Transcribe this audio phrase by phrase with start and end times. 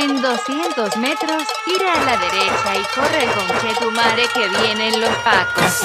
[0.00, 5.82] En 200 metros, gira a la derecha y corre con Chetumare que vienen los pacos.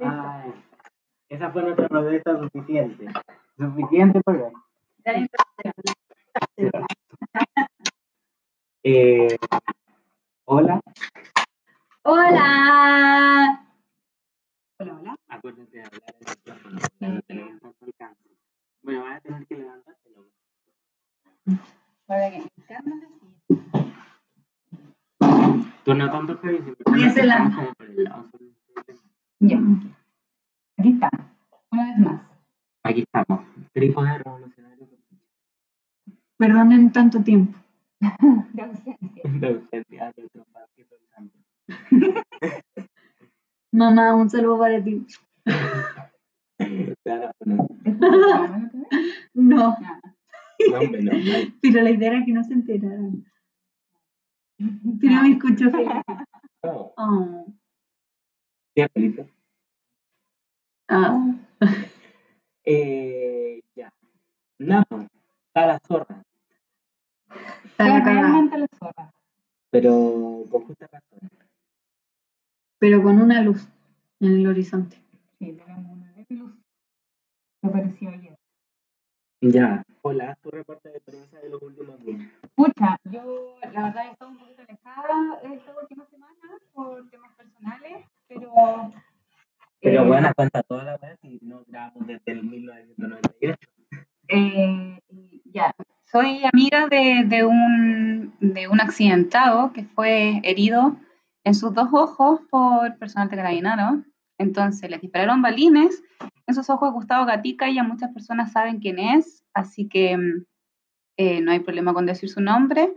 [0.00, 0.52] Ay,
[1.28, 3.06] esa fue nuestra protesta suficiente.
[3.56, 4.50] Suficiente para
[8.84, 9.36] eh,
[10.44, 10.80] Hola.
[12.02, 13.60] Hola.
[14.78, 15.16] Hola, hola.
[15.28, 18.28] Acuérdense de hablar en el micrófono, ya no tenemos tanto alcance.
[18.82, 20.26] Bueno, vas a tener que levantártelo.
[22.06, 23.02] Para que Carmen
[25.84, 28.54] Tú no tanto que siempre Y ese la- estamos como por el lado, solo un
[28.74, 29.02] problema.
[29.40, 29.58] Ya.
[30.78, 31.10] Aquí está.
[31.70, 32.22] Una vez más.
[32.84, 33.44] Aquí estamos.
[33.72, 34.88] Trípode revolucionario
[36.36, 37.58] Perdonen tanto tiempo.
[38.00, 39.22] De ausencia.
[39.24, 41.36] de ausencia de otro partido del santo.
[43.72, 45.06] Mamá, un saludo para ti.
[49.34, 49.76] No, no, no.
[51.62, 53.24] pero la idea era que no se enteraran.
[54.58, 55.88] Pero me escucho feliz.
[56.64, 56.92] No.
[56.96, 57.46] Oh.
[58.74, 59.32] ¿Sí, Felipe?
[60.88, 61.34] Ah.
[62.64, 63.92] Eh, ya.
[64.58, 64.98] Napo,
[65.46, 66.22] está la zorra,
[67.64, 68.20] Está la Fue cagada.
[68.22, 69.12] realmente la zorra.
[69.70, 71.30] pero con justa razón.
[72.80, 73.68] Pero con una luz
[74.20, 74.96] en el horizonte.
[75.38, 76.52] Sí, tenemos una leve luz.
[77.60, 78.36] Que apareció ayer.
[79.40, 79.84] Ya.
[80.02, 82.28] Hola, tu reporte de prensa de los últimos días.
[82.56, 88.04] Pucha, yo la verdad he estado un poquito alejada esta última semana por temas personales,
[88.26, 88.52] pero.
[89.80, 93.58] Pero eh, bueno, cuenta toda la vez y no grabamos desde el 1998.
[94.28, 95.00] Eh,
[95.52, 95.72] ya,
[96.10, 100.96] soy amiga de, un, de un accidentado que fue herido
[101.44, 104.02] en sus dos ojos por personal de carabinero.
[104.38, 106.02] Entonces le dispararon balines
[106.46, 110.44] en sus ojos Gustavo Gatica y ya muchas personas saben quién es, así que mm,
[111.18, 112.94] eh, no hay problema con decir su nombre.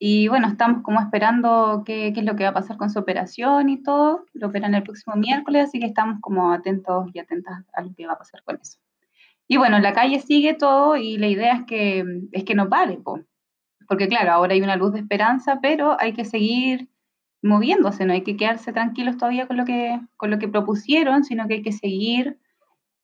[0.00, 3.00] Y bueno, estamos como esperando qué, qué es lo que va a pasar con su
[3.00, 4.24] operación y todo.
[4.32, 8.06] Lo operan el próximo miércoles, así que estamos como atentos y atentas a lo que
[8.06, 8.78] va a pasar con eso.
[9.48, 12.98] Y bueno, la calle sigue todo y la idea es que, es que no pare,
[12.98, 13.20] po.
[13.88, 16.88] porque claro, ahora hay una luz de esperanza, pero hay que seguir
[17.42, 21.48] moviéndose, no hay que quedarse tranquilos todavía con lo que, con lo que propusieron, sino
[21.48, 22.38] que hay que seguir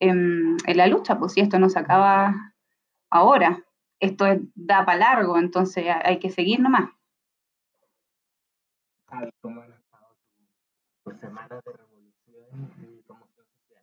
[0.00, 2.54] em, en la lucha, pues si esto no se acaba
[3.10, 3.64] ahora,
[4.00, 6.90] esto es- da para largo, entonces ha- hay que seguir nomás.
[9.08, 10.16] Javi, ¿cómo han estado
[11.04, 13.82] tus semanas de revolución y conmoción social?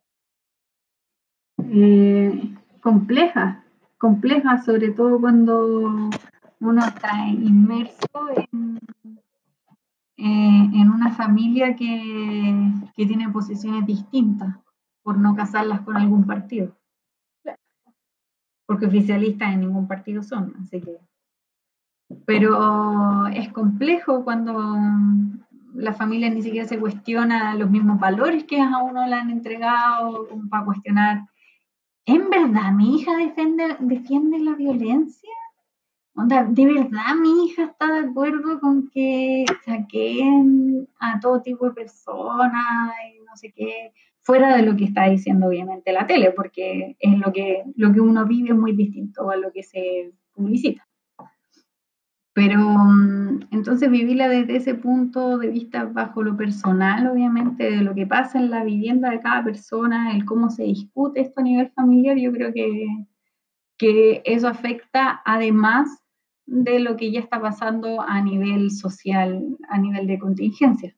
[1.70, 3.64] Eh, compleja,
[3.98, 6.10] compleja, sobre todo cuando
[6.60, 8.08] uno está inmerso
[8.52, 8.78] en,
[10.16, 14.56] eh, en una familia que, que tiene posiciones distintas,
[15.02, 16.76] por no casarlas con algún partido.
[18.66, 20.98] Porque oficialistas en ningún partido son, así que.
[22.26, 24.52] Pero es complejo cuando
[25.74, 30.28] la familia ni siquiera se cuestiona los mismos valores que a uno le han entregado,
[30.50, 31.26] para cuestionar
[32.06, 35.30] ¿En verdad mi hija defiende, defiende la violencia?
[36.14, 42.92] ¿De verdad mi hija está de acuerdo con que saquen a todo tipo de personas
[43.14, 43.92] y no sé qué?
[44.20, 48.00] Fuera de lo que está diciendo obviamente la tele, porque es lo que, lo que
[48.00, 50.86] uno vive es muy distinto a lo que se publicita.
[52.34, 57.94] Pero mm, entonces vivirla desde ese punto de vista bajo lo personal, obviamente, de lo
[57.94, 61.70] que pasa en la vivienda de cada persona, el cómo se discute esto a nivel
[61.70, 62.86] familiar, yo creo que,
[63.76, 66.02] que eso afecta además
[66.46, 70.94] de lo que ya está pasando a nivel social, a nivel de contingencia.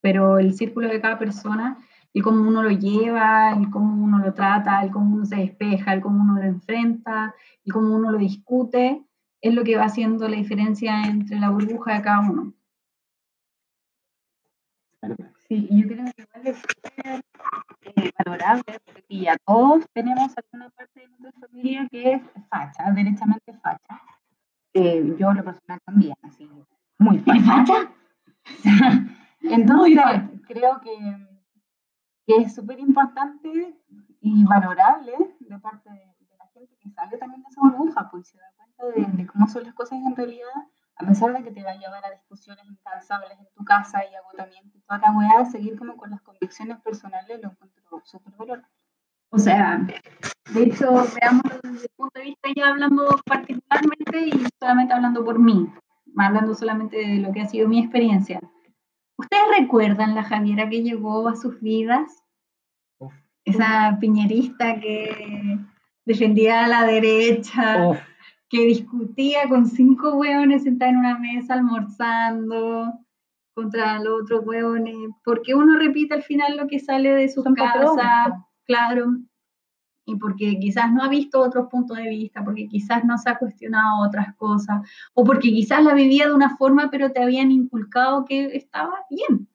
[0.00, 1.78] Pero el círculo de cada persona,
[2.14, 5.92] el cómo uno lo lleva, el cómo uno lo trata, el cómo uno se despeja,
[5.92, 7.34] el cómo uno lo enfrenta,
[7.64, 9.04] el cómo uno lo discute,
[9.40, 12.52] es lo que va haciendo la diferencia entre la burbuja de cada uno.
[15.48, 17.24] Sí, yo creo que igual es súper
[17.96, 23.52] eh, valorable porque ya todos tenemos alguna parte de nuestra familia que es facha, derechamente
[23.54, 24.00] facha.
[24.74, 26.48] Eh, yo lo personal también, así,
[26.98, 27.90] muy facha.
[29.42, 29.98] Entonces,
[30.46, 31.26] creo que,
[32.26, 33.74] que es súper importante
[34.20, 38.28] y valorable de parte de, de la gente que sale también de esa burbuja, pues
[38.28, 40.48] se da de, de cómo son las cosas en realidad,
[40.96, 44.14] a pesar de que te va a llevar a discusiones incansables en tu casa y
[44.14, 48.68] agotamiento y toda la weá, seguir como con las convicciones personales lo encuentro súper valorable.
[49.30, 49.80] O sea,
[50.52, 55.38] de hecho, veámoslo desde el punto de vista ya hablando particularmente y solamente hablando por
[55.38, 55.72] mí,
[56.16, 58.40] hablando solamente de lo que ha sido mi experiencia.
[59.16, 62.24] ¿Ustedes recuerdan la Javiera que llegó a sus vidas?
[62.98, 63.14] Uf.
[63.44, 65.58] Esa piñerista que
[66.04, 67.98] defendía a la derecha, Uf,
[68.50, 72.92] que discutía con cinco hueones sentados en una mesa almorzando
[73.54, 77.54] contra los otros hueones, porque uno repite al final lo que sale de su Son
[77.54, 79.16] casa, patrones, claro,
[80.04, 83.38] y porque quizás no ha visto otros puntos de vista, porque quizás no se ha
[83.38, 84.80] cuestionado otras cosas,
[85.14, 89.48] o porque quizás la vivía de una forma, pero te habían inculcado que estaba bien.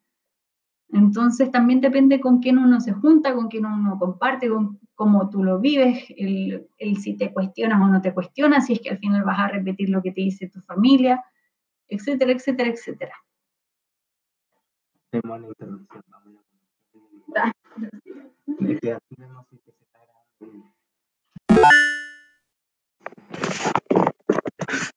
[0.89, 5.43] Entonces también depende con quién uno se junta, con quién uno comparte, con cómo tú
[5.43, 8.97] lo vives, el, el si te cuestionas o no te cuestionas, si es que al
[8.97, 11.23] final vas a repetir lo que te dice tu familia,
[11.87, 13.13] etcétera, etcétera, etcétera.
[15.13, 15.87] interrupción.
[17.35, 17.51] Ah.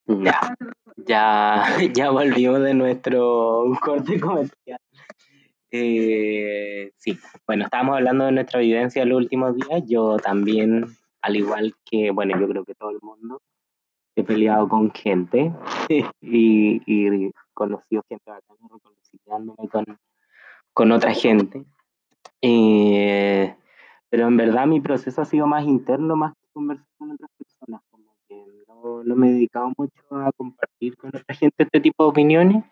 [0.07, 0.57] Ya,
[0.97, 4.81] ya, ya volvimos de nuestro corte comercial.
[5.71, 9.83] Eh, sí, bueno, estábamos hablando de nuestra vivencia los últimos días.
[9.87, 10.87] Yo también,
[11.23, 13.43] al igual que, bueno, yo creo que todo el mundo,
[14.17, 15.53] he peleado con gente
[16.21, 19.69] y, y conocido gente bacana, reconciliándome
[20.73, 21.65] con, otra gente.
[22.41, 23.55] Eh,
[24.09, 27.83] pero en verdad mi proceso ha sido más interno, más que conversar con otras personas.
[27.91, 28.45] Como que
[29.05, 32.65] no me he dedicado mucho a compartir con otra gente este tipo de opiniones.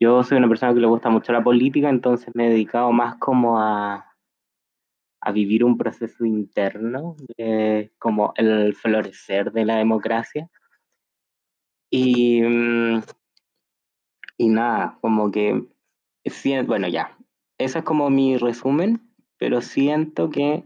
[0.00, 3.16] Yo soy una persona que le gusta mucho la política, entonces me he dedicado más
[3.16, 4.14] como a,
[5.20, 10.50] a vivir un proceso interno, de, como el florecer de la democracia.
[11.90, 13.02] Y, mm,
[14.36, 15.66] y nada, como que,
[16.66, 17.16] bueno, ya,
[17.58, 19.00] ese es como mi resumen,
[19.38, 20.64] pero siento que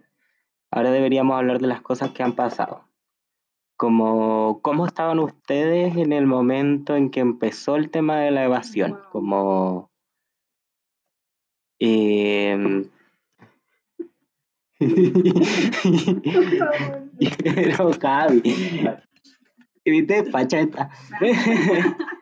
[0.70, 2.87] ahora deberíamos hablar de las cosas que han pasado.
[3.78, 8.98] Como, ¿cómo estaban ustedes en el momento en que empezó el tema de la evasión?
[9.12, 9.88] Como,
[11.78, 12.90] em,
[14.80, 14.90] Pero
[18.02, 18.42] Javi,
[19.84, 20.24] ¿viste?
[20.24, 20.90] Pacheta.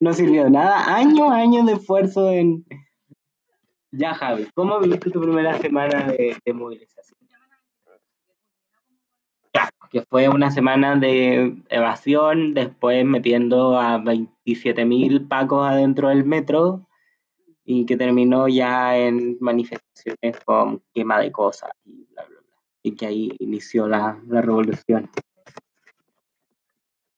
[0.00, 0.96] No sirvió nada.
[0.96, 2.66] Años, años de esfuerzo en.
[3.92, 7.20] Ya, Javi, ¿cómo viviste tu primera semana de movilización?
[9.88, 16.86] Que fue una semana de evasión, después metiendo a 27.000 pacos adentro del metro
[17.64, 22.50] y que terminó ya en manifestaciones con quema de cosas y bla, bla, bla.
[22.82, 25.10] Y que ahí inició la, la revolución.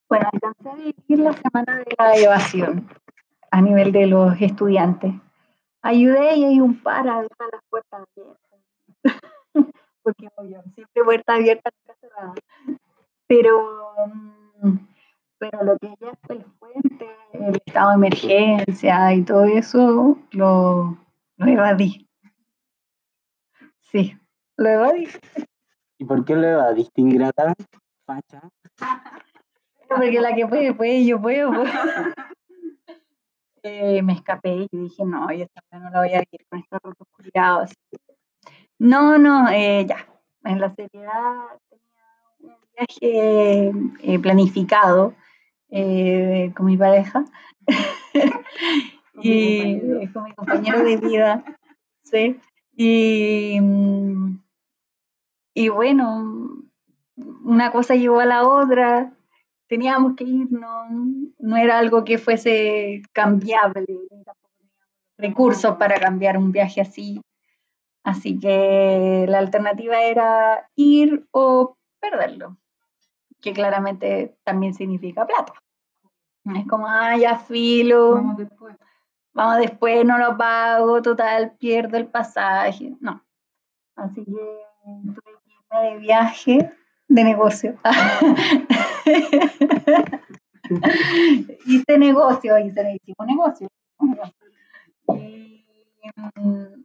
[0.08, 2.88] Bueno, alcancé a vivir la semana de la evasión
[3.50, 5.12] a nivel de los estudiantes.
[5.82, 8.52] Ayudé y hay un para a las puertas abiertas.
[10.02, 12.34] Porque obvio, siempre puerta abierta, nunca cerrada.
[13.26, 13.94] Pero,
[14.62, 14.76] mm,
[15.38, 20.98] pero lo que ya fue el puente, el estado de emergencia y todo eso, lo,
[21.36, 22.08] lo evadí.
[23.80, 24.18] Sí,
[24.56, 25.08] lo evadí.
[25.98, 27.54] ¿Y por qué lo evadiste, ingrata?
[28.04, 28.40] Facha.
[29.88, 31.52] Porque la que puede, puede, yo puedo.
[33.64, 36.80] Eh, me escapé y dije, no, yo esta no la voy a vivir con estos
[36.82, 37.70] rotos culiados.
[38.82, 40.08] No, no, eh, ya.
[40.42, 41.34] En la seriedad
[41.70, 42.04] tenía
[42.40, 45.14] un viaje eh, planificado
[45.70, 47.24] eh, con mi pareja
[49.22, 51.44] y con mi compañero de vida,
[52.02, 52.40] sí.
[52.74, 54.42] Y, mm,
[55.54, 56.64] y bueno,
[57.44, 59.12] una cosa llevó a la otra,
[59.68, 60.90] teníamos que irnos,
[61.38, 63.86] no era algo que fuese cambiable,
[65.18, 67.21] recursos para cambiar un viaje así.
[68.04, 72.56] Así que la alternativa era ir o perderlo,
[73.40, 75.54] que claramente también significa plata.
[76.56, 78.76] Es como, ah, ya filo, Vamos después.
[79.32, 82.96] vamos después, no lo pago, total, pierdo el pasaje.
[83.00, 83.24] No.
[83.94, 86.72] Así que tuve que irme de viaje,
[87.06, 87.78] de negocio.
[91.66, 93.68] hice negocio, hice, hicimos negocio.
[95.14, 95.64] Y,
[96.34, 96.84] mm,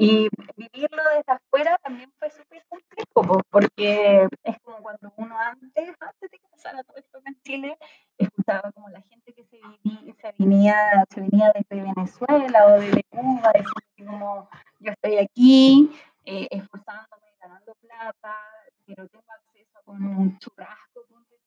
[0.00, 5.94] y vivirlo desde afuera también fue súper complejo, po, porque es como cuando uno antes,
[6.00, 7.78] antes de que pasara todo esto en Chile,
[8.16, 13.02] escuchaba como la gente que se, vivi- se venía, se venía desde Venezuela o desde
[13.10, 15.90] Cuba, así como yo estoy aquí,
[16.24, 18.36] eh, esforzándome, ganando plata,
[18.86, 21.00] pero tengo acceso a un churrasco,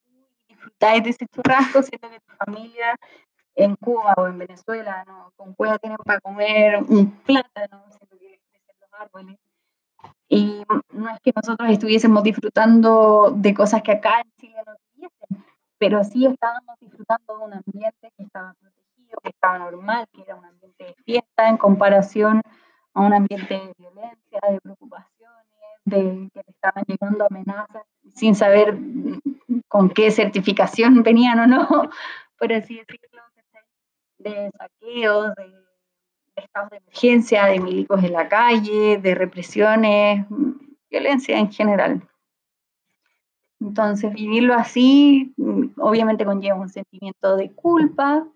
[0.06, 2.96] y disfrutáis de ese churrasco, siendo que tu familia
[3.56, 7.43] en Cuba o en Venezuela, no, con cueva tienen para comer un plátano,
[11.24, 15.44] que nosotros estuviésemos disfrutando de cosas que acá en Chile no tuviesen,
[15.78, 20.36] pero sí estábamos disfrutando de un ambiente que estaba protegido, que estaba normal, que era
[20.36, 22.42] un ambiente de fiesta en comparación
[22.92, 25.14] a un ambiente de violencia, de preocupaciones,
[25.86, 27.82] de que le estaban llegando amenazas
[28.14, 28.78] sin saber
[29.66, 31.68] con qué certificación venían o no,
[32.38, 33.22] por así decirlo,
[34.18, 35.64] de saqueos, de,
[36.36, 40.26] estados de emergencia, de milicos en la calle, de represiones,
[41.04, 42.08] violencia en general.
[43.60, 45.34] Entonces, vivirlo así,
[45.78, 48.26] obviamente conlleva un sentimiento de culpa,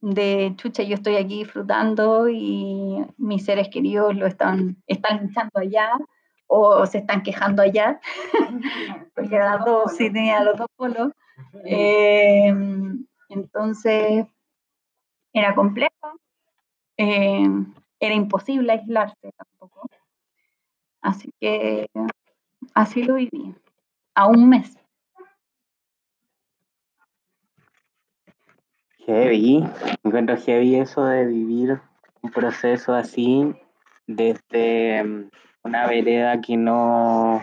[0.00, 5.90] de chucha, yo estoy aquí disfrutando y mis seres queridos lo están, están luchando allá
[6.46, 8.00] o se están quejando allá,
[9.14, 11.12] porque dos, sí tenía los dos polos.
[13.28, 14.26] Entonces,
[15.32, 16.20] era complejo,
[16.96, 19.88] em, era imposible aislarse tampoco.
[21.04, 21.86] Así que
[22.72, 23.54] así lo viví,
[24.14, 24.74] a un mes.
[29.00, 29.62] Heavy,
[30.02, 31.78] encuentro heavy eso de vivir
[32.22, 33.54] un proceso así
[34.06, 35.30] desde em,
[35.62, 37.42] una vereda que no,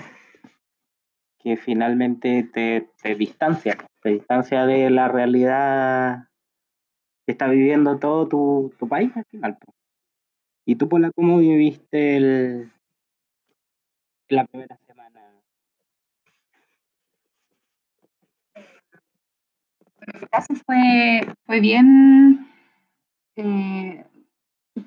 [1.37, 6.29] que finalmente te, te distancia, te distancia de la realidad
[7.27, 9.59] que está viviendo todo tu, tu país al final.
[10.65, 12.71] ¿Y tú, Pola, cómo viviste el,
[14.35, 15.21] la primera semana?
[20.07, 22.47] En mi caso fue, fue bien,
[23.35, 24.05] eh,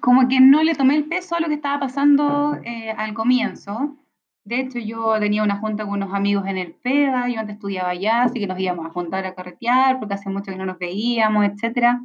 [0.00, 3.96] como que no le tomé el peso a lo que estaba pasando eh, al comienzo.
[4.44, 7.90] De hecho, yo tenía una junta con unos amigos en el PEDA, yo antes estudiaba
[7.90, 10.78] allá, así que nos íbamos a juntar a carretear, porque hace mucho que no nos
[10.78, 12.00] veíamos, etc.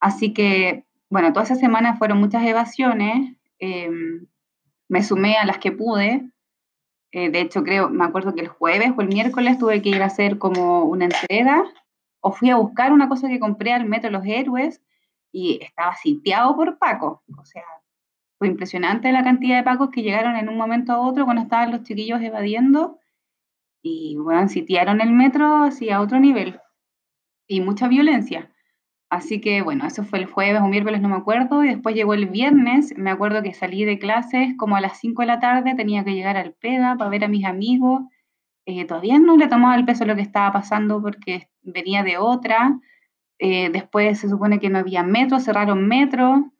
[0.00, 4.26] Así que, bueno, toda esa semana fueron muchas evasiones, em,
[4.88, 6.31] me sumé a las que pude.
[7.12, 10.02] Eh, de hecho, creo, me acuerdo que el jueves o el miércoles tuve que ir
[10.02, 11.64] a hacer como una entrega,
[12.20, 14.82] o fui a buscar una cosa que compré al Metro Los Héroes,
[15.32, 17.22] y estaba sitiado por Paco.
[17.38, 17.64] O sea,
[18.38, 21.72] fue impresionante la cantidad de Pacos que llegaron en un momento a otro cuando estaban
[21.72, 22.98] los chiquillos evadiendo
[23.82, 26.60] y, bueno, sitiaron el metro así a otro nivel
[27.48, 28.51] y mucha violencia.
[29.12, 32.14] Así que, bueno, eso fue el jueves o miércoles, no me acuerdo, y después llegó
[32.14, 35.74] el viernes, me acuerdo que salí de clases como a las 5 de la tarde,
[35.74, 38.04] tenía que llegar al PEDA para ver a mis amigos,
[38.64, 42.80] eh, todavía no le tomaba el peso lo que estaba pasando porque venía de otra,
[43.38, 46.50] eh, después se supone que no había metro, cerraron metro.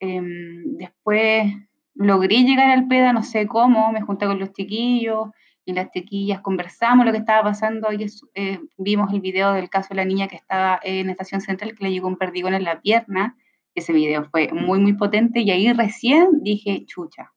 [0.00, 1.52] Em, después
[1.98, 5.30] logré llegar al PEDA, no sé cómo, me junté con los chiquillos
[5.64, 7.92] y las chiquillas conversamos lo que estaba pasando.
[7.92, 11.74] Y eh, vimos el video del caso de la niña que estaba en Estación Central,
[11.74, 13.36] que le llegó un perdigón en la pierna.
[13.74, 17.32] Ese video fue muy, muy potente y ahí recién dije, chucha,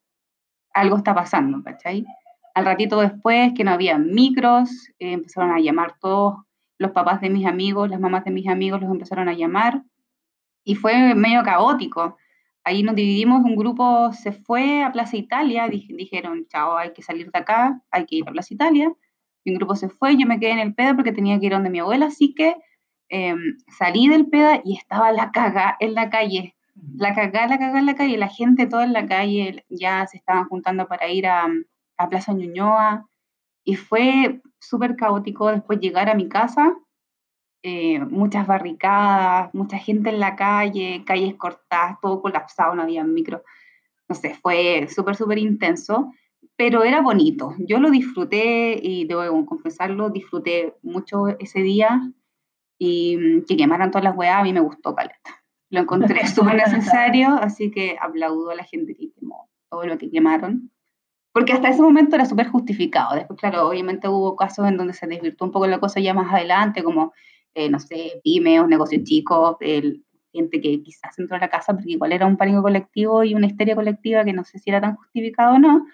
[0.72, 2.04] algo está pasando, ¿cachai?
[2.54, 6.36] Al ratito después, que no había micros, eh, empezaron a llamar todos
[6.78, 9.82] los papás de mis amigos, las mamás de mis amigos los empezaron a llamar
[10.64, 12.16] y fue medio caótico.
[12.64, 17.30] Ahí nos dividimos, un grupo se fue a Plaza Italia, dijeron, chao, hay que salir
[17.30, 18.92] de acá, hay que ir a Plaza Italia.
[19.44, 21.52] Y un grupo se fue, yo me quedé en el PEDA porque tenía que ir
[21.52, 22.54] donde mi abuela, así que
[23.08, 26.54] em, salí del PEDA y estaba la caga en la calle.
[26.96, 30.16] La caga, la caga en la calle, la gente toda en la calle ya se
[30.18, 31.48] estaban juntando para ir a,
[31.96, 33.08] a Plaza Ñuñoa.
[33.64, 36.74] Y fue súper caótico después llegar a mi casa,
[37.62, 43.42] eh, muchas barricadas, mucha gente en la calle, calles cortadas, todo colapsado, no había micro.
[44.08, 46.12] No sé, fue súper, súper intenso,
[46.56, 47.54] pero era bonito.
[47.58, 52.00] Yo lo disfruté y debo confesarlo, disfruté mucho ese día
[52.78, 55.42] y mm, que quemaran todas las weas, a mí me gustó caleta.
[55.70, 60.10] Lo encontré súper necesario, así que aplaudo a la gente que quemó todo lo que
[60.10, 60.72] quemaron
[61.32, 63.14] porque hasta ese momento era súper justificado.
[63.14, 66.32] Después, claro, obviamente hubo casos en donde se desvirtuó un poco la cosa ya más
[66.32, 67.12] adelante, como,
[67.54, 71.92] eh, no sé, pymes, negocios chicos, el, gente que quizás entró a la casa porque
[71.92, 74.96] igual era un pánico colectivo y una histeria colectiva que no sé si era tan
[74.96, 75.86] justificado o no,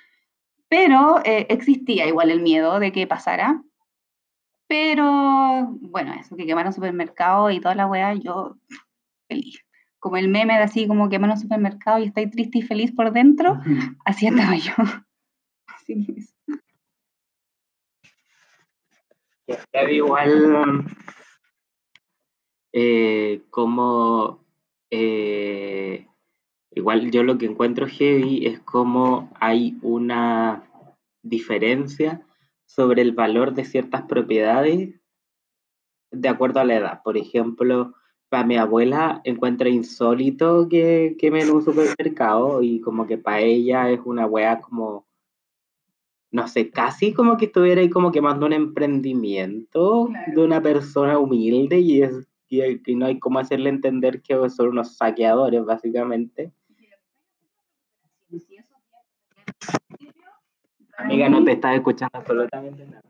[0.69, 3.63] pero eh, existía igual el miedo de que pasara.
[4.69, 8.59] Pero, bueno, eso, que quemaron supermercados y toda la weá, yo
[9.27, 9.65] feliz.
[9.99, 13.59] Como el meme de así, como quemaron supermercado y estoy triste y feliz por dentro,
[14.05, 14.75] así estaba yo.
[19.91, 20.85] igual
[22.81, 24.45] eh, como
[24.89, 26.07] eh,
[26.71, 30.63] igual yo lo que encuentro heavy es como hay una
[31.21, 32.25] diferencia
[32.67, 34.95] sobre el valor de ciertas propiedades
[36.13, 37.03] de acuerdo a la edad.
[37.03, 37.95] Por ejemplo,
[38.29, 43.91] para mi abuela encuentra insólito que, que en un supermercado y como que para ella
[43.91, 45.09] es una wea como
[46.31, 51.81] no sé, casi como que estuviera ahí como quemando un emprendimiento de una persona humilde
[51.81, 56.53] y es que, que no hay cómo hacerle entender que son unos saqueadores, básicamente.
[60.99, 63.03] Amiga, no te estás escuchando absolutamente nada.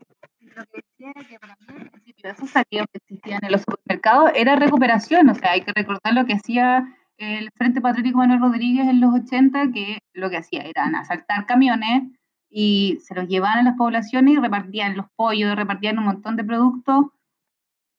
[0.54, 3.62] Lo que decía era que para mí, al principio, esos saqueos que existían en los
[3.62, 5.28] supermercados era recuperación.
[5.30, 9.14] O sea, hay que recordar lo que hacía el Frente Patriótico Manuel Rodríguez en los
[9.14, 12.04] 80, que lo que hacía era asaltar camiones
[12.50, 16.44] y se los llevaban a las poblaciones y repartían los pollos, repartían un montón de
[16.44, 17.06] productos.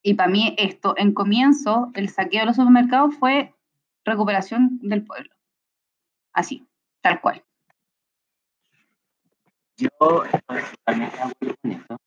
[0.01, 3.53] Y para mí esto, en comienzo, el saqueo de los supermercados fue
[4.06, 5.29] recuperación del pueblo.
[6.34, 6.65] Así,
[7.01, 7.44] tal cual.
[9.77, 9.89] Yo
[10.24, 11.98] estoy totalmente de acuerdo con eso.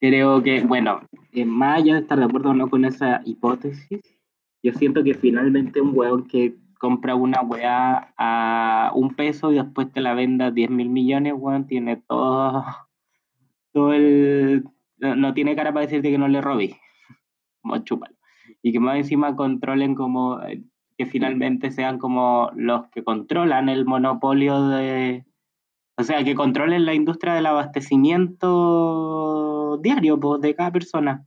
[0.00, 1.00] Creo que, bueno,
[1.32, 4.00] eh, más allá de estar de acuerdo o no con esa hipótesis,
[4.62, 9.90] yo siento que finalmente un weón que compra una weá a un peso y después
[9.92, 12.64] te la venda a 10 mil millones, weón, tiene todo,
[13.72, 14.64] todo el...
[14.98, 16.78] No tiene cara para decirte que no le robé.
[17.62, 18.14] Como chúpalo.
[18.62, 20.42] Y que más encima controlen como...
[20.42, 20.62] Eh,
[20.98, 25.26] que finalmente sean como los que controlan el monopolio de...
[25.98, 31.26] O sea, que controlen la industria del abastecimiento diario pues, de cada persona.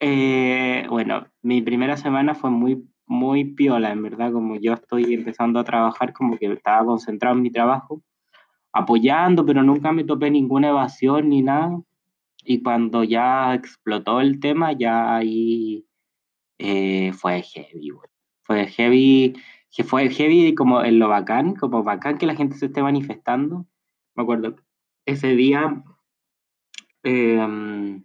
[0.00, 5.60] Eh, bueno, mi primera semana fue muy, muy piola, en verdad, como yo estoy empezando
[5.60, 8.02] a trabajar, como que estaba concentrado en mi trabajo,
[8.72, 11.80] apoyando, pero nunca me topé ninguna evasión ni nada.
[12.44, 15.86] Y cuando ya explotó el tema, ya ahí
[16.58, 17.92] eh, fue heavy,
[18.42, 19.34] Fue heavy,
[19.70, 23.66] que fue heavy como en lo bacán, como bacán que la gente se esté manifestando.
[24.14, 24.56] Me acuerdo,
[25.06, 25.82] ese día
[27.02, 28.04] em,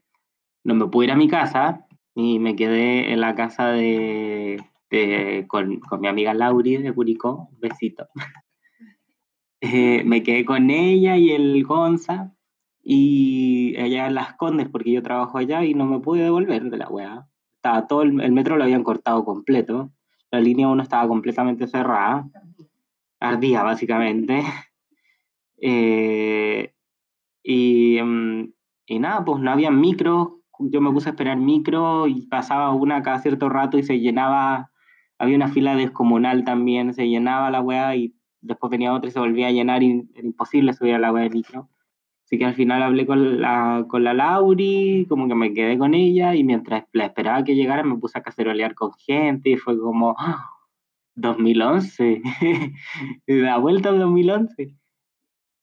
[0.63, 1.87] no me pude ir a mi casa,
[2.19, 4.57] y me quedé en la casa de,
[5.47, 8.07] con, mi amiga Lauri de Curicó, besito.
[9.59, 12.36] Eh, me quedé con ella y el Gonza
[12.89, 16.77] y allá en Las Condes porque yo trabajo allá y no me pude devolver de
[16.77, 17.27] la weá.
[17.55, 19.91] Estaba todo el, metro lo habían cortado completo.
[20.31, 22.29] La línea 1 estaba completamente cerrada.
[23.19, 24.43] Ardía, básicamente.
[25.59, 26.71] Eh,
[27.41, 28.53] y, mm,
[28.85, 33.01] y nada, pues no había micros yo me puse a esperar micro y pasaba una
[33.03, 34.71] cada cierto rato y se llenaba,
[35.17, 39.19] había una fila descomunal también, se llenaba la weá y después venía otra y se
[39.19, 41.69] volvía a llenar y era imposible subir a la weá de micro.
[42.27, 45.93] Así que al final hablé con la, con la Lauri, como que me quedé con
[45.93, 49.79] ella y mientras la esperaba que llegara me puse a cacerolear con gente y fue
[49.79, 50.13] como,
[51.15, 52.21] 2011,
[53.27, 54.75] la vuelta al 2011.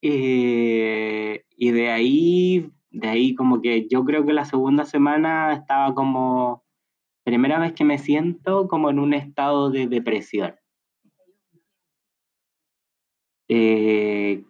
[0.01, 5.93] Eh, y de ahí de ahí como que yo creo que la segunda semana estaba
[5.93, 6.63] como,
[7.23, 10.55] primera vez que me siento como en un estado de depresión.
[13.49, 14.43] Eh,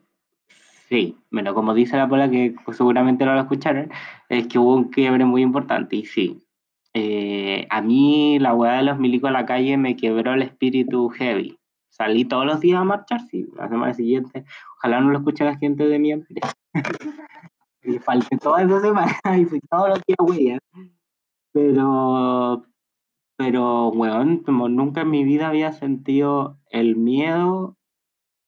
[0.90, 3.92] sí, bueno, como dice la pola, que seguramente no lo escucharon,
[4.30, 6.42] es que hubo un quiebre muy importante y sí.
[6.94, 11.10] Eh, a mí la hueá de los milicos a la calle me quebró el espíritu
[11.10, 11.60] heavy.
[11.90, 14.46] Salí todos los días a marchar, sí, la semana siguiente.
[14.78, 16.54] Ojalá no lo escuche la gente de mi empresa.
[17.84, 20.58] y falté toda esa semana y fui todos los días, güey.
[21.52, 22.66] Pero,
[23.38, 27.78] pero, weón, como nunca en mi vida había sentido el miedo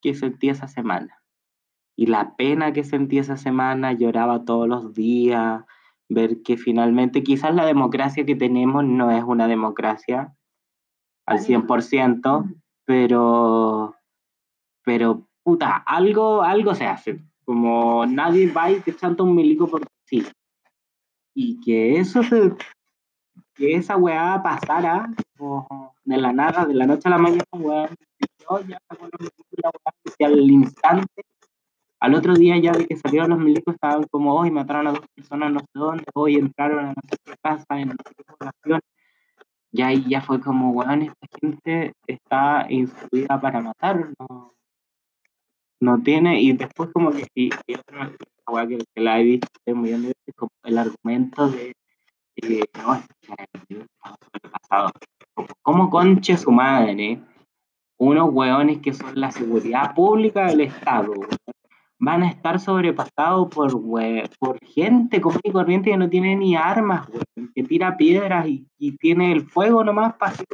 [0.02, 1.16] que sentí esa semana.
[2.00, 5.66] Y la pena que sentí esa semana, lloraba todos los días,
[6.08, 10.36] ver que finalmente quizás la democracia que tenemos no es una democracia
[11.26, 13.96] al 100%, pero,
[14.84, 17.20] pero, puta, algo, algo se hace.
[17.44, 20.24] Como nadie va y te chanta un milico porque sí.
[21.34, 22.54] Y que eso se,
[23.56, 25.10] que esa weá pasara
[26.06, 27.90] de la nada, de la noche a la mañana, weá,
[28.40, 28.78] yo ya
[30.20, 31.24] y al instante,
[32.00, 35.06] al otro día ya de que salieron los milicos estaban como, hoy mataron a dos
[35.16, 38.82] personas no sé dónde, hoy entraron a nuestra casa en nuestra población.
[39.72, 44.54] Y ahí ya fue como, weón, esta gente está instruida para matar, no,
[45.80, 48.12] no tiene, y después como que, y, otra
[48.44, 51.74] cosa que, que, la he visto muy bien, es como el argumento de,
[52.38, 53.06] eh, no, es
[54.52, 54.92] pasado.
[55.62, 57.22] Como conche su madre,
[57.98, 61.14] unos hueones que son la seguridad pública del Estado,
[62.00, 63.72] van a estar sobrepasados por,
[64.40, 67.08] por gente común y corriente que no tiene ni armas,
[67.56, 70.46] que tira piedras y, y, tiene el fuego nomás para hacer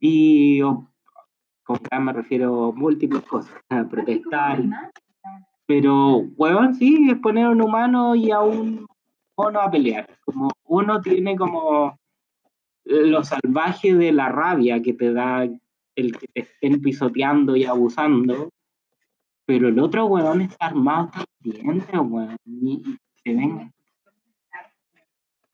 [0.00, 4.62] Y con me refiero a múltiples cosas, a protestar.
[5.66, 8.86] Pero, huevón, sí, es poner a un humano y a un
[9.36, 10.06] mono a pelear.
[10.24, 11.96] Como uno tiene como
[12.84, 15.44] lo salvaje de la rabia que te da
[15.94, 18.50] el que te estén pisoteando y abusando,
[19.46, 21.10] pero el otro huevón está armado
[21.42, 22.82] también, huevón, y
[23.22, 23.72] se ven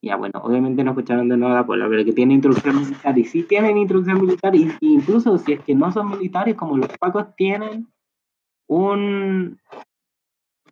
[0.01, 3.19] Ya, bueno, obviamente no escucharon de nuevo la pola, pero que tiene instrucción militar.
[3.19, 6.77] Y sí tienen instrucción militar, y, y incluso si es que no son militares, como
[6.77, 7.89] los pacos tienen
[8.69, 9.59] un...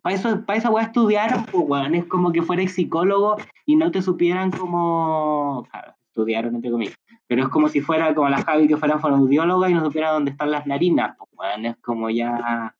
[0.01, 3.91] Para eso, para esa weá estudiaron, pues weón, es como que fueras psicólogo y no
[3.91, 5.67] te supieran como...
[5.69, 6.95] Claro, estudiaron entre comillas.
[7.27, 10.31] Pero es como si fuera como la Javi que fuera fonoaudióloga y no supiera dónde
[10.31, 12.76] están las narinas, pues weón, es como ya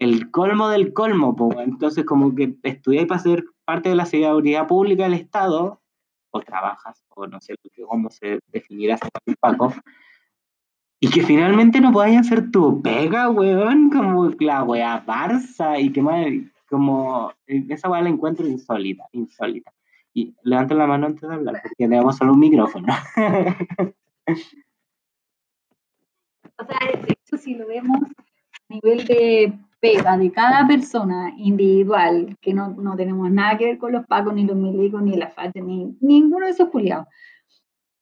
[0.00, 1.56] el colmo del colmo, pues.
[1.58, 5.80] Entonces como que estudiáis para ser parte de la seguridad pública del Estado,
[6.32, 7.54] o trabajas, o no sé
[7.86, 9.08] cómo se definirá ese
[9.38, 9.72] Paco,
[11.00, 16.02] y que finalmente no podáis hacer tu pega, weón, como la wea Barça, y que
[16.02, 16.26] más,
[16.68, 19.72] como, esa wea la encuentro insólita, insólita.
[20.12, 22.86] Y levanten la mano antes de hablar, porque tenemos solo un micrófono.
[26.56, 32.36] o sea, de hecho, si lo vemos a nivel de pega de cada persona individual,
[32.40, 35.30] que no, no tenemos nada que ver con los pacos, ni los milicos, ni la
[35.30, 37.06] FAT, ni ninguno de esos culiados.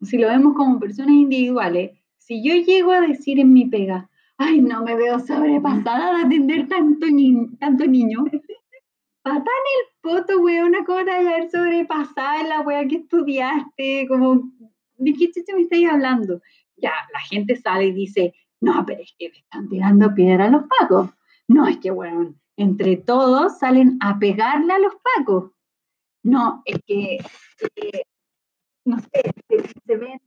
[0.03, 4.61] Si lo vemos como personas individuales, si yo llego a decir en mi pega, ay,
[4.61, 8.25] no me veo sobrepasada de atender tanto, ni tanto niño,
[9.23, 14.51] patán el poto, weón, una cosa de haber sobrepasado la weá que estudiaste, como,
[14.97, 16.41] ¿de qué chucha me estáis hablando?
[16.77, 20.51] Ya, la gente sale y dice, no, pero es que me están tirando piedra a
[20.51, 21.11] los pacos.
[21.49, 25.53] No, es que, weón, entre todos salen a pegarle a los pacos.
[26.23, 27.17] No, es que,
[27.77, 28.03] eh,
[28.85, 30.21] no sé, se, se ven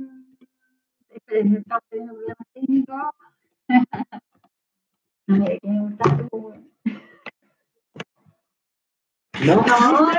[5.28, 5.46] no,
[9.46, 10.12] no,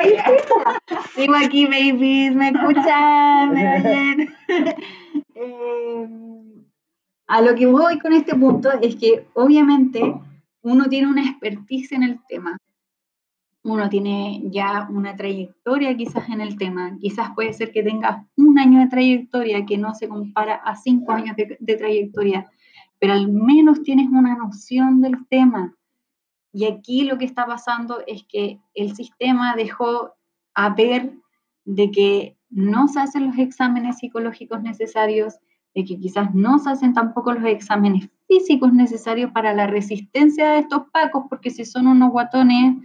[1.14, 4.34] Sigo aquí, babies, me escuchan, me oyen.
[5.34, 6.08] eh,
[7.26, 10.20] a lo que voy con este punto es que obviamente
[10.62, 12.58] uno tiene una expertise en el tema
[13.64, 18.58] uno tiene ya una trayectoria quizás en el tema, quizás puede ser que tengas un
[18.58, 22.50] año de trayectoria que no se compara a cinco años de, trayectoria,
[22.98, 25.74] pero al menos tienes una noción del tema.
[26.52, 30.12] Y aquí lo que está pasando es que el sistema dejó
[30.54, 31.12] a ver
[31.64, 35.38] de que no se hacen los exámenes psicológicos necesarios,
[35.74, 40.60] de que quizás no se hacen tampoco los exámenes físicos necesarios para la resistencia de
[40.60, 42.76] estos pacos, porque si son unos guatones,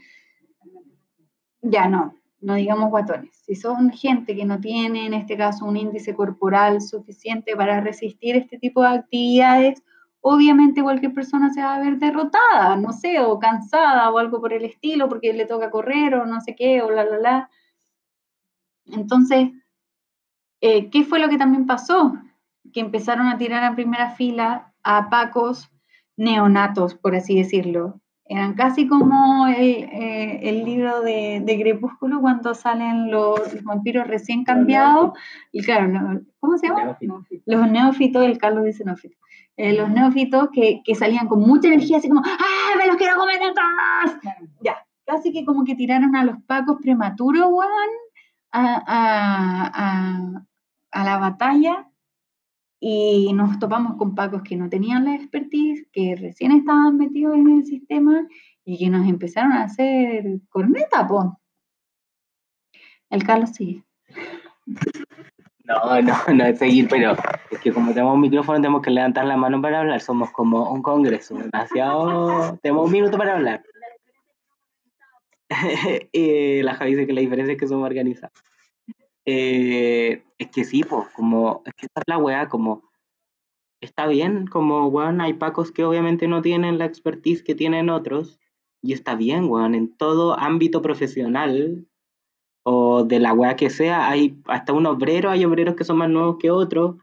[1.61, 3.31] ya no, no digamos guatones.
[3.45, 8.35] Si son gente que no tiene, en este caso, un índice corporal suficiente para resistir
[8.35, 9.81] este tipo de actividades,
[10.19, 14.51] obviamente cualquier persona se va a ver derrotada, no sé, o cansada o algo por
[14.51, 17.49] el estilo, porque le toca correr o no sé qué, o la, la, la.
[18.87, 19.51] Entonces,
[20.59, 22.17] eh, ¿qué fue lo que también pasó?
[22.73, 25.69] Que empezaron a tirar a primera fila a pacos
[26.15, 33.11] neonatos, por así decirlo, eran casi como eh, el, libro de, de, Crepúsculo cuando salen
[33.11, 35.11] los, vampiros recién cambiados.
[35.51, 36.97] Y claro, ¿cómo se llama?
[37.45, 39.17] Los neófitos, el Carlos dice neófito.
[39.57, 43.17] Eh, los neófitos que, que, salían con mucha energía, así como, ¡ah, me los quiero
[43.17, 44.17] comer todos!
[44.61, 47.89] Ya, casi que como que tiraron a los pacos prematuros, weón,
[48.51, 50.45] a, a, a,
[50.91, 51.87] a la batalla
[52.79, 57.57] y nos topamos con pacos que no tenían la expertise, que recién estaban metidos en
[57.57, 58.27] el sistema
[58.63, 61.39] y que nos empezaron a hacer corneta, po.
[63.09, 63.83] El Carlos sí.
[65.63, 67.15] No, no, no es seguir, pero
[67.51, 70.71] es que como tenemos un micrófono tenemos que levantar la mano para hablar, somos como
[70.71, 73.63] un congreso, demasiado, tenemos un minuto para hablar.
[76.11, 78.37] y la dice que la diferencia es que somos organizados.
[79.29, 82.89] Eh, es que sí, pues, como, es que esta es la weá, como,
[83.81, 88.39] está bien, como, weón, hay pacos que obviamente no tienen la expertise que tienen otros,
[88.81, 91.85] y está bien, weón, en todo ámbito profesional,
[92.63, 96.09] o de la weá que sea, hay hasta un obrero, hay obreros que son más
[96.09, 96.95] nuevos que otros,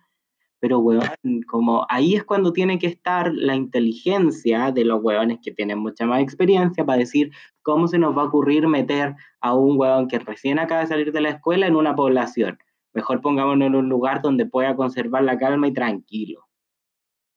[0.64, 1.03] pero, weón,
[1.46, 6.07] como ahí es cuando tiene que estar la inteligencia de los weones que tienen mucha
[6.07, 10.18] más experiencia para decir cómo se nos va a ocurrir meter a un weón que
[10.18, 12.57] recién acaba de salir de la escuela en una población.
[12.94, 16.48] Mejor pongámonos en un lugar donde pueda conservar la calma y tranquilo.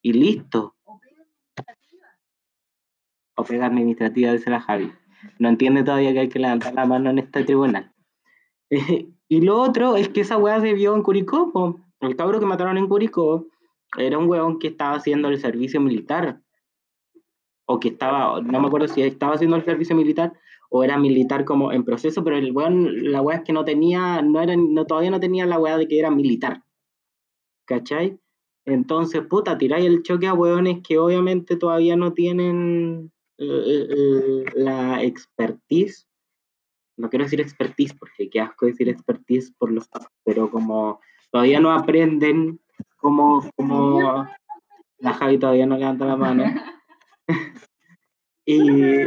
[0.02, 0.78] Y listo.
[3.36, 4.94] O pega administrativa, dice la Javi.
[5.38, 7.92] No entiende todavía que hay que levantar la mano en este tribunal.
[8.70, 11.82] y lo otro es que esa weá se vio en Curicó.
[12.00, 13.48] El cabro que mataron en Curicó
[13.98, 16.42] era un weón que estaba haciendo el servicio militar.
[17.66, 20.34] O que estaba, no me acuerdo si estaba haciendo el servicio militar
[20.70, 24.22] o era militar como en proceso, pero el weón, la weá es que no tenía,
[24.22, 26.64] no era, no, todavía no tenía la weá de que era militar.
[27.66, 28.20] ¿Cachai?
[28.66, 36.08] Entonces, puta, tiráis el choque a weones que obviamente todavía no tienen la expertise
[36.98, 39.88] no quiero decir expertise, porque qué asco decir expertise por los
[40.26, 41.00] pero como
[41.32, 42.60] todavía no aprenden
[42.98, 44.28] como, como
[45.00, 46.44] la Javi todavía no levanta la mano.
[48.46, 49.02] y,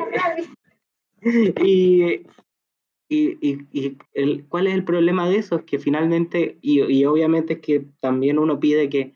[3.08, 5.56] y, y, y el, ¿cuál es el problema de eso?
[5.56, 9.14] Es que finalmente, y, y obviamente es que también uno pide que,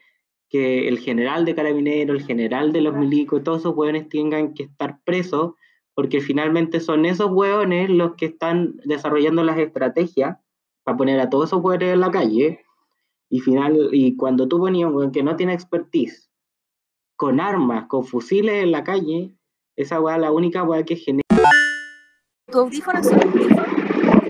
[0.49, 4.65] que el general de carabineros, el general de los milicos, todos esos hueones tengan que
[4.65, 5.55] estar presos,
[5.95, 10.39] porque finalmente son esos hueones los que están desarrollando las estrategias
[10.83, 12.64] para poner a todos esos hueones en la calle.
[13.35, 16.31] Y, final, y cuando tú ponías un que no tiene expertise,
[17.17, 19.33] con armas, con fusiles en la calle,
[19.75, 21.25] esa hueá es la única hueá que genera.
[22.47, 23.11] ¿Tu audífono es?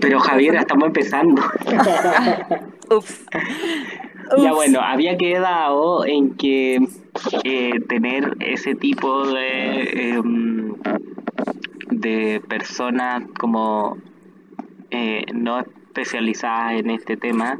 [0.01, 1.39] Pero Javier, estamos empezando.
[2.89, 3.25] Ups.
[4.37, 4.55] Ya Ups.
[4.55, 6.79] bueno, había quedado en que
[7.43, 10.73] eh, tener ese tipo de, em,
[11.91, 13.99] de personas como
[14.89, 17.59] eh, no especializadas en este tema,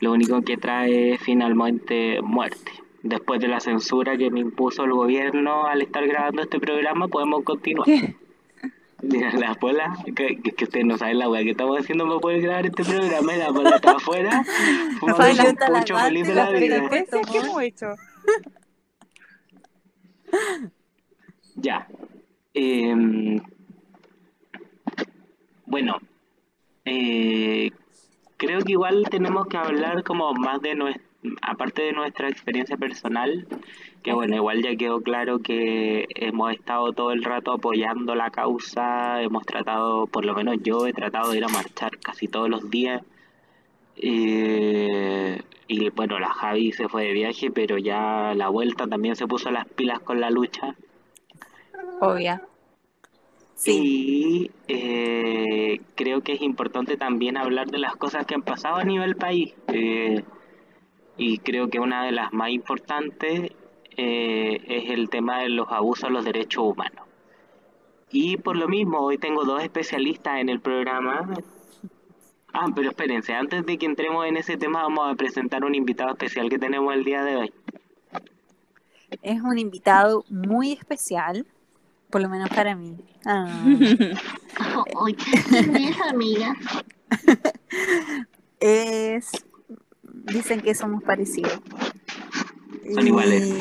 [0.00, 2.72] lo único que trae es finalmente muerte.
[3.02, 7.44] Después de la censura que me impuso el gobierno al estar grabando este programa, podemos
[7.44, 7.86] continuar.
[9.02, 12.18] Mira, la pola, que, que, que ustedes no saben la weá que estamos haciendo para
[12.18, 14.42] poder grabar este programa, y la pola está afuera,
[14.98, 16.76] fumando un pucho feliz de la la vida.
[16.78, 17.20] frecuencia.
[17.30, 17.94] ¿Qué hemos hecho?
[21.58, 21.88] Ya.
[22.52, 23.40] Em,
[25.64, 25.96] bueno,
[26.84, 27.70] eh,
[28.36, 31.02] creo que igual tenemos que hablar como más de nuestra,
[31.42, 33.46] aparte de nuestra experiencia personal,
[34.02, 39.22] que bueno, igual ya quedó claro que hemos estado todo el rato apoyando la causa,
[39.22, 42.70] hemos tratado, por lo menos yo he tratado de ir a marchar casi todos los
[42.70, 43.02] días.
[43.96, 49.26] Eh, y bueno, la Javi se fue de viaje, pero ya la vuelta también se
[49.26, 50.74] puso las pilas con la lucha.
[52.00, 52.42] Obvia.
[53.56, 53.80] Sí.
[53.82, 58.84] Y eh, creo que es importante también hablar de las cosas que han pasado a
[58.84, 59.54] nivel país.
[59.68, 60.22] Eh,
[61.16, 63.52] y creo que una de las más importantes
[63.96, 67.06] eh, es el tema de los abusos a los derechos humanos.
[68.10, 71.34] Y por lo mismo, hoy tengo dos especialistas en el programa.
[72.52, 76.10] Ah, pero espérense, antes de que entremos en ese tema, vamos a presentar un invitado
[76.10, 77.52] especial que tenemos el día de hoy.
[79.22, 81.46] Es un invitado muy especial,
[82.10, 82.96] por lo menos para mí.
[83.24, 83.64] Ah.
[85.04, 86.54] Ay, ¿quién es, amiga?
[88.58, 89.30] Es.
[90.02, 91.60] Dicen que somos parecidos.
[92.94, 93.54] Son iguales.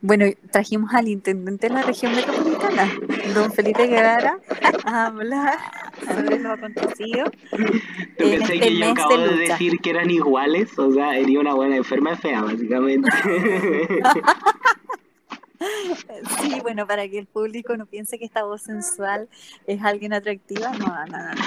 [0.00, 2.88] Bueno, trajimos al intendente de la región metropolitana,
[3.34, 4.38] don Felipe Guevara,
[4.84, 5.58] a hablar
[6.06, 7.24] sobre lo acontecido.
[7.50, 10.78] ¿Tú En pensé este que yo mes acabo de de decir que eran iguales?
[10.78, 13.08] O sea, sería una buena enferma fea, básicamente.
[16.40, 19.28] Sí, bueno, para que el público no piense que esta voz sensual
[19.66, 21.34] es alguien atractiva, no, no, no.
[21.34, 21.42] no.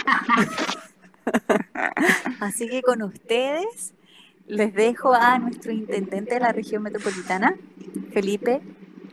[2.40, 3.94] Así que con ustedes
[4.48, 7.56] les dejo a nuestro intendente de la región metropolitana,
[8.12, 8.62] Felipe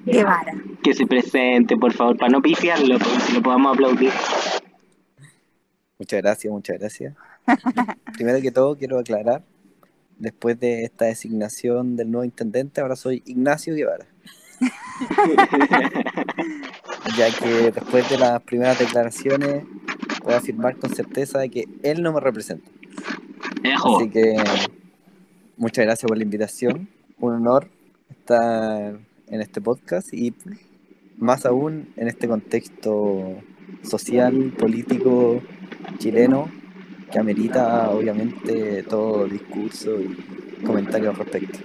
[0.05, 0.55] Guevara.
[0.83, 4.13] que se presente, por favor, para no pifiarlo, porque si lo podamos aplaudir.
[5.99, 7.15] Muchas gracias, muchas gracias.
[8.15, 9.43] Primero que todo, quiero aclarar,
[10.19, 14.07] después de esta designación del nuevo intendente, ahora soy Ignacio Guevara,
[17.17, 19.65] ya que después de las primeras declaraciones
[20.23, 22.69] puedo afirmar con certeza de que él no me representa.
[23.63, 23.99] Ejo.
[23.99, 24.37] Así que
[25.57, 26.89] muchas gracias por la invitación,
[27.19, 27.69] un honor
[28.11, 30.35] estar en este podcast y
[31.19, 33.37] más aún en este contexto
[33.83, 35.41] social, político
[35.99, 36.51] chileno
[37.11, 41.59] que amerita obviamente todo discurso y comentario al respecto.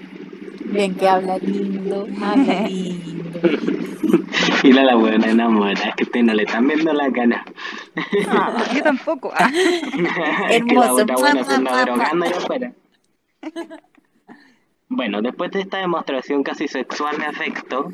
[0.72, 3.40] Bien que habla lindo, habla lindo.
[4.64, 7.44] Mira la buena enamorada, es que ustedes no le están viendo la cara.
[8.30, 9.32] Ah, yo tampoco.
[9.36, 9.50] Ah,
[10.50, 12.74] es que la otra buena se anda drogando allá afuera.
[14.88, 17.92] Bueno, después de esta demostración casi sexual de afecto,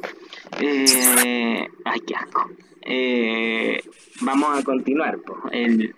[0.60, 2.50] eh, ay, qué asco.
[2.82, 3.82] Eh,
[4.22, 5.20] vamos a continuar.
[5.20, 5.38] po.
[5.52, 5.96] El-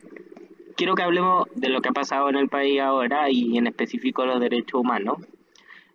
[0.76, 4.26] quiero que hablemos de lo que ha pasado en el país ahora y en específico
[4.26, 5.18] los derechos humanos.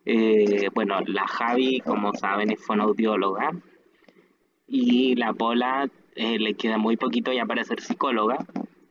[0.07, 3.53] Eh, bueno, la Javi, como saben, es fonoaudióloga
[4.67, 8.39] y la Pola eh, le queda muy poquito ya para ser psicóloga.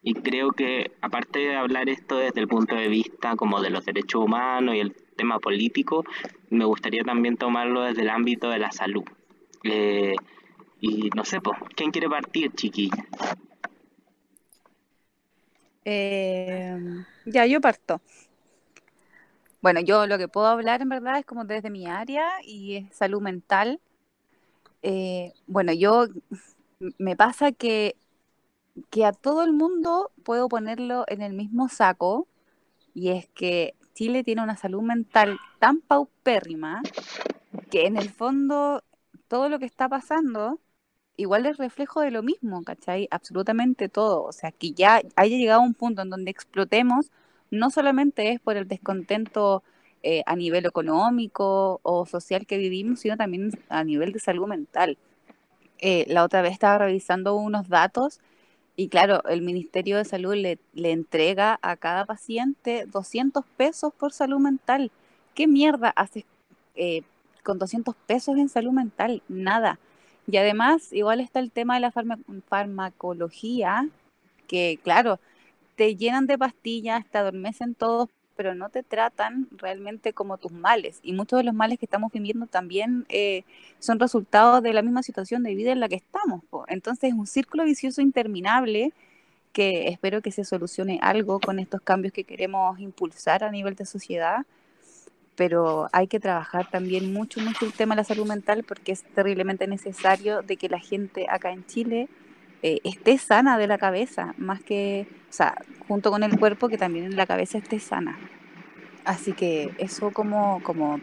[0.02, 3.86] Y creo que aparte de hablar esto desde el punto de vista como de los
[3.86, 6.04] derechos humanos y el tema político,
[6.50, 9.04] me gustaría también tomarlo desde el ámbito de la salud.
[9.64, 10.16] Eh,
[10.82, 13.06] y no sé, pues, ¿quién quiere partir, chiquilla?
[15.86, 16.78] eh,
[17.26, 18.02] ya, yo parto.
[19.64, 22.96] Bueno, yo lo que puedo hablar en verdad es como desde mi área y es
[22.98, 23.80] salud mental.
[24.82, 26.08] Eh, bueno, yo
[26.98, 27.96] me pasa que
[28.90, 32.28] que a todo el mundo puedo ponerlo en el mismo saco,
[32.94, 36.82] y es que Chile tiene una salud mental tan paupérrima
[37.72, 38.84] que en el fondo
[39.28, 40.60] todo lo que está pasando
[41.18, 43.08] igual es reflejo de lo mismo, ¿cachai?
[43.12, 44.24] Absolutamente todo.
[44.24, 47.12] O sea, que ya haya llegado un punto en donde explotemos,
[47.54, 49.64] no solamente es por el descontento
[50.02, 54.98] eh, a nivel económico o social que vivimos, sino también a nivel de salud mental.
[55.80, 58.20] Eh, la otra vez estaba revisando unos datos
[58.76, 64.40] y claro, el Ministerio de Salud le, entrega a cada paciente 200 pesos por salud
[64.40, 64.92] mental.
[65.36, 66.26] ¿Qué mierda haces
[66.76, 67.04] eh,
[67.44, 69.22] con 200 pesos en salud mental?
[69.28, 69.80] Nada.
[70.26, 73.88] Y además, igual está el tema de la farma- farmacología,
[74.48, 75.20] que claro,
[75.76, 81.00] te llenan de pastillas, te adormecen todos, pero no te tratan realmente como tus males.
[81.04, 83.44] Y muchos de los males que estamos viviendo también eh,
[83.80, 86.44] son resultados de la misma situación de vida en la que estamos.
[86.50, 86.66] po.
[86.68, 88.94] Entonces es un círculo vicioso interminable
[89.52, 93.86] que espero que se solucione algo con estos cambios que queremos impulsar a nivel de
[93.86, 94.46] sociedad.
[95.36, 99.04] Pero hay que trabajar también mucho, mucho el tema de la salud mental porque es
[99.04, 102.08] terriblemente necesario de que la gente acá en Chile
[102.64, 105.54] eh, esté sana de la cabeza, más que, o sea,
[105.88, 108.18] junto con el cuerpo, que también la cabeza esté sana.
[109.04, 111.02] Así que eso como, como,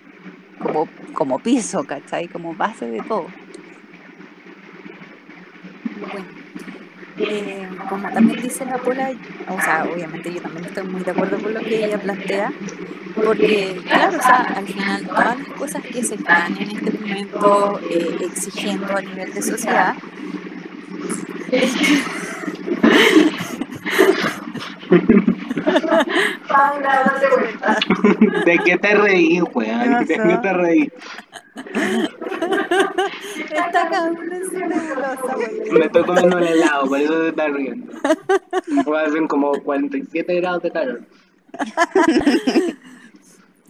[0.58, 2.28] como, como piso, ¿cachai?
[2.28, 3.26] Como base de todo.
[6.00, 6.24] Bueno,
[7.18, 9.12] eh, como también dice la Pola,
[9.48, 12.52] o sea, obviamente yo también estoy muy de acuerdo con lo que ella plantea,
[13.22, 17.80] porque, claro, o sea, al final todas las cosas que se están en este momento
[17.90, 19.94] eh, exigiendo a nivel de sociedad,
[26.48, 27.78] Paula, date cuenta.
[28.44, 30.06] ¿De qué te reí, weón?
[30.06, 30.92] ¿De qué te reí?
[34.10, 35.36] Uno en su nebulosa.
[35.72, 37.92] Me estoy comiendo el helado, por eso se está riendo.
[38.96, 41.00] Hacer como 47 grados de calor.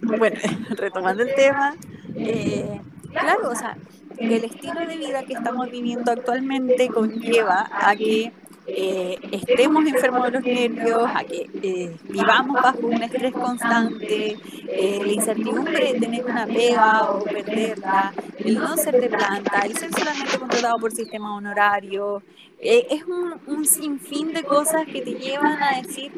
[0.02, 0.36] Bueno,
[0.70, 1.74] retomando el tema,
[2.16, 2.80] eh,
[3.12, 3.76] claro, o sea,
[4.20, 8.32] el estilo de vida que estamos viviendo actualmente conlleva a que
[8.66, 14.36] eh, estemos enfermos de los nervios, a que eh, vivamos bajo un estrés constante,
[14.68, 19.76] eh, la incertidumbre de tener una pega o perderla, el no ser de planta, el
[19.76, 22.22] ser solamente contratado por sistema honorario,
[22.60, 23.02] es
[23.46, 26.12] un, sinfín de cosas que te llevan a decir,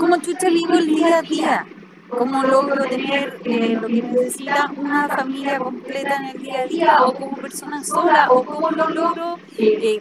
[0.00, 1.66] ¿cómo chucha vivo el día a día?
[2.08, 7.04] ¿Cómo logro tener eh, lo que necesita una familia completa en el día a día?
[7.04, 8.28] ¿O como persona sola?
[8.30, 9.38] ¿O cómo lo logro?
[9.58, 10.00] eh,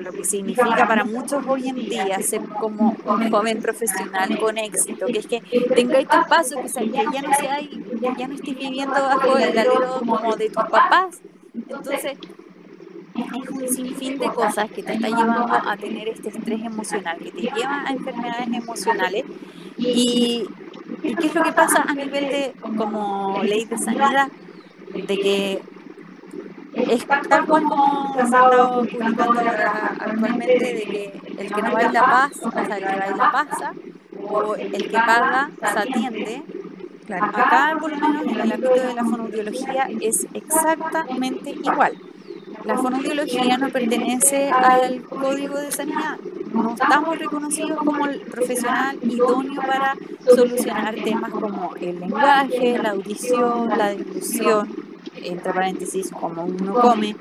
[0.00, 5.06] lo que significa para muchos hoy en día ser como un joven profesional con éxito,
[5.06, 5.40] que es que
[5.74, 7.70] tengáis tu paso, que, sea- que ya no seáis,
[8.18, 11.20] ya no estés viviendo bajo el alero como de tus papás.
[11.54, 12.02] Entonces,
[13.14, 17.30] es un sinfín de cosas que te está llevando a tener este estrés emocional, que
[17.30, 19.24] te lleva a enfermedades emocionales.
[19.78, 20.48] Y,
[21.02, 24.28] ¿y qué es lo que pasa a nivel de como ley de sanidad?
[24.94, 25.62] De que
[26.74, 29.40] es tal cual como se ha estado publicando
[30.00, 33.72] actualmente de que el que no baila pasa, o sea, el que baila pasa,
[34.28, 36.42] o el que paga se atiende.
[37.06, 37.24] Claro.
[37.26, 41.98] Acá, por lo menos en el ámbito de la fonoaudiología, es exactamente igual.
[42.64, 46.18] La fonoaudiología no pertenece al código de sanidad.
[46.52, 49.96] No estamos reconocidos como el profesional idóneo para
[50.34, 54.68] solucionar temas como el lenguaje, la audición, la deglución,
[55.16, 57.16] entre paréntesis, cómo uno come,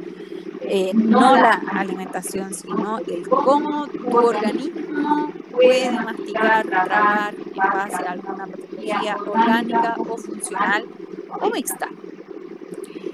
[0.62, 8.12] eh, no la alimentación, sino el cómo tu organismo puede masticar, tragar en base a
[8.12, 10.86] alguna patología orgánica o funcional
[11.40, 11.88] o mixta.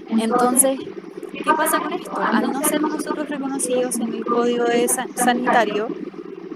[0.09, 0.79] Entonces,
[1.31, 2.17] ¿qué pasa con esto?
[2.19, 5.87] Al no ser nosotros reconocidos en el código de sa- sanitario,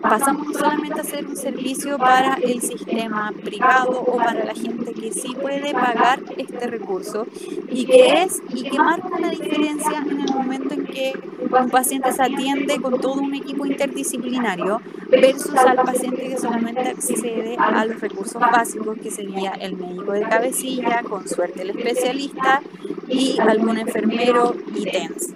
[0.02, 5.12] pasamos solamente a ser un servicio para el sistema privado o para la gente que
[5.12, 7.28] sí puede pagar este recurso
[7.70, 12.12] y que es y que marca la diferencia en el momento en que un paciente
[12.12, 18.00] se atiende con todo un equipo interdisciplinario versus al paciente que solamente accede a los
[18.00, 22.62] recursos básicos que sería el médico de cabecilla, con suerte el especialista
[23.08, 25.34] y algún enfermero y TENS.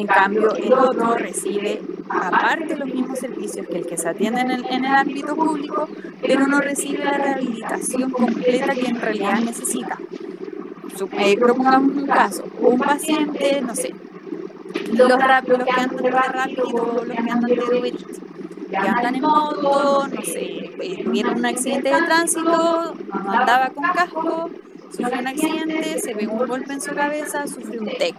[0.00, 4.50] En cambio, el otro recibe aparte los mismos servicios que el que se atiende en
[4.50, 5.86] el, ámbito público,
[6.22, 9.98] pero no recibe la rehabilitación completa que en realidad necesita.
[11.18, 13.94] Eh, propongamos un caso, un paciente, no sé,
[14.90, 17.92] los, los que andan de rápido, los que andan de Uber
[18.70, 24.50] que andan en moto, no sé, eh, tuvieron un accidente de tránsito, andaba con casco,
[24.90, 28.14] sufrió un accidente, se pegó un golpe en su cabeza, sufrió un TEC.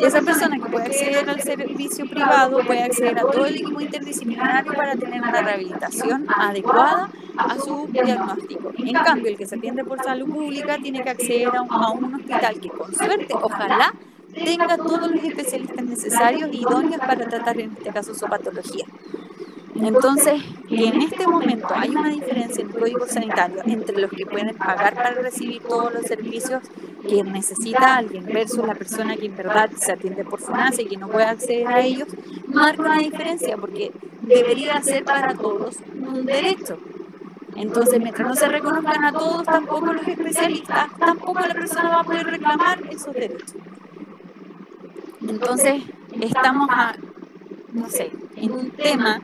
[0.00, 4.72] Esa persona que puede acceder al servicio privado puede acceder a todo el equipo interdisciplinario
[4.72, 8.72] para tener una rehabilitación adecuada a su diagnóstico.
[8.76, 12.60] En cambio, el que se atiende por salud pública tiene que acceder a un, hospital
[12.60, 13.94] que con suerte, ojalá,
[14.32, 18.84] tenga todos los especialistas necesarios y idóneos para tratar en este caso su patología.
[19.82, 24.24] Entonces, que en este momento hay una diferencia en el código sanitario entre los que
[24.26, 26.62] pueden pagar para recibir todos los servicios
[27.08, 30.96] que necesita alguien versus la persona que en verdad se atiende por FUNASA y que
[30.96, 32.06] no puede acceder a ellos,
[32.46, 36.78] marca una diferencia porque debería ser para todos un derecho.
[37.56, 42.04] Entonces, mientras no se reconozcan a todos, tampoco los especialistas, tampoco la persona va a
[42.04, 43.54] poder reclamar esos derechos.
[45.28, 45.82] Entonces,
[46.20, 46.94] estamos a,
[47.72, 49.20] no sé, en un tema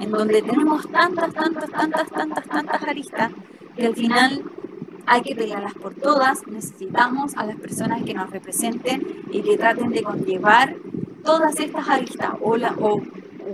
[0.00, 3.32] en donde tenemos tantas, tantas, tantas, tantas, tantas aristas
[3.76, 4.44] que al final
[5.06, 9.90] hay que pelearlas por todas, necesitamos a las personas que nos representen y que traten
[9.90, 10.76] de conllevar
[11.24, 13.02] todas estas aristas o, la, o,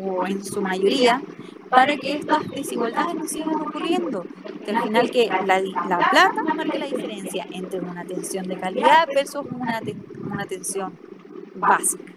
[0.03, 1.23] o en su mayoría
[1.71, 4.25] para que estas desigualdades no sigan ocurriendo.
[4.65, 9.07] Que al final que la, la plata marque la diferencia entre una atención de calidad
[9.15, 9.81] versus una,
[10.31, 10.93] una atención
[11.55, 12.13] básica.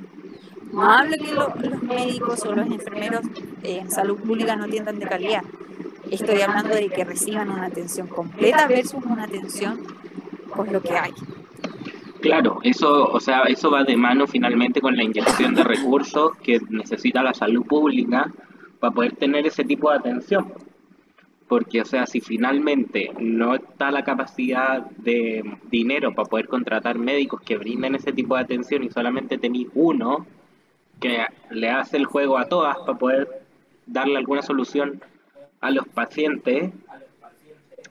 [0.72, 3.22] No hablo que lo, los médicos o los enfermeros
[3.64, 5.44] en salud pública no atiendan de calidad.
[6.12, 9.80] Estoy hablando de que reciban una atención completa versus una atención
[10.50, 11.12] con lo que hay.
[12.22, 16.60] Claro, eso, o sea, eso va de mano finalmente con la inyección de recursos que
[16.70, 18.32] necesita la salud pública
[18.80, 20.54] para poder tener ese tipo de atención.
[21.48, 27.42] Porque, o sea, si finalmente no está la capacidad de dinero para poder contratar médicos
[27.42, 30.26] que brinden ese tipo de atención y solamente tenéis uno
[31.00, 33.44] que le hace el juego a todas para poder
[33.86, 35.02] darle alguna solución
[35.62, 36.72] a los pacientes,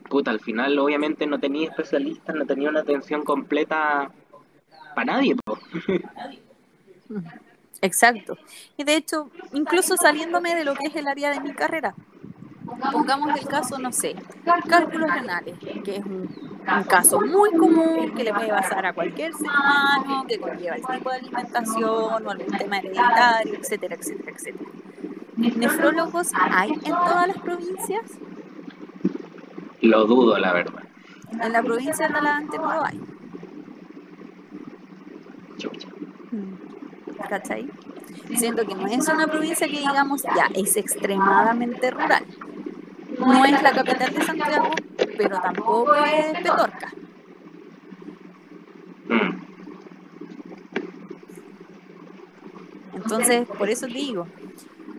[0.09, 4.11] puta, al final obviamente no tenía especialistas, no tenía una atención completa
[4.94, 5.36] para nadie.
[5.36, 5.59] po.
[7.82, 8.38] Exacto.
[8.76, 11.94] Y de hecho, incluso saliéndome de lo que es el área de mi carrera,
[12.92, 14.16] pongamos el caso, no sé,
[14.68, 16.28] cálculos renales, que es un,
[16.76, 20.84] un caso muy común que le puede pasar a cualquier ser humano, que conlleva el
[20.84, 24.70] tipo de alimentación o algún tema hereditario, etcétera, etcétera, etcétera.
[25.36, 28.02] ¿Nefrólogos hay en todas las provincias?
[29.82, 30.82] Lo dudo, la verdad.
[31.40, 33.00] En la provincia de Talagante no lo hay.
[35.58, 35.88] Chucha.
[36.30, 37.70] Mm, ¿Cachai?
[38.34, 42.24] Siento que no es una provincia que digamos ya es extremadamente rural.
[43.18, 44.70] No es la capital de Santiago,
[45.16, 46.92] pero tampoco es Petorca.
[52.94, 54.26] Entonces, por eso digo,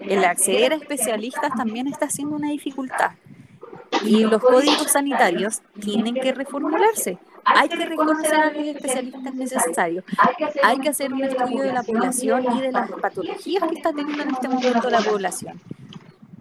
[0.02, 3.12] el acceder a especialistas también está siendo una dificultad.
[4.04, 7.18] Y los códigos sanitarios tienen que reformularse.
[7.44, 10.04] Hay que reconocer a los especialistas necesarios.
[10.64, 14.24] Hay que hacer un estudio de la población y de las patologías que está teniendo
[14.24, 15.60] en este momento la población.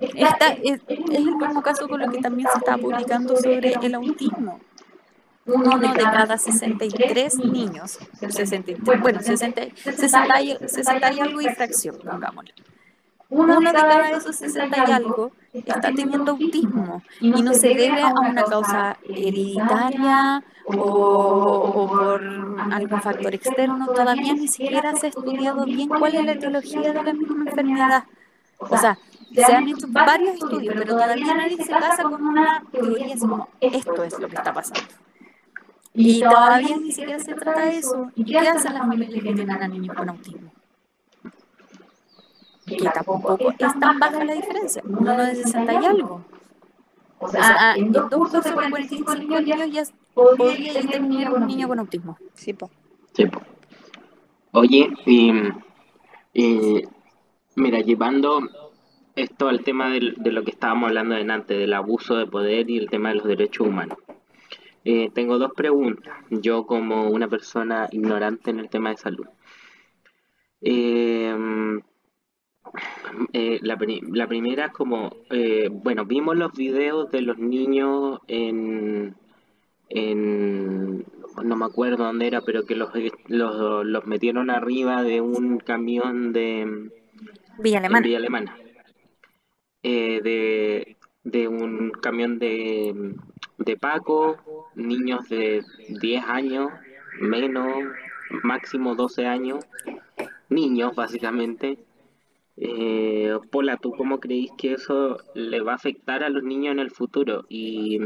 [0.00, 3.94] Esta es, es el mismo caso con lo que también se está publicando sobre el
[3.94, 4.60] autismo.
[5.46, 11.96] Uno de cada 63 niños, 63, bueno, 60, 60, y, 60 y algo y fracción,
[11.98, 12.52] pongámoslo.
[13.28, 18.12] Uno de cada esos 60 y algo está teniendo autismo y no se debe a
[18.12, 22.22] una causa hereditaria o, o por
[22.72, 23.86] algún factor externo.
[23.86, 28.04] Todavía ni siquiera se ha estudiado bien cuál es la etiología de la misma enfermedad.
[28.58, 28.98] O sea,
[29.44, 33.48] se han hecho varios estudios, pero todavía nadie se casa con una teoría así como
[33.60, 34.88] esto es lo que está pasando.
[35.94, 38.10] Y todavía ni siquiera se trata de eso.
[38.14, 40.52] ¿Y qué hacen las familias que tienen a niños con autismo?
[42.66, 44.82] Que tampoco es tan baja la diferencia.
[44.84, 46.24] Uno de 60 y algo.
[47.18, 49.82] O sea, en dos cursos de 45 años ya
[50.12, 52.18] podría ya tener un niño con autismo.
[52.34, 52.70] Sí, po.
[53.14, 53.40] Sí, po.
[54.52, 55.32] Oye, y,
[56.34, 56.82] y,
[57.54, 58.40] mira, llevando
[59.16, 62.88] esto al tema de, lo que estábamos hablando antes, del abuso de poder y el
[62.88, 63.98] tema de los derechos humanos.
[64.84, 69.26] Eh, tengo dos preguntas, yo como una persona ignorante en el tema de salud.
[70.60, 71.34] Eh,
[73.32, 73.78] eh, la,
[74.12, 79.14] la primera es como, eh, bueno, vimos los videos de los niños en,
[79.88, 81.04] en,
[81.42, 82.90] no me acuerdo dónde era, pero que los,
[83.28, 86.90] los, los metieron arriba de un camión de,
[87.58, 88.04] Villa Alemana.
[88.04, 88.56] Villa Alemana,
[89.88, 93.14] eh, de, de un camión de,
[93.58, 94.36] de Paco,
[94.74, 95.62] niños de
[96.00, 96.72] 10 años,
[97.20, 97.84] menos,
[98.42, 99.64] máximo 12 años,
[100.48, 101.78] niños básicamente.
[102.56, 106.80] Eh, Pola, ¿tú cómo creís que eso le va a afectar a los niños en
[106.80, 107.44] el futuro?
[107.48, 108.00] Y,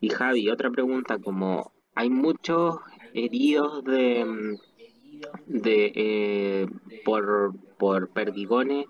[0.00, 2.80] y Javi, otra pregunta, como hay muchos
[3.14, 4.58] heridos de,
[5.46, 6.66] de eh,
[7.02, 8.84] por, por perdigones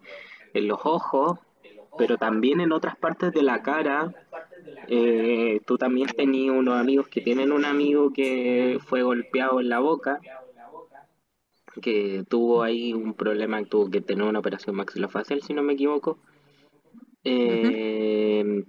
[0.53, 1.39] en los ojos,
[1.97, 4.13] pero también en otras partes de la cara.
[4.89, 9.81] Eh, tú también tenías unos amigos que tienen un amigo que fue golpeado en la
[9.81, 10.21] boca,
[11.83, 16.19] que tuvo ahí un problema, tuvo que tener una operación maxilofacial, si no me equivoco.
[17.25, 18.65] Eh,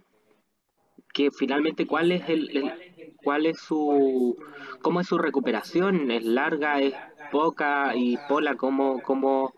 [1.14, 2.74] que finalmente, ¿cuál es el, el-
[3.16, 4.38] cuál es su,
[4.82, 6.12] cómo es su recuperación?
[6.12, 6.94] ¿Es larga, es
[7.32, 7.96] poca?
[7.96, 9.54] Y Pola, ¿cómo, cómo,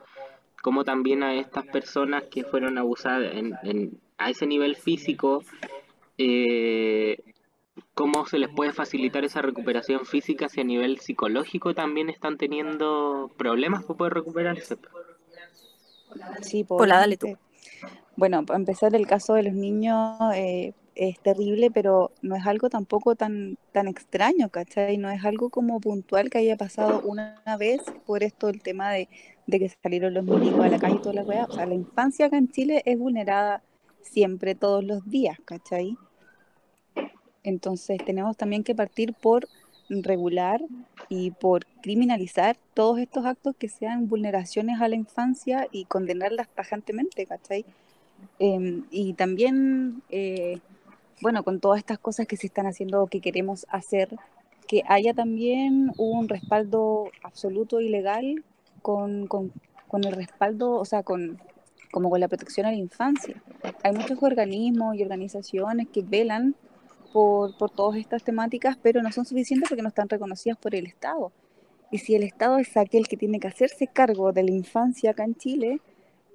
[0.62, 5.44] cómo también a estas personas que fueron abusadas en, en- a ese nivel físico,
[6.18, 7.18] eh,
[7.94, 13.32] cómo se les puede facilitar esa recuperación física si a nivel psicológico también están teniendo
[13.38, 14.78] problemas para poder recuperarse?
[16.42, 17.38] Sí, pues, dale tú.
[18.18, 22.70] Bueno, para empezar, el caso de los niños eh, es terrible, pero no es algo
[22.70, 24.98] tampoco tan, tan extraño, ¿cachai?
[24.98, 29.10] No es algo como puntual que haya pasado una vez por esto el tema de,
[29.50, 31.46] de que salieron los milicos a la calle y toda la weá.
[31.46, 33.64] O sea, la infancia acá en Chile es vulnerada
[34.02, 35.98] siempre, todos los días, ¿cachai?
[37.44, 39.48] Entonces tenemos también que partir por
[39.90, 40.62] regular
[41.08, 47.26] y por criminalizar todos estos actos que sean vulneraciones a la infancia y condenarlas tajantemente,
[47.26, 47.66] ¿cachai?
[48.38, 50.60] Em, y también, eh,
[51.22, 54.16] bueno, con todas estas cosas que se están haciendo o que queremos hacer,
[54.68, 58.44] que haya también un respaldo absoluto y legal
[58.80, 59.52] con, con,
[60.04, 61.40] el respaldo, o sea, con,
[61.92, 63.42] como con la protección a la infancia.
[63.84, 66.56] Hay muchos organismos y organizaciones que velan
[67.14, 70.86] por, por todas estas temáticas, pero no son suficientes porque no están reconocidas por el
[70.86, 71.32] Estado.
[71.92, 75.24] Y si el Estado es aquel que tiene que hacerse cargo de la infancia acá
[75.24, 75.82] en Chile,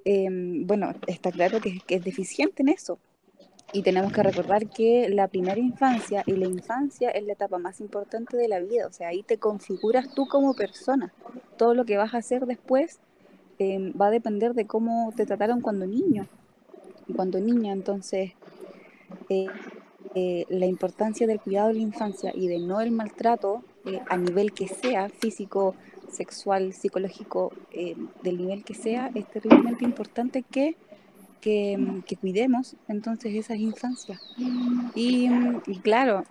[0.05, 2.99] eh, bueno, está claro que es deficiente en eso.
[3.75, 7.81] Y tenemos que recordar que la primera infancia y la infancia es la etapa más
[7.81, 8.87] importante de la vida.
[8.87, 11.12] O sea, ahí te configuras tú como persona.
[11.59, 13.01] Todo lo que vas a hacer después
[13.59, 16.27] eh, va a depender de cómo te trataron cuando niño.
[17.16, 18.33] Cuando niña, entonces,
[19.29, 19.47] eh,
[20.14, 24.16] eh, la importancia del cuidado de la infancia y de no el maltrato eh, a
[24.16, 25.75] nivel que sea, físico,
[26.12, 27.53] sexual, psicológico,
[28.22, 30.77] del nivel que sea, es terriblemente importante que,
[31.45, 34.18] que, mm, que cuidemos entonces esas infancias.
[34.95, 36.24] Y, mm, y claro,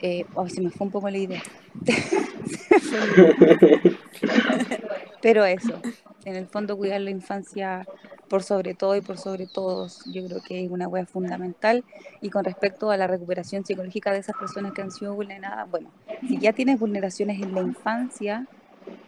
[0.00, 1.42] eh, oh, se me fue un poco la idea.
[5.22, 5.80] Pero eso,
[6.26, 7.86] en el fondo cuidar la infancia
[8.28, 11.82] por sobre todo y por sobre todos, yo creo que es una hueá fundamental.
[12.20, 15.90] Y con respecto a la recuperación psicológica de esas personas que han sido vulneradas, bueno,
[16.28, 18.46] si ya tienes vulneraciones en la infancia,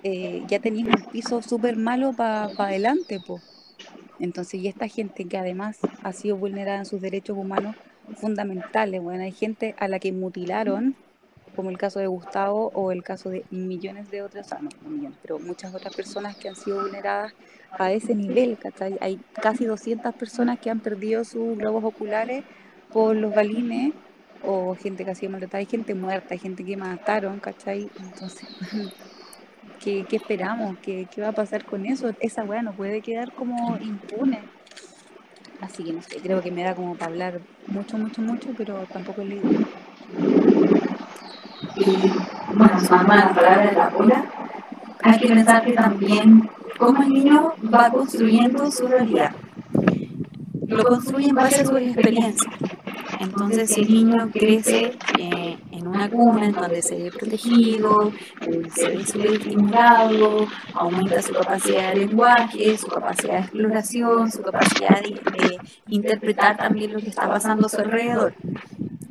[0.02, 3.42] eh, ya tenías un piso súper malo para adelante, po.
[4.18, 7.76] Entonces, y esta gente que además ha sido vulnerada en sus derechos humanos
[8.16, 10.94] fundamentales, bueno, hay gente a la que mutilaron,
[11.54, 15.18] como el caso de Gustavo o el caso de millones de otras, no, no millones,
[15.22, 17.32] pero muchas otras personas que han sido vulneradas
[17.78, 18.96] a ese nivel, ¿cachai?
[19.00, 22.44] Hay casi 200 personas que han perdido sus globos oculares
[22.92, 23.94] por los balines,
[24.42, 27.90] o gente que ha sido maltratada, hay gente muerta, hay gente que mataron, ¿cachai?
[27.98, 28.46] Entonces,
[29.86, 30.76] ¿qué, esperamos?
[30.82, 32.10] ¿Qué, ¿Qué va a pasar con eso?
[32.20, 34.40] Esa weá no puede quedar como impune.
[35.60, 38.74] Así que no sé, creo que me da como para hablar mucho, mucho, mucho, pero
[38.92, 39.66] tampoco la idea.
[41.76, 41.84] Y
[42.54, 44.24] bueno, sumando a las palabras de la abuela,
[45.02, 49.32] hay que pensar que también cómo el niño va construyendo su realidad.
[50.66, 52.54] Lo construye en base a sus experiencias.
[53.20, 58.62] Entonces, si el niño crece eh, en una cuna en donde se ve protegido, eh,
[58.74, 65.02] se ve súper estimulado, aumenta su capacidad de lenguaje, su capacidad de exploración, su capacidad
[65.02, 65.58] de, de
[65.88, 68.34] interpretar también lo que está pasando a su alrededor.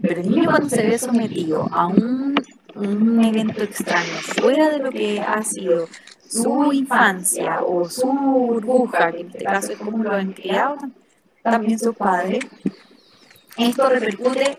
[0.01, 2.35] Pero el niño cuando se ve sometido a un,
[2.75, 5.87] un evento extraño, fuera de lo que ha sido
[6.27, 10.77] su infancia o su burbuja, que en este caso es como lo han criado
[11.41, 12.43] también sus padres,
[13.57, 14.57] esto repercute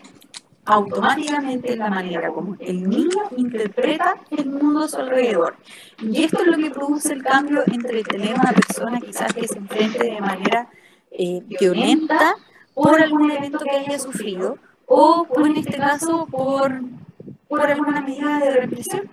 [0.65, 5.55] automáticamente en la manera como el niño interpreta el mundo a su alrededor.
[6.01, 9.57] Y esto es lo que produce el cambio entre tener una persona quizás que se
[9.57, 10.69] enfrente de manera
[11.11, 12.35] eh, violenta
[12.73, 16.81] por algún evento que haya sufrido o, en este caso por,
[17.47, 19.09] por alguna medida de represión.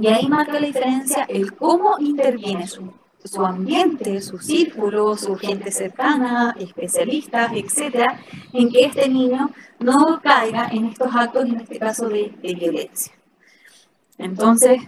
[0.00, 2.92] Y ahí marca la diferencia el cómo interviene su,
[3.24, 8.20] su ambiente, su círculo, su gente cercana, especialistas, etcétera,
[8.52, 9.50] en que este niño
[9.80, 13.12] no caiga en estos actos, en este caso de, de violencia.
[14.18, 14.80] Entonces,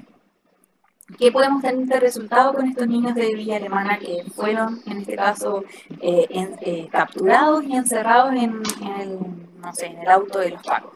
[1.19, 5.17] ¿qué podemos tener de resultado con estos niños de Villa Alemana que fueron, en este
[5.17, 5.65] caso,
[6.01, 9.19] eh, en- eh, capturados y encerrados en, en el,
[9.61, 10.93] no sé, en el auto de los pagos?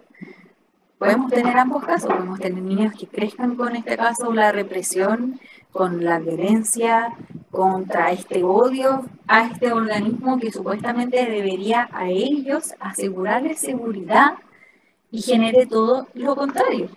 [0.97, 5.39] podemos tener ambos casos, podemos tener niños que crezcan con este caso la represión,
[5.74, 7.16] con la violencia,
[7.50, 14.34] contra este odio a este organismo que supuestamente debería a ellos asegurarles seguridad
[15.10, 16.90] y genere todo lo contrario.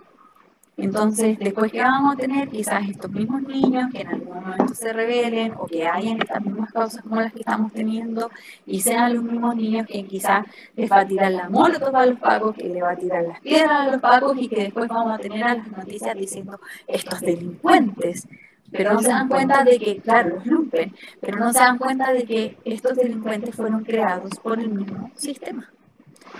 [0.77, 4.93] Entonces, después que vamos a tener quizás estos mismos niños que en algún momento se
[4.93, 8.29] rebelen o que hayan estas mismas causas como las que estamos teniendo
[8.67, 12.19] y sean los mismos niños que quizás les va a tirar la molotov a los
[12.19, 15.13] pagos, que le va a tirar las piedras a los pagos y que después vamos
[15.13, 18.27] a tener a las noticias diciendo estos delincuentes.
[18.71, 22.11] Pero no se dan cuenta de que, claro, los lumpen, pero no se dan cuenta
[22.11, 25.69] de que estos delincuentes fueron creados por el mismo sistema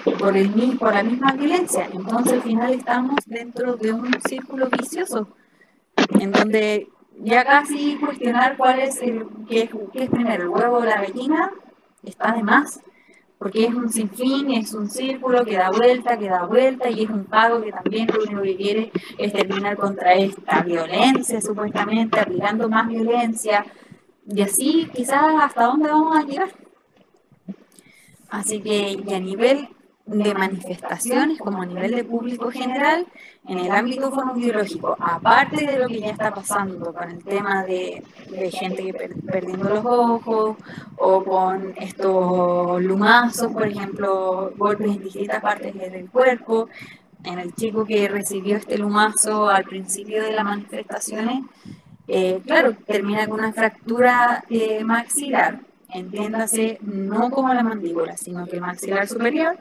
[0.04, 1.90] por, el, por la misma violencia.
[1.92, 5.28] Entonces al final estamos dentro de un círculo vicioso,
[6.20, 6.88] en donde
[7.20, 11.52] ya casi cuestionar cuál es el, qué qué es primero, el huevo o la gallina,
[12.04, 12.82] está de más,
[13.38, 17.10] porque es un sinfín, es un círculo que da vuelta, que da vuelta, y es
[17.10, 22.68] un pago que también lo único que quiere es terminar contra esta violencia, supuestamente, aplicando
[22.68, 23.66] más violencia,
[24.28, 26.50] y así quizás hasta dónde vamos a llegar.
[28.30, 29.70] Así que, y a nivel
[30.08, 33.06] de manifestaciones, como a nivel de público general,
[33.48, 38.02] en el ámbito fonobiológico, aparte de lo que ya está pasando con el tema de,
[38.30, 40.58] de gente que per- perdiendo los ojos,
[40.98, 46.70] o con estos lumazos, por ejemplo, golpes en distintas partes del cuerpo,
[47.24, 51.44] en el chico que recibió este lumazo al principio de las manifestaciones,
[52.08, 58.56] eh, claro, termina con una fractura eh, maxilar, entiéndase, no como la mandíbula, sino que
[58.56, 59.58] el maxilar superior.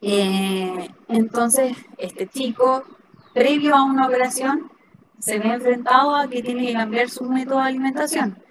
[0.00, 2.84] Eh, entonces, este chico,
[3.32, 4.70] previo a una operación,
[5.18, 8.42] se ve enfrentado a que tiene que cambiar su método de alimentación.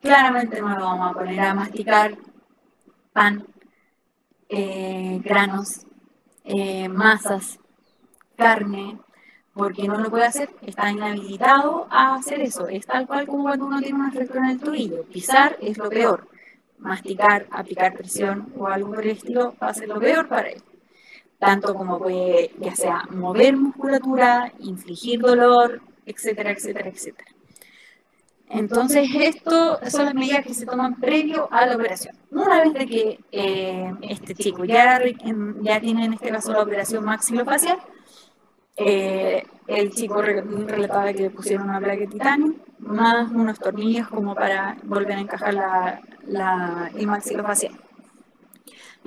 [0.00, 2.16] Claramente no lo vamos a poner a masticar
[3.12, 3.46] pan,
[4.48, 5.86] eh, granos,
[6.44, 7.58] eh, masas,
[8.36, 8.98] carne,
[9.52, 12.68] porque no lo puede hacer, está inhabilitado a hacer eso.
[12.68, 15.04] Es tal cual como cuando uno tiene una fractura en el tobillo.
[15.04, 16.28] Pisar es lo peor.
[16.78, 20.62] Masticar, aplicar presión o algo por el estilo va a ser lo peor para él.
[21.38, 27.30] Tanto como puede, ya sea mover musculatura, infligir dolor, etcétera, etcétera, etcétera.
[28.48, 32.16] Entonces, esto son las medidas que se toman previo a la operación.
[32.30, 35.00] Una vez que eh, este chico ya,
[35.80, 37.78] tiene en este caso la operación maxilofacial,
[38.76, 44.08] eh, el chico re- relataba que le pusieron una placa de titanio, más unos tornillos
[44.08, 47.74] como para volver a encajar la, la, el maxilofacial.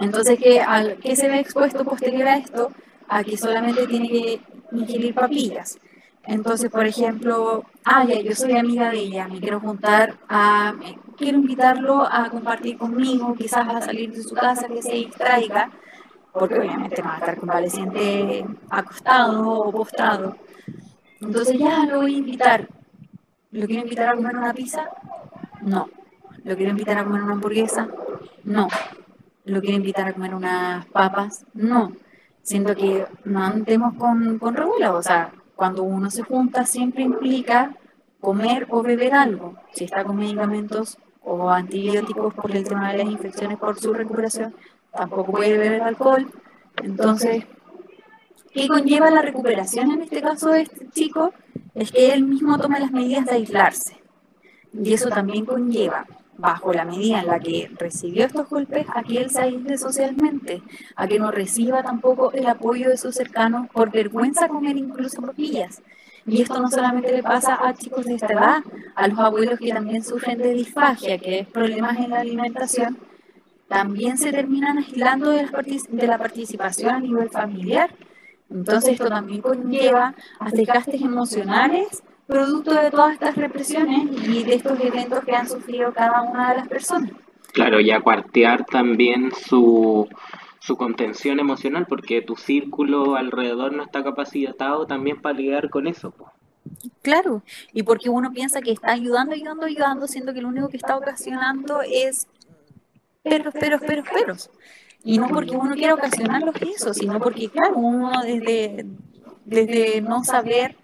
[0.01, 2.71] Entonces, ¿qué, al, ¿qué se ve expuesto posterior a esto?
[3.07, 4.41] A que solamente tiene que
[4.71, 5.77] ingerir papillas.
[6.25, 10.75] Entonces, por ejemplo, ah, ya, yo soy amiga de ella, me quiero juntar a,
[11.17, 15.71] quiero invitarlo a compartir conmigo, quizás a salir de su casa, que se distraiga,
[16.31, 20.35] porque obviamente va a estar convaleciente acostado o postrado.
[21.19, 22.67] Entonces ya lo voy a invitar.
[23.51, 24.87] ¿Lo quiero invitar a comer una pizza?
[25.61, 25.89] No.
[26.43, 27.87] ¿Lo quiero invitar a comer una hamburguesa?
[28.43, 28.67] No.
[29.49, 31.43] ¿Lo quiero invitar a comer unas papas?
[31.53, 31.91] No.
[32.43, 34.95] Siento que no andemos con, con revuelo.
[34.95, 37.75] O sea, cuando uno se junta siempre implica
[38.21, 39.55] comer o beber algo.
[39.73, 44.53] Si está con medicamentos o antibióticos por el tema de las infecciones por su recuperación,
[44.93, 46.31] tampoco puede beber alcohol.
[46.83, 47.45] Entonces,
[48.53, 51.33] ¿qué conlleva la recuperación en este caso de este chico?
[51.73, 53.99] Es que él mismo toma las medidas de aislarse.
[54.71, 56.05] Y eso también conlleva,
[56.39, 60.63] bajo la medida en la que recibió estos golpes, a que él se aísle socialmente,
[60.95, 65.81] a que no reciba tampoco el apoyo de sus cercanos por vergüenza comer incluso papillas.
[66.25, 68.63] Y esto no solamente le pasa a chicos de esta edad,
[68.95, 72.97] a los abuelos que también sufren de disfagia, que es problemas en la alimentación,
[73.67, 75.47] también se terminan aislando de,
[75.89, 77.93] de la participación a nivel familiar.
[78.49, 84.79] Entonces esto también conlleva a desgastes emocionales producto de todas estas represiones y de estos
[84.79, 87.11] eventos que han sufrido cada una de las personas.
[87.53, 90.07] Claro, y a cuartear también su,
[90.59, 96.11] su contención emocional, porque tu círculo alrededor no está capacitado también para lidiar con eso.
[96.11, 96.31] po.
[97.01, 97.41] Claro,
[97.73, 100.97] y porque uno piensa que está ayudando, ayudando, ayudando, siendo que lo único que está
[100.97, 102.27] ocasionando es
[103.23, 104.49] peros, peros, peros, peros.
[105.03, 108.85] Y no porque uno quiera ocasionarlos eso, sino porque, claro, uno desde,
[109.45, 110.75] desde no saber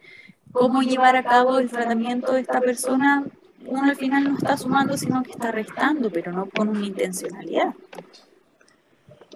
[0.55, 3.25] cómo llevar a cabo el tratamiento de esta persona,
[3.65, 7.73] uno al final no está sumando, sino que está restando, pero no con una intencionalidad.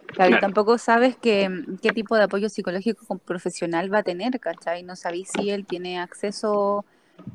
[0.08, 1.50] Claro, y tampoco sabes qué,
[1.82, 4.82] qué tipo de apoyo psicológico profesional va a tener, ¿cachai?
[4.84, 6.84] No sabéis si él tiene acceso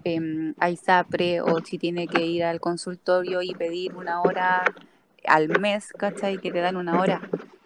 [0.03, 4.65] em, a ISAPRE o si tiene que ir al consultorio y pedir una hora
[5.27, 6.39] al mes, ¿cachai?
[6.39, 7.21] Que te dan una hora.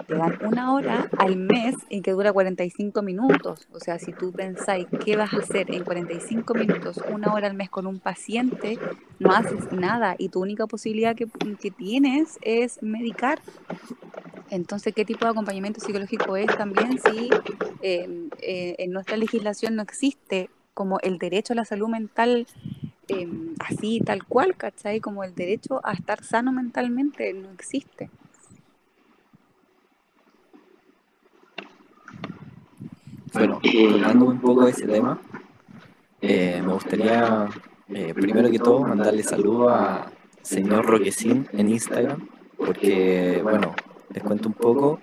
[0.06, 3.68] te dan una hora al mes y que dura 45 minutos.
[3.72, 7.54] O sea, si tú pensáis qué vas a hacer en 45 minutos, una hora al
[7.54, 8.78] mes con un paciente,
[9.18, 11.26] no haces nada y tu única posibilidad que,
[11.60, 13.40] que tienes es medicar.
[14.50, 17.30] Entonces, ¿qué tipo de acompañamiento psicológico es también si
[17.82, 22.46] eh, eh, en nuestra legislación no existe como el derecho a la salud mental
[23.08, 23.28] eh,
[23.60, 25.00] así, tal cual, ¿cachai?
[25.00, 28.10] Como el derecho a estar sano mentalmente no existe.
[33.32, 33.60] Bueno,
[33.92, 35.20] hablando un poco de ese tema,
[36.20, 37.48] eh, me gustaría
[37.88, 40.10] eh, primero que todo mandarle saludo a
[40.42, 43.74] señor Roquecín en Instagram, porque, bueno,
[44.10, 44.98] les cuento un poco,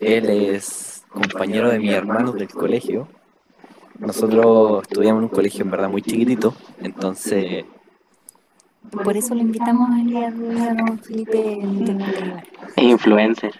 [0.00, 3.08] él es compañero de mi hermano del colegio.
[4.00, 7.66] Nosotros estudiamos en un colegio en verdad muy chiquitito, entonces,
[8.90, 11.60] Por eso lo invitamos de hoy a don Felipe.
[12.76, 13.54] Es influencer.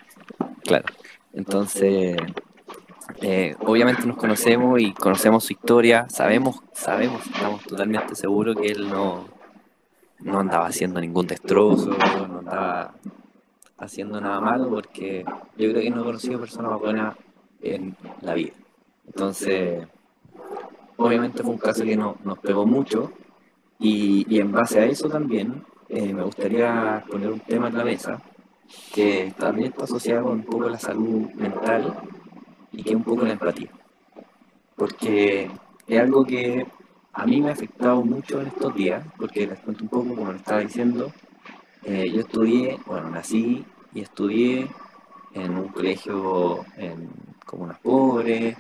[0.65, 0.87] claro,
[1.35, 2.17] entonces,
[3.21, 8.89] eh, obviamente nos conocemos y conocemos su historia, sabemos, sabemos, estamos totalmente seguros que él
[8.89, 9.27] no,
[10.21, 12.95] no andaba haciendo ningún destrozo, no andaba
[13.77, 15.23] haciendo nada malo, porque
[15.59, 17.17] yo creo que no he conocido personas más buenas
[17.61, 18.55] en la vida.
[19.07, 19.87] Entonces,
[21.05, 23.13] obviamente fue un caso que no- nos pegó mucho
[23.79, 27.85] y, y en base a eso también eh, me gustaría poner un tema en la
[27.85, 28.23] mesa
[28.95, 31.95] que también está asociado con un poco la salud mental
[32.73, 33.71] y que es un poco la empatía.
[34.77, 35.51] Porque
[35.87, 36.67] es algo que
[37.13, 40.33] a mí me ha afectado mucho en estos días, porque les cuento un poco, como
[40.33, 41.13] les estaba diciendo,
[41.85, 44.69] eh, yo estudié, bueno, nací y estudié
[45.35, 47.09] en un colegio en
[47.47, 48.57] comunas pobres,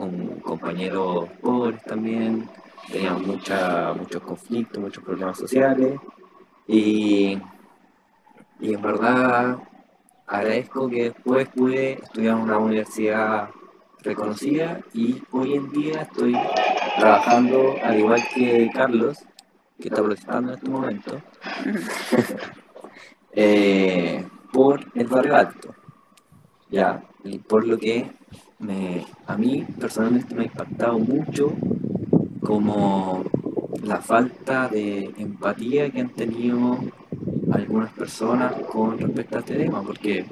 [0.00, 2.48] con compañeros pobres también,
[2.90, 6.00] teníamos mucha, muchos conflictos, muchos problemas sociales
[6.66, 7.38] y,
[8.60, 9.58] y en verdad
[10.26, 13.50] agradezco que después pude estudiar en una universidad
[13.98, 16.34] reconocida y hoy en día estoy
[16.98, 19.18] trabajando al igual que Carlos,
[19.78, 21.20] que está protestando en este momento,
[23.32, 25.74] eh, por el barrio alto.
[26.70, 28.10] Ya, y por lo que
[28.60, 31.52] me, a mí personalmente me ha impactado mucho
[32.42, 33.24] como
[33.82, 36.78] la falta de empatía que han tenido
[37.52, 40.26] algunas personas con respecto a este tema, porque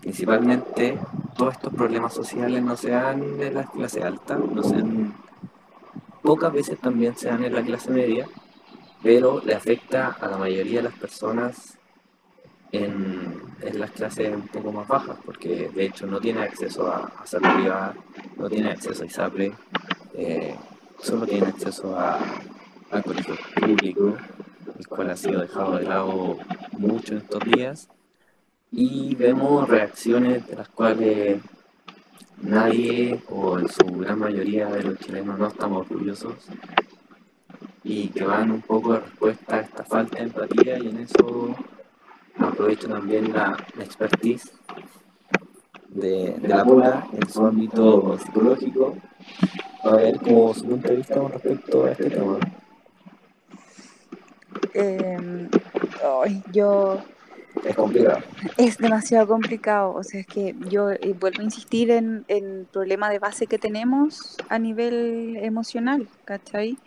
[0.00, 0.98] principalmente
[1.36, 5.14] todos estos problemas sociales no se dan en la clase alta, no se dan,
[6.22, 8.26] pocas veces también se dan en la clase media,
[9.02, 11.77] pero le afecta a la mayoría de las personas
[12.72, 17.26] en, las clases un poco más bajas, porque de hecho no tiene acceso a, a
[17.26, 17.94] salud privada,
[18.36, 19.52] no tiene acceso a ISAPRE,
[20.14, 20.54] eh,
[21.00, 22.18] solo tiene acceso a,
[22.90, 24.16] al colegio público,
[24.78, 26.38] el cual ha sido dejado de lado
[26.72, 27.88] mucho en estos días,
[28.70, 31.40] y vemos reacciones de las cuales
[32.42, 36.34] nadie o en su gran mayoría de los chilenos no estamos orgullosos
[37.82, 41.56] y que van un poco de respuesta a esta falta de empatía y en eso
[42.38, 44.52] aprovecho también la, la expertise
[45.88, 48.96] de, de la Pola en su ámbito psicológico
[49.82, 52.38] a ver como su punto de vista con respecto a este tema.
[54.74, 55.48] Eh,
[56.52, 56.98] yo
[57.64, 58.18] Es complicado.
[58.56, 62.66] Es demasiado complicado, o sea, es que yo eh, vuelvo a insistir en en el
[62.66, 66.78] problema de base que tenemos a nivel emocional, ¿cachai?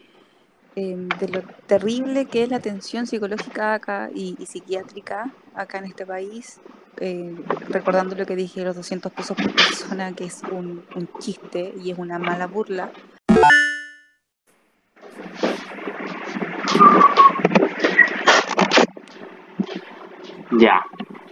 [0.74, 5.86] Em, de lo terrible que es la atención psicológica acá y, y psiquiátrica acá en
[5.86, 6.62] este país,
[7.02, 7.36] eh,
[7.68, 11.92] recordando lo que dije, los 200 pesos por persona, que es un, un chiste y
[11.92, 12.90] es una mala burla.
[20.58, 20.86] Ya,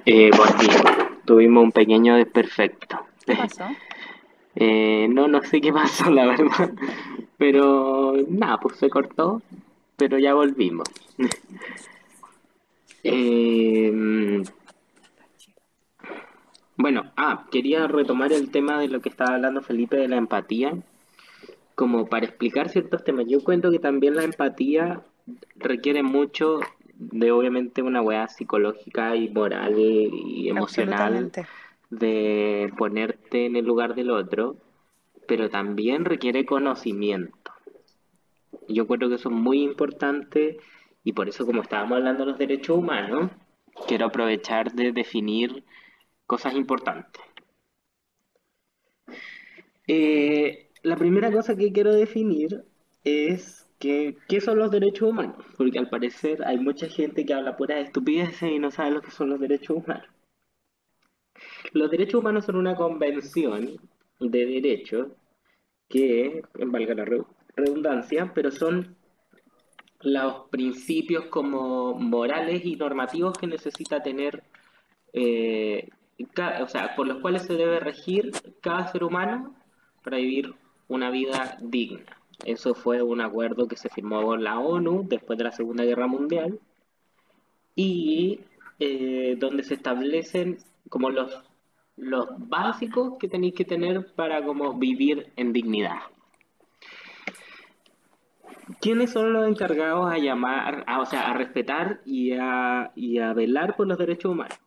[0.06, 0.68] eh, volví.
[1.24, 3.06] Tuvimos un pequeño desperfecto.
[3.26, 3.66] ¿Qué pasó?
[4.62, 6.74] Eh, no, no sé qué pasó, la verdad.
[7.40, 9.42] Pero nada, pues se cortó,
[9.98, 10.88] pero ya volvimos.
[13.02, 14.44] Eh,
[16.76, 20.74] bueno, ah, quería retomar el tema de lo que estaba hablando Felipe de la empatía,
[21.76, 23.26] como para explicar ciertos temas.
[23.26, 25.02] Yo cuento que también la empatía
[25.56, 26.60] requiere mucho
[26.96, 31.32] de obviamente una weá psicológica y moral y emocional
[31.90, 34.58] de ponerte en el lugar del otro,
[35.30, 37.51] pero también requiere conocimiento.
[38.67, 40.57] Yo creo que eso es muy importante
[41.03, 43.30] y por eso como estábamos hablando de los derechos humanos,
[43.88, 45.63] quiero aprovechar de definir
[46.25, 47.21] cosas importantes.
[49.86, 52.63] Eh, la primera cosa que quiero definir
[53.03, 55.45] es que, ¿qué son los derechos humanos?
[55.57, 59.11] Porque al parecer hay mucha gente que habla puras estupideces y no sabe lo que
[59.11, 60.09] son los derechos humanos.
[61.73, 63.80] Los derechos humanos son una convención
[64.20, 65.07] de derechos
[65.88, 67.24] que, valga la re-
[67.55, 68.95] redundancia, pero son
[70.01, 74.43] los principios como morales y normativos que necesita tener,
[75.13, 75.89] eh,
[76.61, 79.55] o sea, por los cuales se debe regir cada ser humano
[80.03, 80.53] para vivir
[80.88, 82.05] una vida digna.
[82.45, 86.07] Eso fue un acuerdo que se firmó con la ONU después de la Segunda Guerra
[86.07, 86.59] Mundial
[87.76, 88.39] y
[88.80, 91.38] eh, donde se establecen como los,
[92.00, 96.00] los básicos que tenéis que tener para como vivir en dignidad.
[98.82, 103.34] ¿Quiénes son los encargados a llamar, a, o sea, a respetar y a, y a
[103.34, 104.60] velar por los derechos humanos?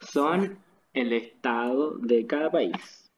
[0.00, 0.58] Son
[0.92, 3.10] el Estado de cada país.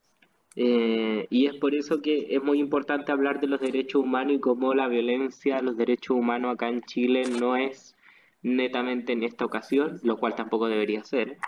[0.55, 4.40] Eh, y es por eso que es muy importante hablar de los derechos humanos y
[4.40, 7.96] cómo la violencia a los derechos humanos acá en Chile no es
[8.42, 11.38] netamente en esta ocasión, lo cual tampoco debería ser,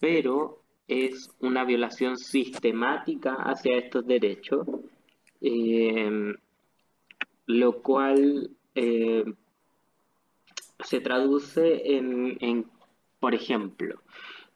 [0.00, 4.66] pero es una violación sistemática hacia estos derechos,
[5.40, 6.34] eh,
[7.46, 9.24] lo cual eh,
[10.80, 12.66] se traduce en, en,
[13.20, 14.00] por ejemplo,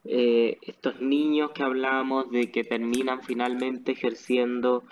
[0.05, 4.85] eh, estos niños que hablábamos de que terminan finalmente ejerciendo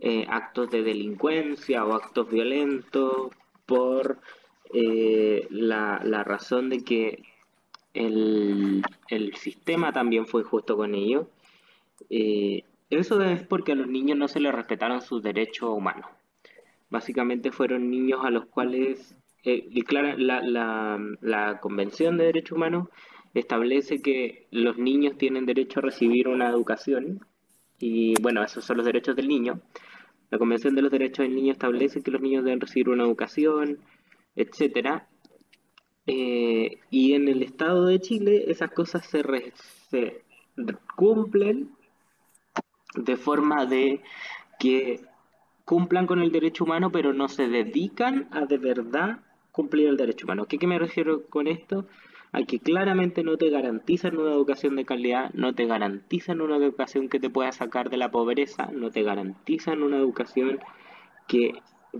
[0.00, 3.30] eh, actos de delincuencia o actos violentos
[3.66, 4.20] por
[4.72, 7.22] eh, la, la razón de que
[7.94, 11.26] el, el sistema también fue injusto con ellos.
[12.10, 16.06] Eh, eso es porque a los niños no se les respetaron sus derechos humanos.
[16.90, 22.56] Básicamente fueron niños a los cuales, eh, y claro, la, la, la Convención de Derechos
[22.56, 22.88] Humanos
[23.32, 27.20] establece que los niños tienen derecho a recibir una educación
[27.78, 29.60] y bueno, esos son los derechos del niño.
[30.30, 33.78] La Convención de los Derechos del Niño establece que los niños deben recibir una educación,
[34.36, 35.06] etcétera.
[36.06, 40.22] Eh, y en el Estado de Chile esas cosas se,
[40.96, 41.70] cumplen
[42.94, 44.02] de forma de
[44.58, 45.00] que
[45.64, 50.26] cumplan con el derecho humano, pero no se dedican a de verdad cumplir el derecho
[50.26, 50.46] humano.
[50.46, 51.86] ¿Qué, qué me refiero con esto?
[52.32, 57.08] A que claramente no te garantizan una educación de calidad, no te garantizan una educación
[57.08, 60.58] que te pueda sacar de la pobreza, no te garantizan una educación
[61.28, 61.54] que,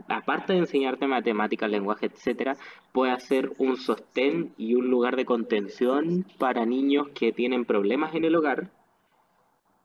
[0.09, 2.57] aparte de enseñarte matemáticas, lenguaje, etcétera,
[2.92, 8.24] pueda ser un sostén y un lugar de contención para niños que tienen problemas en
[8.24, 8.70] el hogar.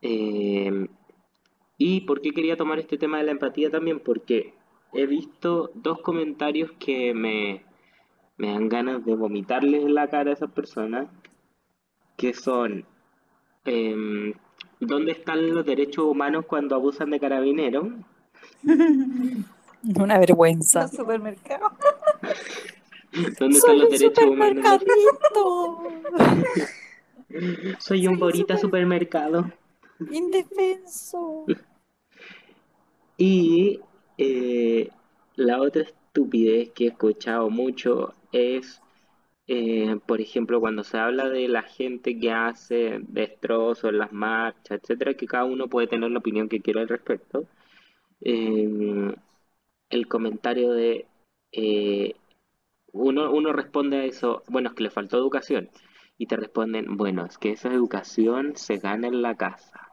[0.02, 0.88] Eh,
[1.76, 4.00] ¿Y por qué quería tomar este tema de la empatía también?
[4.00, 4.52] Porque
[4.92, 7.64] he visto dos comentarios que me,
[8.36, 11.08] me dan ganas de vomitarles en la cara a esas personas,
[12.16, 12.84] que son,
[13.64, 14.34] em,
[14.78, 17.86] ¿dónde están los derechos humanos cuando abusan de carabineros?
[19.96, 20.82] Una vergüenza.
[20.82, 21.72] Los supermercados.
[23.38, 24.80] ¿Dónde están Soy los un derechos humanos?
[27.78, 29.52] Soy un borita supermercado.
[30.10, 31.52] Indefenso.
[33.16, 33.80] Y
[34.18, 34.90] eh,
[35.36, 38.82] la otra estupidez que he escuchado mucho es,
[39.46, 44.80] eh, por ejemplo, cuando se habla de la gente que hace destrozos en las marchas,
[44.82, 47.48] etcétera, que cada uno puede tener la opinión que quiera al respecto.
[48.22, 49.14] eh,
[49.90, 51.06] el comentario de
[51.52, 52.14] eh,
[52.92, 55.70] uno, uno responde a eso, bueno, es que le faltó educación.
[56.16, 59.88] Y te responden, bueno, es que esa educación se gana en la casa.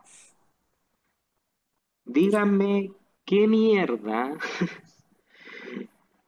[2.06, 2.92] Díganme
[3.26, 4.38] qué mierda.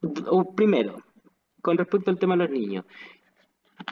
[0.55, 1.03] Primero,
[1.61, 2.86] con respecto al tema de los niños,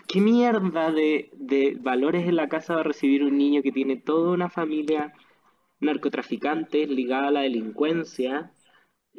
[0.08, 3.98] ¿qué mierda de, de valores en la casa va a recibir un niño que tiene
[3.98, 5.14] toda una familia
[5.82, 8.52] narcotraficante ligada a la delincuencia?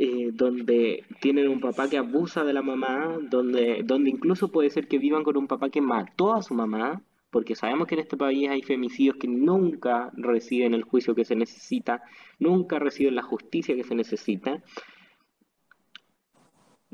[0.01, 4.87] Eh, donde tienen un papá que abusa de la mamá, donde, donde incluso puede ser
[4.87, 8.17] que vivan con un papá que mató a su mamá, porque sabemos que en este
[8.17, 12.01] país hay femicidios que nunca reciben el juicio que se necesita,
[12.39, 14.63] nunca reciben la justicia que se necesita.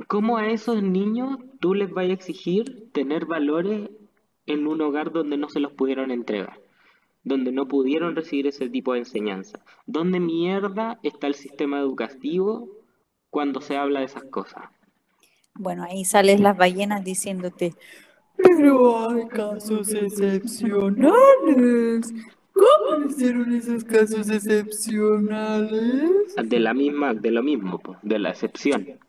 [0.09, 3.91] ¿Cómo a esos niños tú les vas a exigir tener valores
[4.47, 6.59] en un hogar donde no se los pudieron entregar?
[7.27, 9.65] donde no pudieron recibir ese tipo de enseñanza.
[9.87, 12.84] ¿Dónde mierda está el sistema educativo
[13.35, 14.63] cuando se habla de esas cosas?
[15.55, 17.75] Bueno, ahí salen las ballenas diciéndote,
[18.37, 22.15] pero hay casos excepcionales.
[22.53, 26.37] ¿Cómo hicieron esos casos excepcionales?
[26.45, 29.01] De la misma, de lo mismo, de la excepción.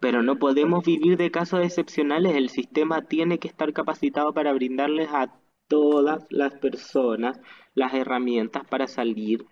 [0.00, 2.36] Pero no podemos vivir de casos excepcionales.
[2.36, 5.30] El sistema tiene que estar capacitado para brindarles a
[5.66, 7.38] todas las personas
[7.74, 9.44] las herramientas para salir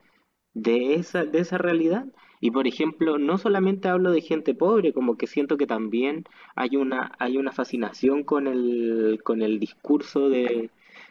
[0.54, 2.06] de esa, de esa realidad.
[2.40, 6.24] Y por ejemplo, no solamente hablo de gente pobre, como que siento que también
[6.54, 10.70] hay una, hay una fascinación con el, con el discurso de,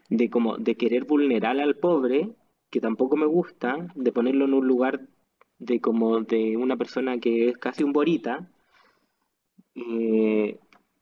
[0.10, 2.30] de como de querer vulnerar al pobre,
[2.70, 5.02] que tampoco me gusta, de ponerlo en un lugar
[5.60, 8.50] de como de una persona que es casi un borita,
[9.76, 10.60] eh,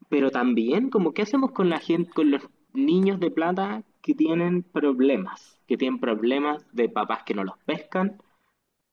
[0.08, 4.62] pero también como qué hacemos con la gente, con los niños de plata que tienen
[4.62, 8.18] problemas, que tienen problemas de papás que no los pescan,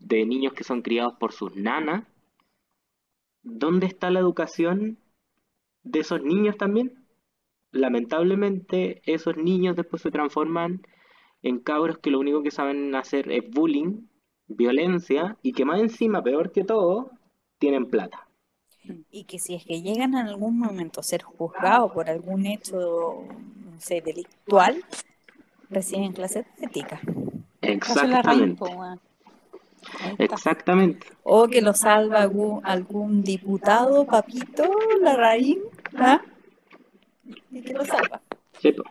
[0.01, 2.03] de niños que son criados por sus nanas.
[3.43, 4.97] ¿Dónde está la educación
[5.83, 7.05] de esos niños también?
[7.71, 10.81] Lamentablemente, esos niños después se transforman
[11.41, 14.07] en cabros que lo único que saben hacer es bullying,
[14.47, 17.11] violencia y que más encima, peor que todo,
[17.57, 18.27] tienen plata.
[19.11, 23.23] Y que si es que llegan en algún momento a ser juzgados por algún hecho,
[23.65, 24.83] no sé, delictual,
[25.69, 26.99] reciben clases de ética.
[27.61, 28.99] Exactamente, po, weón.
[28.99, 29.70] Ahí está.
[30.17, 31.07] Exactamente.
[31.23, 34.63] O que lo salva algún, algún diputado, papito,
[35.01, 35.59] la raíz,
[35.95, 36.21] ¿ah?
[37.51, 38.21] Y que lo salva.
[38.59, 38.83] Sí, po.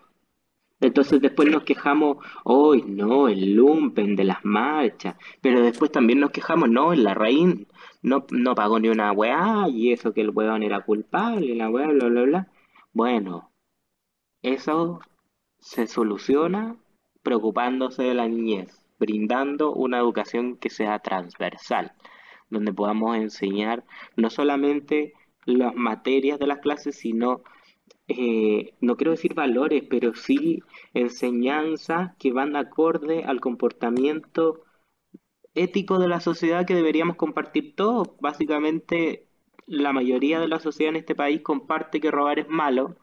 [0.80, 6.30] Entonces después nos quejamos, hoy no, el lumpen de las marchas, pero después también nos
[6.30, 7.68] quejamos, no, el Larraín
[8.03, 11.88] no, no pagó ni una weá y eso que el weón era culpable, la weá,
[11.88, 12.49] bla, bla, bla.
[12.95, 13.53] Bueno,
[14.43, 15.01] eso
[15.59, 16.76] se soluciona
[17.22, 21.93] preocupándose de la niñez, brindando una educación que sea transversal,
[22.51, 23.85] donde podamos enseñar
[24.17, 25.15] no solamente
[25.47, 27.43] las materias de las clases, sino
[28.09, 30.63] eh, no quiero decir valores, pero sí
[30.95, 34.65] enseñanzas que van acorde al comportamiento
[35.55, 38.11] ético de la sociedad que deberíamos compartir todos.
[38.21, 39.27] Básicamente,
[39.67, 42.97] la mayoría de la sociedad en este país comparte que robar es malo,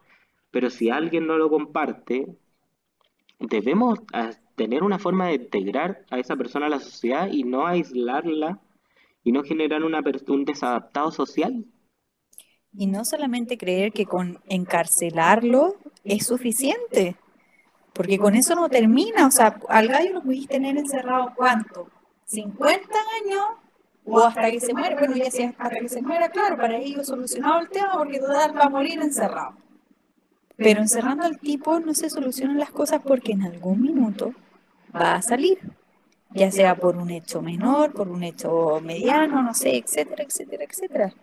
[0.52, 2.28] pero si alguien no lo comparte,
[3.40, 7.68] debemos ah, tener una forma de integrar a esa persona a la sociedad y no
[7.68, 8.60] aislarla
[9.24, 11.66] y no generar una, un desadaptado social.
[12.74, 17.16] Y no solamente creer que con encarcelarlo es suficiente,
[17.94, 19.28] porque con eso no termina.
[19.28, 21.90] O sea, al gallo lo pudiste tener encerrado ¿cuánto?
[22.30, 22.62] ¿50
[23.24, 23.46] años?
[24.06, 24.96] O hasta que se muera.
[24.98, 28.58] Bueno, ya si hasta que se muera, claro, para ellos solucionado el tema, porque total
[28.58, 29.56] va a morir encerrado.
[30.58, 34.34] Pero encerrando al tipo no se solucionan las cosas porque en algún minuto
[34.96, 35.60] va a salir,
[36.32, 41.14] ya sea por un hecho menor, por un hecho mediano, no sé, etcétera, etcétera, etcétera.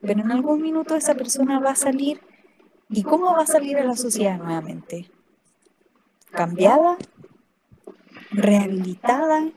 [0.00, 2.20] Pero en algún minuto esa persona va a salir.
[2.90, 5.10] ¿Y cómo va a salir a la sociedad nuevamente?
[6.30, 6.96] ¿Cambiada?
[8.30, 9.48] ¿Rehabilitada?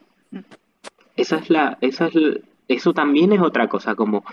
[1.15, 4.23] Esa es la, esa es l- eso también es otra cosa, como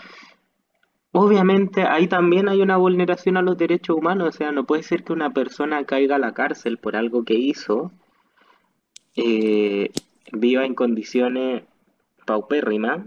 [1.12, 5.04] obviamente ahí también hay una vulneración a los derechos humanos, o sea, no puede ser
[5.04, 7.92] que una persona caiga a la cárcel por algo que hizo,
[9.16, 9.90] eh,
[10.32, 11.64] viva en condiciones
[12.26, 13.06] paupérrimas,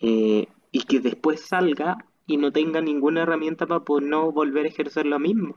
[0.00, 5.06] eh, y que después salga y no tenga ninguna herramienta para no volver a ejercer
[5.06, 5.56] lo mismo.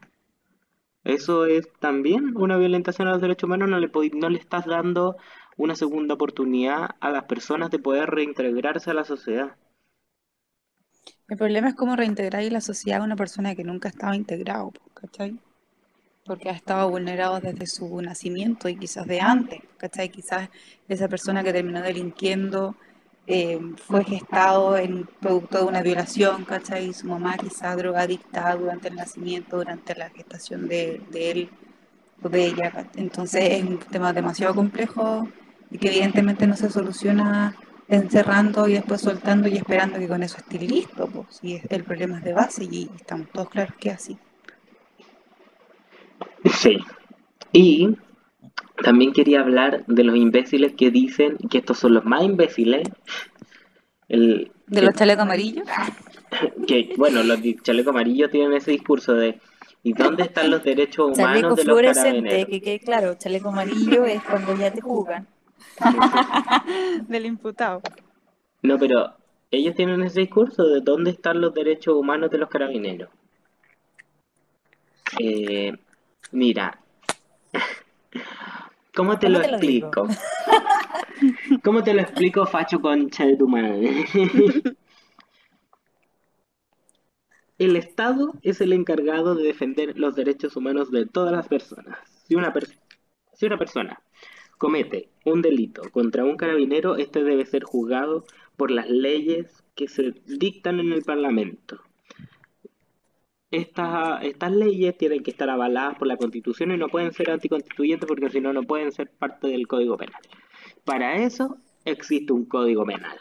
[1.03, 5.17] Eso es también una violentación a los derechos humanos, no le, no le estás dando
[5.57, 9.55] una segunda oportunidad a las personas de poder reintegrarse a la sociedad.
[11.31, 14.71] El problema es cómo reintegrar en la sociedad a una persona que nunca estaba integrado,
[14.71, 15.39] po, ¿cachai?
[16.25, 20.09] Porque ha estado vulnerado desde su nacimiento y quizás de antes, ¿cachai?
[20.09, 20.49] Quizás
[20.89, 22.75] esa persona que terminó delinquiendo
[23.27, 26.87] eh, fue gestado en producto de una violación, ¿cachai?
[26.87, 31.49] Y su mamá quizás drogadicta durante el nacimiento, durante la gestación de, de él
[32.21, 32.89] o de ella.
[32.97, 35.29] Entonces es un tema demasiado complejo
[35.69, 37.55] y que evidentemente no se soluciona
[37.91, 41.83] encerrando y después soltando y esperando que con eso esté listo, pues, si es- el
[41.83, 44.17] problema es de base y estamos todos claros que es así.
[46.45, 46.79] Sí.
[47.51, 47.95] Y
[48.83, 52.87] también quería hablar de los imbéciles que dicen que estos son los más imbéciles.
[54.07, 55.67] El, ¿De los chalecos amarillos?
[56.67, 59.39] que, bueno, los de chaleco amarillo tienen ese discurso de
[59.83, 62.49] ¿y dónde están los derechos Chaleco humanos de los fluorescente, carabineros?
[62.49, 65.27] que quede claro, chaleco amarillo es cuando ya te juzgan.
[67.07, 67.81] Del imputado.
[68.61, 69.13] No, pero
[69.49, 73.09] ellos tienen ese discurso de dónde están los derechos humanos de los carabineros.
[75.19, 75.73] Eh,
[76.31, 76.79] mira,
[78.95, 79.87] ¿cómo te ¿Cómo lo te lo digo?
[79.87, 80.07] explico?
[81.63, 84.05] ¿Cómo te lo explico, facho concha de tu madre?
[87.57, 91.97] El Estado es el encargado de defender los derechos humanos de todas las personas.
[92.27, 92.67] Si una, per-
[93.33, 94.01] si una persona
[94.61, 98.25] comete un delito contra un carabinero, este debe ser juzgado
[98.57, 101.81] por las leyes que se dictan en el Parlamento.
[103.49, 108.29] Estas, leyes tienen que estar avaladas por la Constitución y no pueden ser anticonstituyentes porque
[108.29, 110.21] si no, no pueden ser parte del Código Penal.
[110.85, 113.17] Para eso existe un Código Penal.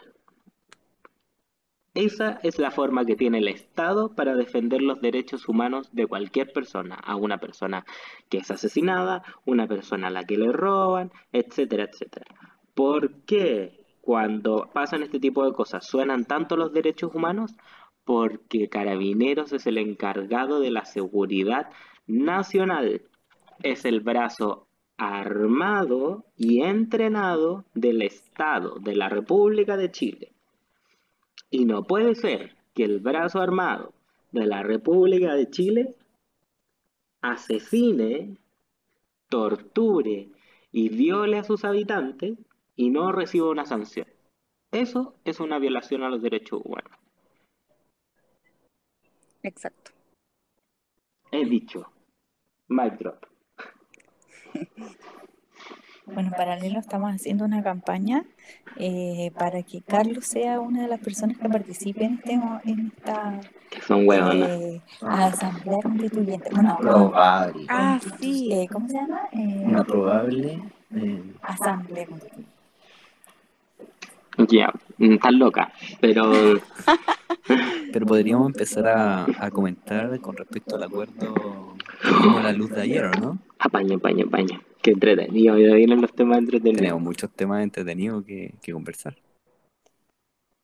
[1.95, 6.53] Esa es la forma que tiene el Estado para defender los derechos humanos de cualquier
[6.53, 7.85] persona, a una persona
[8.29, 12.27] que es asesinada, una persona a la que le roban, etcétera, etcétera.
[12.75, 17.57] ¿Por qué cuando pasan este tipo de cosas suenan tanto los derechos humanos?
[18.05, 21.71] Porque Carabineros es el encargado de la seguridad
[22.07, 23.03] nacional.
[23.65, 30.33] Es el brazo armado y entrenado del Estado, de la República de Chile.
[31.51, 33.93] Y no puede ser que el brazo armado
[34.33, 35.97] de la República de Chile
[37.21, 38.37] asesine,
[39.29, 40.29] torture
[40.73, 42.39] y viole a sus habitantes
[42.77, 44.07] y no reciba una sanción.
[44.73, 46.93] Eso es una violación a los derechos humanos.
[49.43, 49.91] Exacto.
[51.33, 51.91] He dicho.
[52.69, 53.27] Mic drop.
[56.07, 58.25] Bueno, en paralelo estamos haciendo una campaña
[58.77, 62.33] eh, para que Carlos sea una de las personas que participe en, este,
[62.65, 63.41] en esta
[63.71, 66.51] Que son eh, asamblea constituyente.
[66.53, 67.67] Bueno, Probable.
[67.69, 69.21] ah, sí, eh, ¿cómo se llama?
[69.33, 70.61] Eh, Una probable.
[70.97, 72.51] eh, asamblea constituyente.
[74.49, 75.73] Ya, mm, estás loca.
[76.01, 76.33] Pero
[77.93, 82.71] Pero podríamos empezar a, a comentar con respecto al acuerdo que vimos a la luz
[82.71, 83.39] de ayer, ¿o no?
[83.59, 84.63] apaña, apaña, apaña.
[84.83, 85.59] Qué entretenido.
[85.59, 86.79] Ya vienen los temas entretenidos.
[86.79, 89.17] Tenemos muchos temas entretenidos que, que conversar.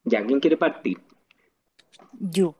[0.04, 0.98] Ya, ¿quién quiere partir?
[2.18, 2.54] Yo.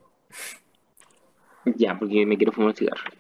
[1.65, 3.11] Ya, porque me quiero fumar un cigarro.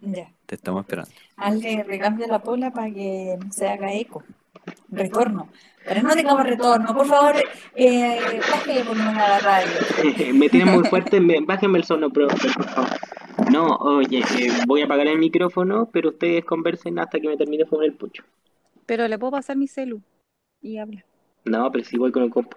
[0.00, 0.32] Ya.
[0.46, 1.10] Te estamos esperando.
[1.36, 4.22] Hazle recambio la pola para que se haga eco.
[4.90, 5.48] Retorno.
[5.84, 6.94] Pero no tengamos retorno.
[6.94, 7.34] Por favor,
[7.74, 9.70] eh, bájale el volumen a la radio.
[10.34, 12.88] me tiene muy fuerte, me, bájenme el sono, por favor.
[13.50, 17.64] No, oye, eh, voy a apagar el micrófono, pero ustedes conversen hasta que me termine
[17.64, 18.22] de fumar el pucho.
[18.86, 20.00] Pero le puedo pasar mi celu
[20.60, 21.04] y habla.
[21.44, 22.56] No, pero sí voy con el compu.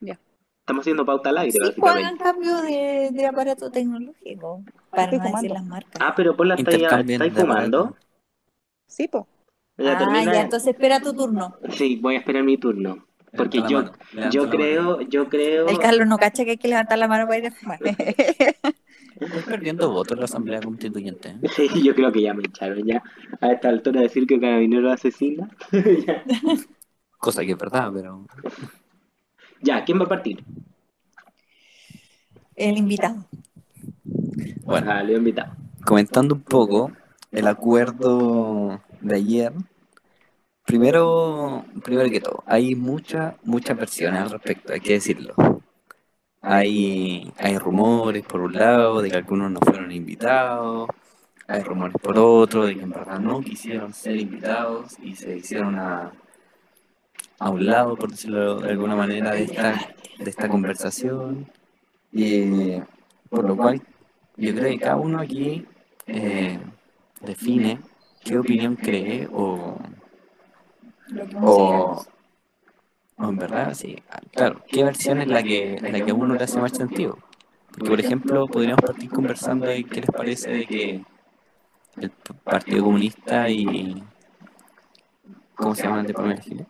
[0.00, 0.18] Ya.
[0.60, 4.62] Estamos haciendo pauta al aire, Sí, pues hagan cambio de, de aparato tecnológico.
[4.90, 6.00] Para no decir las marcas.
[6.00, 7.96] Ah, pero por la estáis de fumando.
[8.86, 9.26] Sí, po.
[9.90, 10.32] Ah, termina.
[10.32, 11.56] ya, entonces espera tu turno.
[11.70, 13.06] Sí, voy a esperar mi turno.
[13.36, 15.66] Porque Levanta yo, mano, yo creo, yo creo.
[15.66, 17.78] El Carlos no cacha que hay que levantar la mano para ir a fumar.
[17.82, 21.30] Estoy perdiendo votos en la Asamblea Constituyente.
[21.30, 21.48] ¿eh?
[21.56, 23.02] Sí, yo creo que ya me echaron ya.
[23.40, 25.48] A esta altura decir que Carabinero asesina.
[27.18, 28.26] Cosa que es verdad, pero.
[29.62, 30.44] ya, ¿quién va a partir?
[32.56, 33.24] El invitado.
[34.64, 35.54] Bueno, he invitado.
[35.84, 36.92] comentando un poco
[37.30, 39.52] el acuerdo de ayer.
[40.66, 45.34] Primero, primero que todo, hay muchas, muchas versiones al respecto, hay que decirlo.
[46.40, 50.88] Hay, hay rumores por un lado de que algunos no fueron invitados,
[51.46, 55.78] hay rumores por otro de que en verdad no quisieron ser invitados y se hicieron
[55.78, 56.12] a,
[57.38, 61.48] a un lado, por decirlo de alguna manera, de esta, de esta conversación.
[62.12, 62.80] Y,
[63.28, 63.82] por lo cual,
[64.36, 65.66] yo creo que cada uno aquí
[66.06, 66.58] eh,
[67.20, 67.80] define
[68.24, 69.76] qué opinión cree o,
[71.12, 72.04] Lo que o,
[73.16, 74.02] o en verdad, sí,
[74.32, 77.18] claro, qué versión es la que, la que a uno le hace más sentido.
[77.70, 81.04] Porque, por ejemplo, podríamos partir conversando de qué les parece de que
[81.96, 82.10] el
[82.44, 84.02] Partido Comunista y...
[85.54, 86.66] ¿Cómo se llama el de Pamela Giles?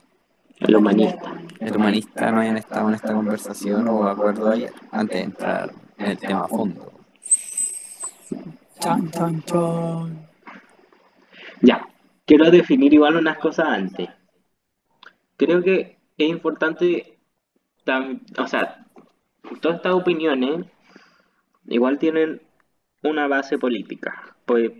[0.59, 1.33] El humanista.
[1.59, 6.07] El humanista no hayan estado en esta conversación o acuerdo ayer, antes de entrar en
[6.07, 6.93] el tema a fondo.
[8.79, 10.29] Chan, chan, chan.
[11.63, 11.89] Ya,
[12.27, 14.09] quiero definir igual unas cosas antes.
[15.37, 17.19] Creo que es importante,
[17.87, 18.87] tam- o sea,
[19.63, 20.67] todas estas opiniones
[21.67, 22.43] igual tienen
[23.03, 24.37] una base política.
[24.47, 24.71] Pues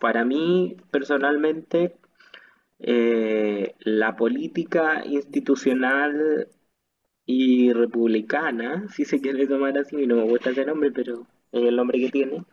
[0.00, 1.96] para mí, personalmente,
[2.80, 6.48] eh, la política institucional
[7.26, 11.76] y republicana, si se quiere tomar así, no me gusta ese nombre, pero es el
[11.76, 12.44] nombre que tiene.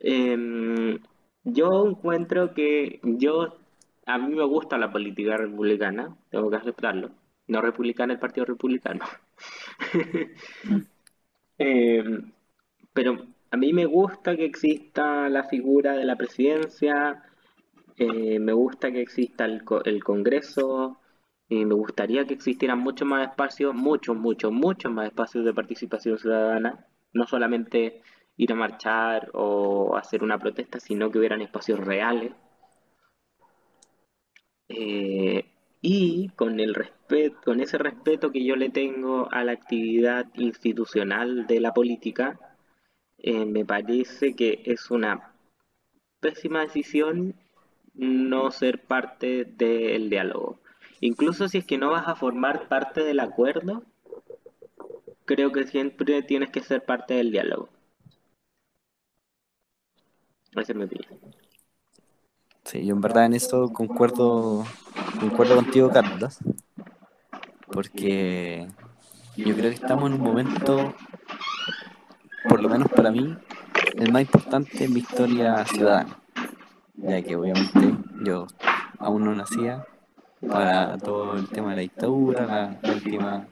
[0.00, 0.98] Em,
[1.44, 3.56] yo encuentro que yo,
[4.08, 7.10] a mí me gusta la política republicana, tengo que aceptarlo.
[7.46, 9.04] No republicana el Partido Republicano.
[11.60, 12.30] Em,
[12.92, 17.24] pero a mí me gusta que exista la figura de la presidencia,
[17.96, 21.00] eh, me gusta que exista el, el Congreso,
[21.48, 26.18] y me gustaría que existieran muchos más espacios, muchos, muchos, muchos más espacios de participación
[26.18, 28.02] ciudadana, no solamente
[28.36, 32.32] ir a marchar o hacer una protesta, sino que hubieran espacios reales.
[34.68, 35.44] Eh,
[35.80, 41.46] y con el respeto, con ese respeto que yo le tengo a la actividad institucional
[41.46, 42.38] de la política,
[43.18, 45.32] eh, me parece que es una
[46.20, 47.34] pésima decisión
[47.94, 50.58] no ser parte del diálogo.
[51.00, 53.84] Incluso si es que no vas a formar parte del acuerdo,
[55.24, 57.68] creo que siempre tienes que ser parte del diálogo.
[60.52, 61.20] Esa es mi opinión.
[62.68, 64.62] Sí, yo en verdad en eso concuerdo,
[65.18, 66.36] concuerdo contigo, Carlos,
[67.72, 68.68] porque
[69.36, 70.92] yo creo que estamos en un momento,
[72.46, 73.34] por lo menos para mí,
[73.94, 76.18] el más importante en mi historia ciudadana,
[76.96, 78.46] ya que obviamente yo
[78.98, 79.86] aún no nacía
[80.46, 83.48] para todo el tema de la dictadura, la última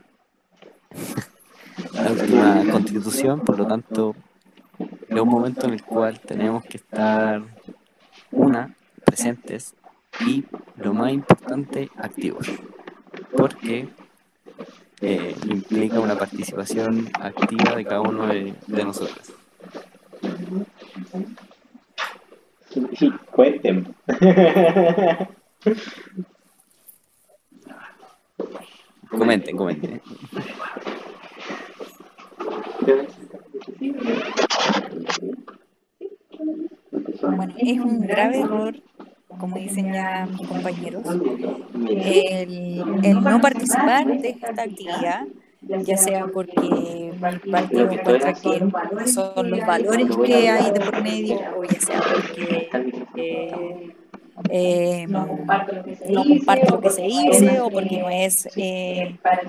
[1.94, 4.14] la última constitución, por lo tanto
[5.08, 7.42] es un momento en el cual tenemos que estar
[8.30, 8.76] una
[9.16, 9.74] presentes
[10.26, 10.44] y
[10.76, 12.48] lo más importante activos
[13.34, 13.88] porque
[15.00, 19.32] eh, implica una participación activa de cada uno de, de nosotros.
[22.98, 23.94] Sí, cuenten.
[29.08, 30.02] comenten comenten
[37.22, 38.74] Bueno, es un grave error,
[39.28, 41.04] como dicen ya mis compañeros,
[41.88, 45.26] el, no participar de esta actividad,
[45.60, 51.38] ya sea porque mi partido encuentra que son los valores que hay de por medio,
[51.56, 52.68] o ya sea porque
[53.16, 53.94] eh,
[54.50, 55.74] eh, no comparto
[56.70, 59.42] lo que se dice o porque no es eh, para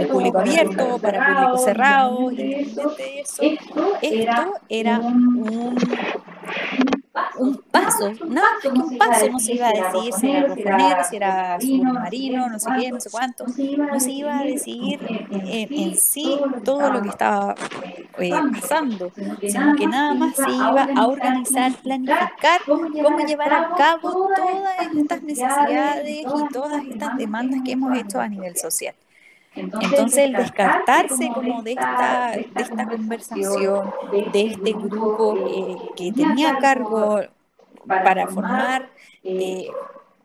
[0.00, 3.42] el público abierto, para el público cerrado, independiente de eso.
[3.42, 5.76] Esto era un,
[7.38, 10.62] un paso, nada más que un paso, no se iba a decir si era rojo
[10.62, 15.00] negro, si era submarino, no sé qué, no sé cuánto, no se iba a decir
[15.30, 17.54] en, en sí todo lo que estaba
[18.18, 24.10] eh, pasando, sino que nada más se iba a organizar, planificar cómo llevar a cabo
[24.34, 28.94] todas estas necesidades y todas estas demandas que hemos hecho a nivel social.
[29.54, 33.92] Entonces, el descartarse como de esta, de esta conversación,
[34.32, 37.20] de este grupo eh, que tenía a cargo
[37.86, 38.90] para formar
[39.22, 39.68] eh,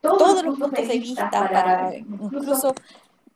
[0.01, 2.73] todos los puntos de vista, para incluso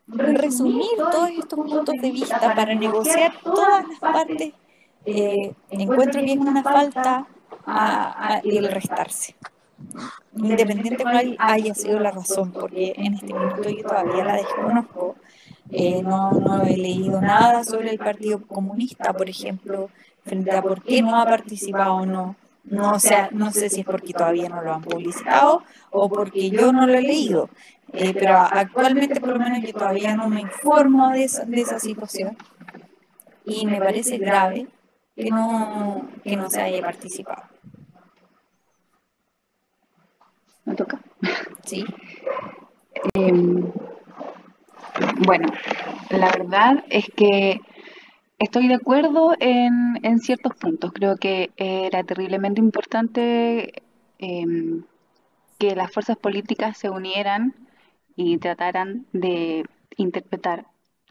[0.08, 4.54] resumir todos estos puntos de vista, para negociar todas las partes,
[5.06, 7.28] eh, encuentro que es una falta
[7.66, 9.36] a, a el restarse.
[10.36, 15.16] Independiente cuál haya sido la razón, porque en este momento yo todavía la desconozco.
[15.72, 19.90] Eh, no, no he leído nada sobre el Partido Comunista, por ejemplo,
[20.26, 22.36] frente a por qué no ha participado o no.
[22.64, 26.50] No, o sea, no sé si es porque todavía no lo han publicitado o porque
[26.50, 27.50] yo no lo he leído.
[27.94, 31.80] Eh, pero actualmente, por lo menos, yo todavía no me informo de esa, de esa
[31.80, 32.38] situación.
[33.46, 34.68] Y me parece grave
[35.16, 37.44] que no, que no se haya participado.
[40.66, 41.00] Me toca.
[41.66, 41.84] Sí.
[43.14, 43.72] Em,
[45.26, 45.48] bueno,
[46.10, 47.62] la verdad es que
[48.40, 50.92] estoy de acuerdo en, en ciertos puntos.
[50.94, 53.84] Creo que era terriblemente importante
[54.20, 54.84] em,
[55.60, 57.54] que las fuerzas políticas se unieran
[58.16, 59.66] y trataran de
[59.98, 60.66] interpretar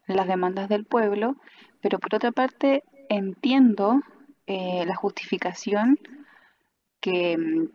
[0.07, 1.37] las demandas del pueblo,
[1.81, 4.01] pero por otra parte entiendo
[4.47, 5.99] eh, la justificación
[7.01, 7.69] que,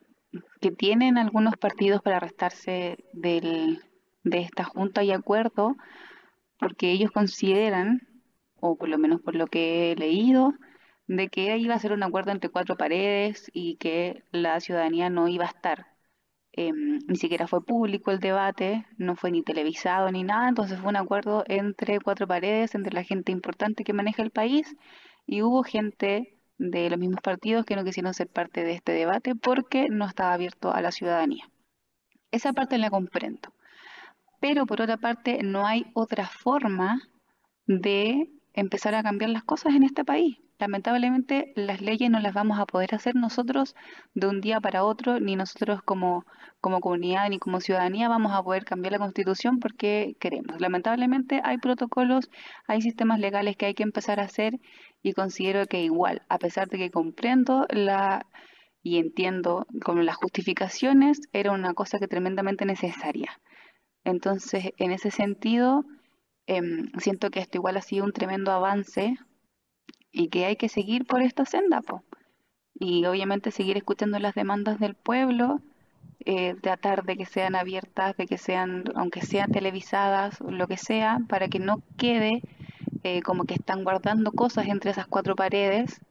[0.60, 3.82] que tienen algunos partidos para restarse del,
[4.26, 5.78] de esta junta y acuerdo,
[6.60, 8.02] porque ellos consideran,
[8.60, 10.54] o por lo menos por lo que he leído,
[11.08, 15.28] de que iba a ser un acuerdo entre cuatro paredes y que la ciudadanía no
[15.28, 15.88] iba a estar.
[16.54, 20.90] Eh, ni siquiera fue público el debate, no fue ni televisado ni nada, entonces fue
[20.90, 24.76] un acuerdo entre cuatro paredes, entre la gente importante que maneja el país,
[25.28, 29.36] y hubo gente de los mismos partidos que no quisieron ser parte de este debate
[29.36, 31.50] porque no estaba abierto a la ciudadanía.
[32.32, 33.55] Esa parte la comprendo.
[34.48, 37.02] Pero por otra parte, no hay otra forma
[37.66, 40.38] de empezar a cambiar las cosas en este país.
[40.60, 43.74] Lamentablemente, las leyes no las vamos a poder hacer nosotros
[44.14, 46.26] de un día para otro, ni nosotros como,
[46.62, 50.62] como comunidad ni como ciudadanía vamos a poder cambiar la constitución porque queremos.
[50.62, 52.30] Lamentablemente, hay protocolos,
[52.68, 54.60] hay sistemas legales que hay que empezar a hacer
[55.02, 58.28] y considero que igual, a pesar de que comprendo la
[58.84, 63.40] y entiendo como las justificaciones, era una cosa que tremendamente necesaria.
[64.06, 65.84] Entonces, en ese sentido,
[66.48, 69.18] em, siento que esto igual ha sido un tremendo avance
[70.12, 72.04] y que hay que seguir por esta senda, po.
[72.76, 75.62] Y obviamente seguir escuchando las demandas del pueblo,
[76.26, 81.20] eh, tratar de que sean abiertas, de que sean, aunque sean televisadas, lo que sea,
[81.28, 82.42] para que no quede
[83.04, 86.02] eh, como que están guardando cosas entre esas cuatro paredes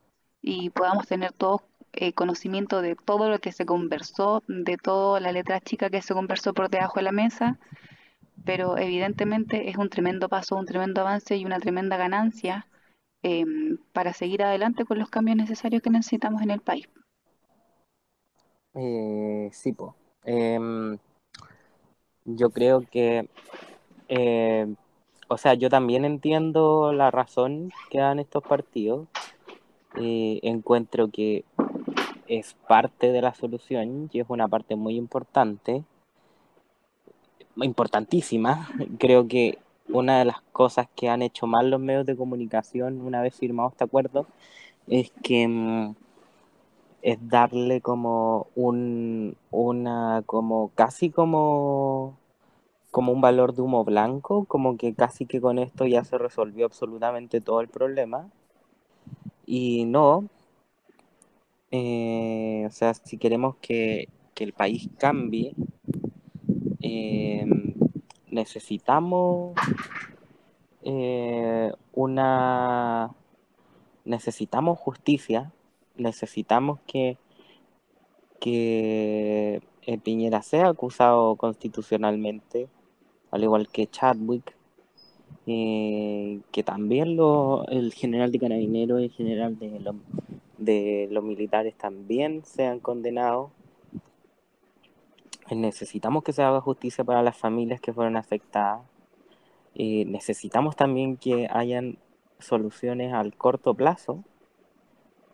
[0.42, 1.62] y podamos tener todos
[1.96, 6.12] eh, conocimiento de todo lo que se conversó, de toda la letra chica que se
[6.12, 7.56] conversó por debajo de la mesa,
[8.44, 12.66] pero evidentemente es un tremendo paso, un tremendo avance y una tremenda ganancia
[13.22, 16.88] em, para seguir adelante con los cambios necesarios que necesitamos en el país.
[18.74, 19.94] Eh, sí, po.
[20.24, 20.98] Em,
[22.24, 23.28] yo creo que,
[24.08, 24.74] eh,
[25.28, 29.06] o sea, yo también entiendo la razón que dan estos partidos.
[29.96, 31.44] Encuentro que
[32.28, 35.84] es parte de la solución y es una parte muy importante,
[37.56, 38.68] importantísima.
[38.98, 43.22] Creo que una de las cosas que han hecho mal los medios de comunicación una
[43.22, 44.26] vez firmado este acuerdo
[44.88, 45.94] es que mm,
[47.02, 52.18] es darle como un una como casi como
[52.94, 56.64] como un valor de humo blanco, como que casi que con esto ya se resolvió
[56.66, 58.30] absolutamente todo el problema.
[59.46, 60.28] Y no,
[61.76, 65.55] eh, o sea, si queremos que, que el país cambie,
[66.82, 67.44] eh,
[68.30, 69.55] necesitamos
[70.82, 73.10] eh, una
[74.05, 75.52] necesitamos justicia,
[75.96, 77.18] necesitamos que,
[78.40, 82.68] que eh, Piñera sea acusado constitucionalmente,
[83.30, 84.56] al igual que Chadwick,
[85.46, 89.96] eh, que también lo, el general de Carabineros el general de, lo-
[90.64, 93.50] de los militares también sean condenados.
[95.50, 98.82] Eh, Necesitamos que se haga justicia para las familias que fueron afectadas.
[99.74, 101.98] Eh, necesitamos también que hayan
[102.38, 104.22] soluciones al corto plazo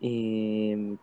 [0.01, 0.97] eh,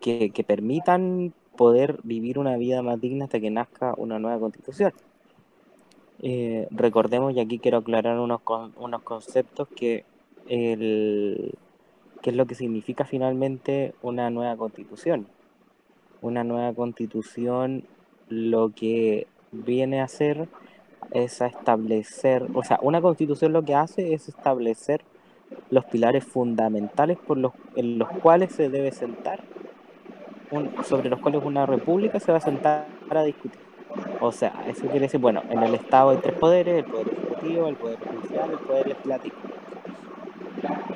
[0.00, 4.92] que, permitan poder vivir una vida más digna hasta que nazca una nueva constitución.
[6.70, 10.04] Recordemos, y aquí quiero aclarar unos, con- unos conceptos, que
[10.46, 11.54] el,
[12.22, 15.26] qué es lo que significa finalmente una nueva constitución.
[16.20, 17.84] Una nueva constitución
[18.28, 20.48] lo que viene a hacer
[21.10, 25.02] es a establecer, o sea, una constitución lo que hace es establecer
[25.70, 29.40] los pilares fundamentales por los, en los cuales se debe sentar,
[30.84, 33.60] sobre los cuales una república se va a sentar a discutir.
[34.20, 37.68] O sea, eso quiere decir, bueno, en el Estado hay tres poderes, el poder ejecutivo,
[37.68, 39.34] el poder judicial, el poder legislativo.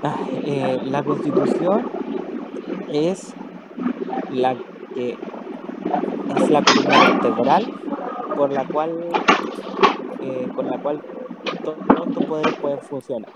[0.03, 1.91] Ah, eh, la constitución
[2.93, 3.35] es
[4.33, 4.57] la
[4.95, 5.17] que
[6.37, 7.61] es la columna
[8.37, 8.93] por la cual
[10.23, 11.01] eh, con la cual
[11.65, 13.31] to- todos estos poderes pueden funcionar.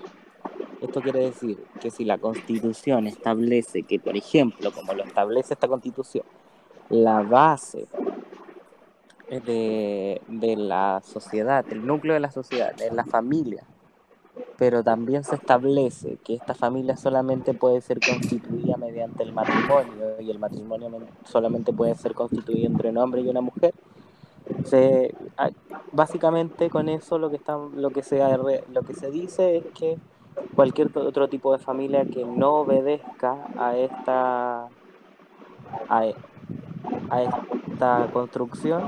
[0.81, 5.69] Esto quiere decir que si la constitución establece que, por ejemplo, como lo establece esta
[5.69, 6.25] constitución,
[6.89, 7.87] la base
[9.29, 13.63] de, de la sociedad, el núcleo de la sociedad, es la familia,
[14.61, 20.31] pero también se establece que esta familia solamente puede ser constituida mediante el matrimonio y
[20.31, 23.73] el matrimonio men- solamente puede ser constituido entre un hombre y una mujer.
[25.93, 28.19] Básicamente con eso lo que está, lo que se
[28.73, 29.97] lo que se dice es que
[30.55, 34.65] cualquier otro tipo de familia que no obedezca a esta
[35.89, 36.05] a,
[37.11, 38.83] a esta construcción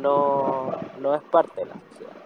[0.00, 2.21] no, no es parte de la sociedad.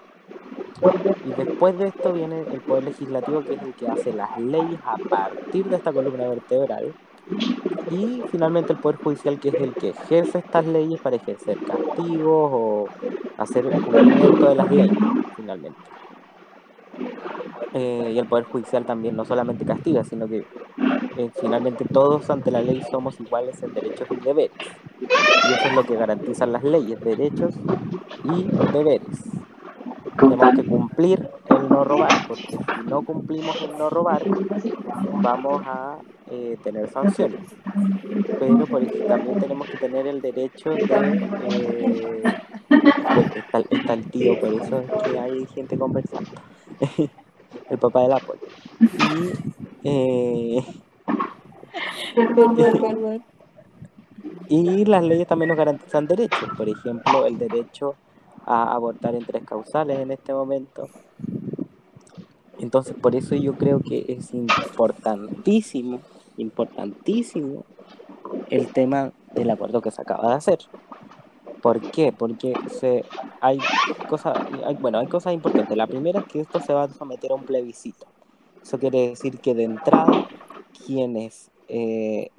[1.24, 4.78] Y después de esto viene el poder legislativo, que es el que hace las leyes
[4.84, 6.94] a partir de esta columna vertebral.
[7.90, 12.50] Y finalmente el poder judicial, que es el que ejerce estas leyes para ejercer castigos
[12.52, 12.88] o
[13.38, 14.98] hacer el cumplimiento de las leyes,
[15.34, 15.78] finalmente.
[17.72, 20.46] Eh, y el poder judicial también no solamente castiga, sino que
[21.16, 24.56] eh, finalmente todos ante la ley somos iguales en derechos y deberes.
[25.00, 27.54] Y eso es lo que garantizan las leyes, derechos
[28.24, 29.36] y deberes.
[30.18, 34.22] Tenemos que cumplir el no robar, porque si no cumplimos el no robar,
[35.22, 35.98] vamos a
[36.30, 37.40] eh, tener sanciones.
[38.38, 38.66] Pero
[39.06, 40.84] también tenemos que tener el derecho de...
[41.50, 42.22] eh,
[43.36, 46.30] está, está el tío, por eso es que hay gente conversando.
[47.70, 48.40] el papá del Apple.
[48.80, 49.32] Y,
[49.84, 50.64] eh,
[54.48, 56.48] y las leyes también nos garantizan derechos.
[56.56, 57.96] Por ejemplo, el derecho
[58.46, 60.88] a abortar en tres causales en este momento.
[62.58, 66.00] Entonces, por eso yo creo que es importantísimo,
[66.38, 67.64] importantísimo
[68.48, 70.58] el tema del acuerdo que se acaba de hacer.
[71.60, 72.12] ¿Por qué?
[72.12, 73.04] Porque se,
[73.40, 73.58] hay
[74.08, 74.38] cosas,
[74.80, 75.76] bueno, hay cosas importantes.
[75.76, 78.06] La primera es que esto se va a someter a un plebiscito.
[78.62, 80.28] Eso quiere decir que de entrada,
[80.86, 82.30] quienes, eh,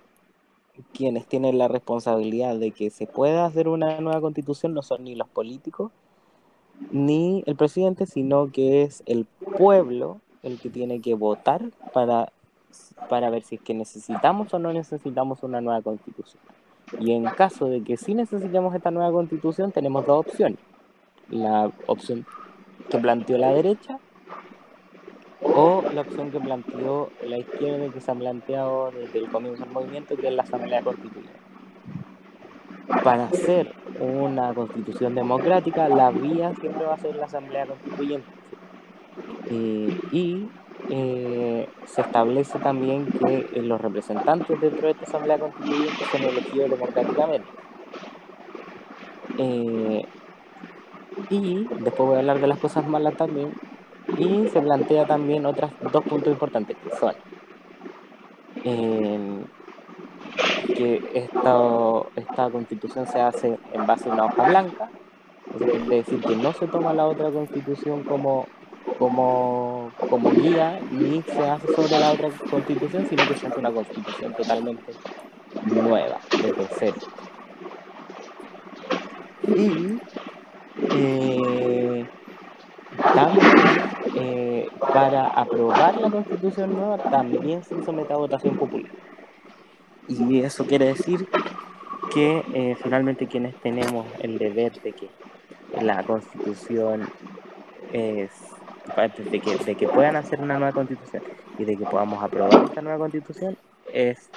[0.94, 5.16] quienes tienen la responsabilidad de que se pueda hacer una nueva constitución no son ni
[5.16, 5.92] los políticos
[6.92, 9.26] ni el presidente, sino que es el
[9.58, 12.32] pueblo el que tiene que votar para,
[13.10, 16.42] para ver si es que necesitamos o no necesitamos una nueva constitución.
[17.00, 20.60] Y en caso de que sí necesitamos esta nueva constitución, tenemos dos opciones.
[21.30, 22.26] La opción
[22.90, 24.00] que planteó la derecha
[25.42, 29.64] o la opción que planteó la izquierda y que se ha planteado desde el comienzo
[29.64, 31.40] del movimiento, que es la Asamblea Constituyente.
[33.04, 38.28] Para hacer una constitución democrática, la vía siempre va a ser la Asamblea Constituyente.
[39.50, 40.48] Eh, y
[40.90, 46.70] eh, se establece también que eh, los representantes dentro de esta Asamblea Constituyente son elegidos
[46.72, 47.48] democráticamente.
[51.30, 53.54] Y después voy a hablar de las cosas malas también.
[54.18, 57.14] Y se plantea también otros dos puntos importantes que son
[58.64, 59.46] eh,
[60.76, 61.56] que esta,
[62.16, 64.90] esta constitución se hace en base a una hoja blanca,
[65.56, 68.48] eso quiere decir que no se toma la otra constitución como,
[69.00, 73.72] como, como guía ni se hace sobre la otra constitución, sino que se hace una
[73.72, 74.94] constitución totalmente
[75.66, 76.96] nueva, desde cero.
[79.48, 80.00] Y
[80.92, 82.06] eh,
[82.98, 83.46] también
[84.16, 88.92] eh, para aprobar la constitución nueva también se somete a votación popular.
[90.08, 91.28] Y eso quiere decir
[92.14, 95.10] que eh, finalmente quienes tenemos el deber de que
[95.82, 97.08] la constitución
[97.92, 98.32] es
[99.30, 101.22] de que, de que puedan hacer una nueva constitución
[101.58, 103.58] y de que podamos aprobar esta nueva constitución
[103.92, 104.30] es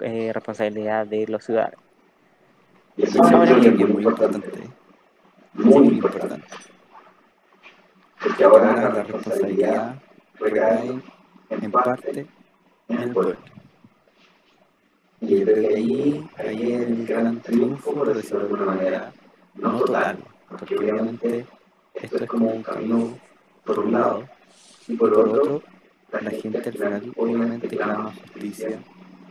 [0.00, 1.80] eh, responsabilidad de los ciudadanos.
[2.96, 4.70] Bien, es muy importante.
[5.54, 6.46] Muy importante.
[8.34, 9.94] Que ahora la responsabilidad
[10.38, 11.00] recae
[11.50, 12.26] en parte
[12.88, 13.36] en el pueblo.
[15.20, 19.12] Y yo creo que ahí, ahí el gran triunfo, por decirlo de alguna manera,
[19.54, 21.46] no total, porque obviamente
[21.94, 23.18] esto es como un camino
[23.64, 24.28] por un lado,
[24.88, 25.62] y por otro,
[26.12, 28.78] la gente al final obviamente clama justicia,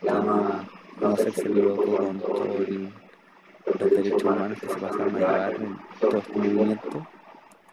[0.01, 0.67] clama
[0.99, 6.17] no hacerse loco con todos los derechos humanos que se pasaron a llevar en todo
[6.17, 7.07] este movimiento,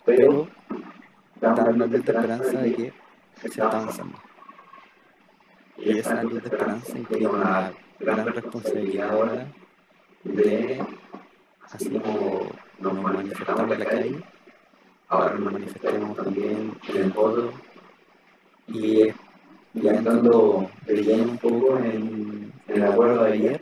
[0.05, 0.49] pero
[1.43, 2.93] dar una luz de esperanza de que
[3.41, 4.19] se está avanzando.
[5.77, 9.47] Y esa luz de esperanza implica una gran responsabilidad ahora
[10.23, 10.81] de,
[11.63, 12.49] así como
[12.79, 14.23] nos manifestamos en la calle,
[15.09, 17.53] ahora nos manifestemos también en el pueblo
[18.69, 19.09] y
[19.75, 23.61] ya entrando leyendo un poco en, en el acuerdo de ayer,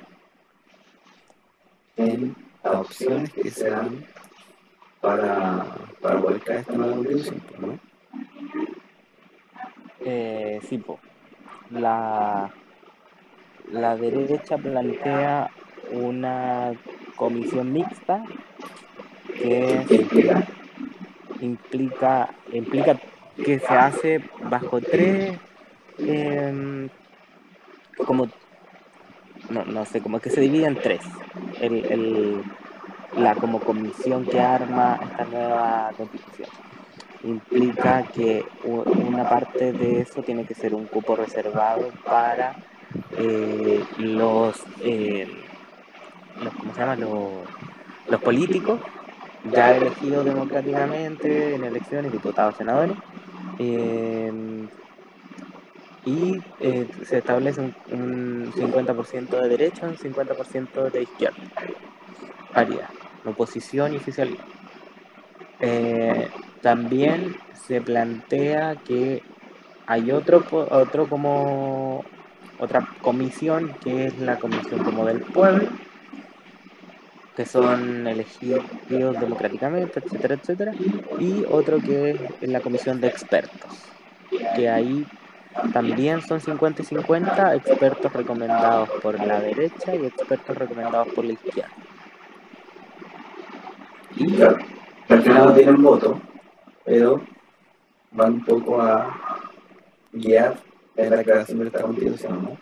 [1.96, 4.04] en las opciones que se dan
[5.00, 5.64] para,
[6.00, 7.78] para poder caer esta nueva constitución, ¿no?
[10.00, 10.98] Eh, sí, po.
[11.70, 12.50] La,
[13.70, 15.50] la derecha plantea
[15.92, 16.72] una
[17.16, 18.24] comisión mixta
[19.34, 20.46] que implica,
[21.40, 22.98] implica, implica
[23.44, 25.38] que se hace bajo tres,
[25.98, 26.88] eh,
[28.06, 28.28] como,
[29.48, 31.00] no, no sé, como que se divide en tres.
[31.60, 32.42] El, el,
[33.16, 36.48] la como comisión que arma esta nueva constitución.
[37.22, 42.56] Implica que una parte de eso tiene que ser un cupo reservado para
[43.18, 45.28] eh, los, eh,
[46.42, 46.96] los, ¿cómo se llama?
[46.96, 47.30] Los,
[48.08, 48.80] los políticos
[49.52, 52.96] ya elegidos democráticamente en elecciones, diputados, senadores,
[53.58, 54.32] eh,
[56.04, 61.36] y eh, se establece un, un 50% de derecha, un 50% de izquierda,
[62.52, 62.88] paridad,
[63.24, 64.44] oposición y oficialidad.
[65.60, 66.28] Eh,
[66.62, 67.36] también
[67.66, 69.22] se plantea que
[69.86, 72.04] hay otro, otro como
[72.58, 75.68] otra comisión que es la comisión como del pueblo
[77.40, 80.72] que son elegidos democráticamente, etcétera, etcétera,
[81.18, 82.10] y otro que
[82.40, 83.70] es la comisión de expertos,
[84.54, 85.06] que ahí
[85.72, 91.32] también son 50 y 50 expertos recomendados por la derecha y expertos recomendados por la
[91.32, 91.72] izquierda.
[94.16, 94.58] Y claro,
[95.08, 96.20] al final no tienen voto,
[96.84, 97.22] pero
[98.12, 99.16] van un poco a
[100.12, 100.56] guiar
[100.96, 102.58] en la creación de esta constitución, ¿no?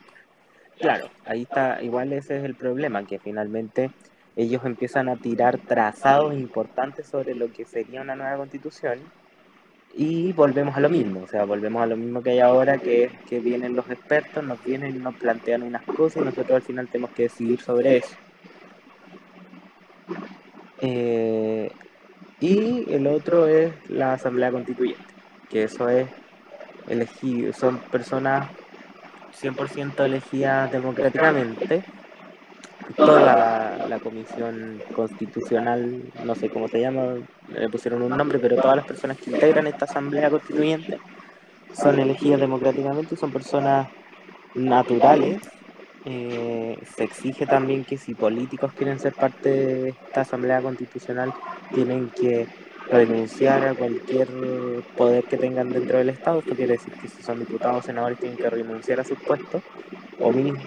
[0.79, 3.91] Claro, ahí está, igual ese es el problema, que finalmente
[4.37, 9.01] ellos empiezan a tirar trazados importantes sobre lo que sería una nueva constitución
[9.95, 13.05] y volvemos a lo mismo, o sea, volvemos a lo mismo que hay ahora, que
[13.05, 16.63] es que vienen los expertos, nos vienen y nos plantean unas cosas y nosotros al
[16.63, 18.15] final tenemos que decidir sobre eso.
[20.81, 21.71] Eh,
[22.41, 25.03] y el otro es la Asamblea Constituyente,
[25.51, 26.09] que eso es
[26.89, 28.49] elegir, son personas
[29.41, 31.85] 100% elegidas democráticamente.
[32.97, 37.17] Toda la, comisión constitucional, no sé cómo se llama,
[37.49, 40.99] le pusieron un nombre, pero todas las personas que integran esta asamblea constituyente
[41.75, 43.89] son elegidas democráticamente son personas
[44.55, 45.41] naturales.
[46.11, 51.31] Eh, se exige también que si políticos quieren ser parte de esta asamblea constitucional,
[51.71, 52.47] tienen que
[52.91, 54.27] renunciar a cualquier
[54.97, 56.39] poder que tengan dentro del Estado.
[56.39, 59.63] Esto quiere decir que si son diputados o senadores tienen que renunciar a sus puestos
[60.19, 60.63] o mínimo.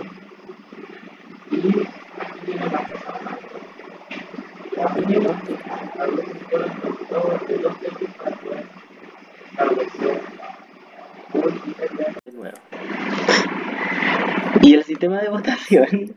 [14.63, 16.13] Y el sistema de votación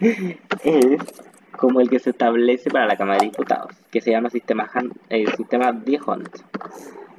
[0.00, 1.00] es
[1.56, 4.70] como el que se establece para la Cámara de Diputados, que se llama sistema,
[5.08, 6.28] eh, sistema 10 Hunt.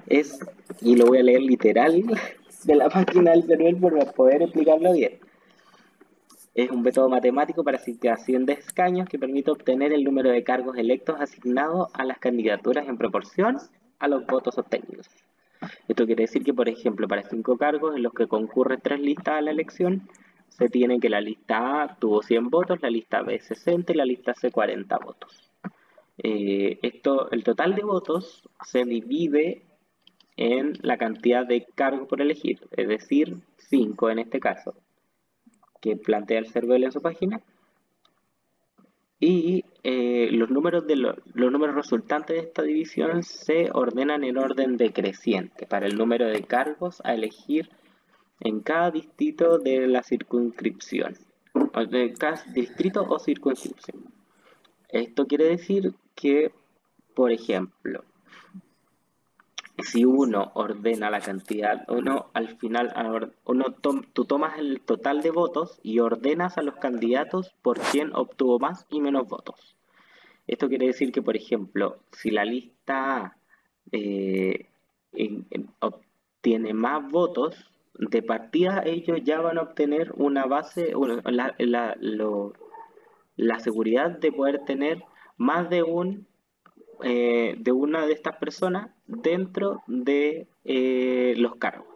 [0.08, 0.40] Es,
[0.82, 2.04] y lo voy a leer literal
[2.64, 5.20] de la página del server para poder explicarlo bien.
[6.54, 10.78] Es un método matemático para asignación de escaños que permite obtener el número de cargos
[10.78, 13.58] electos asignados a las candidaturas en proporción
[13.98, 15.10] a los votos obtenidos.
[15.88, 19.36] Esto quiere decir que, por ejemplo, para cinco cargos en los que concurren tres listas
[19.36, 20.08] a la elección,
[20.50, 24.06] se tiene que la lista A tuvo 100 votos, la lista B 60 y la
[24.06, 25.50] lista C 40 votos.
[26.18, 29.62] Eh, esto, el total de votos se divide
[30.38, 34.74] en la cantidad de cargos por elegir, es decir, 5 en este caso,
[35.82, 37.42] que plantea el server en su página.
[39.22, 44.38] Y eh, los, números de lo- los números resultantes de esta división se ordenan en
[44.38, 47.70] orden decreciente para el número de cargos a elegir
[48.41, 51.18] en cada distrito de la circunscripción,
[51.74, 54.03] o de cada distrito o circunscripción.
[54.90, 56.52] Esto quiere decir que,
[57.16, 58.03] por ejemplo,
[59.84, 62.94] si uno ordena la cantidad, uno al final,
[63.45, 63.66] uno
[64.14, 68.86] tú tomas el total de votos y ordenas a los candidatos por quién obtuvo más
[68.90, 69.78] y menos votos.
[70.48, 73.38] Esto quiere decir que, por ejemplo, si la lista A
[73.91, 74.66] eh,
[75.14, 77.56] en- en- obtiene más votos,
[78.00, 81.98] de partida ellos ya van a obtener una base, una- la, la-
[83.36, 85.04] la seguridad de poder tener
[85.38, 86.26] más de un
[87.02, 91.88] eh, de una de estas personas dentro de eh, los cargos.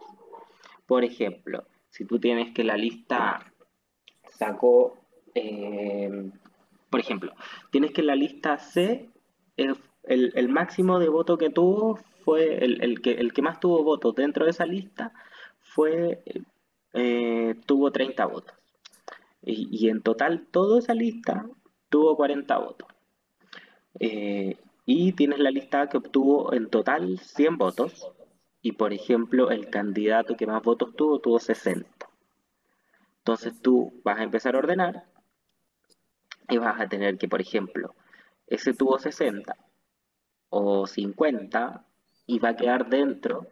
[0.86, 3.44] Por ejemplo, si tú tienes que la lista
[4.30, 4.96] sacó,
[5.34, 6.30] eh,
[6.88, 7.32] por ejemplo,
[7.70, 9.10] tienes que la lista C,
[9.58, 13.60] el, el- el máximo de voto que tuvo fue, el, el que, el que más
[13.60, 15.12] tuvo votos dentro de esa lista
[15.74, 16.22] fue,
[16.92, 18.54] eh, tuvo 30 votos.
[19.42, 21.46] Y, en total toda esa lista
[21.90, 22.88] tuvo 40 votos.
[24.00, 24.56] Eh,
[24.86, 28.08] y tienes la lista que obtuvo en total 100 votos.
[28.62, 31.86] Y por ejemplo, el candidato que más votos tuvo tuvo 60.
[33.18, 35.04] Entonces tú vas a empezar a ordenar
[36.48, 37.94] y vas a tener que, por ejemplo,
[38.46, 39.56] ese tuvo 60
[40.50, 41.84] o 50
[42.26, 43.48] y va a quedar dentro.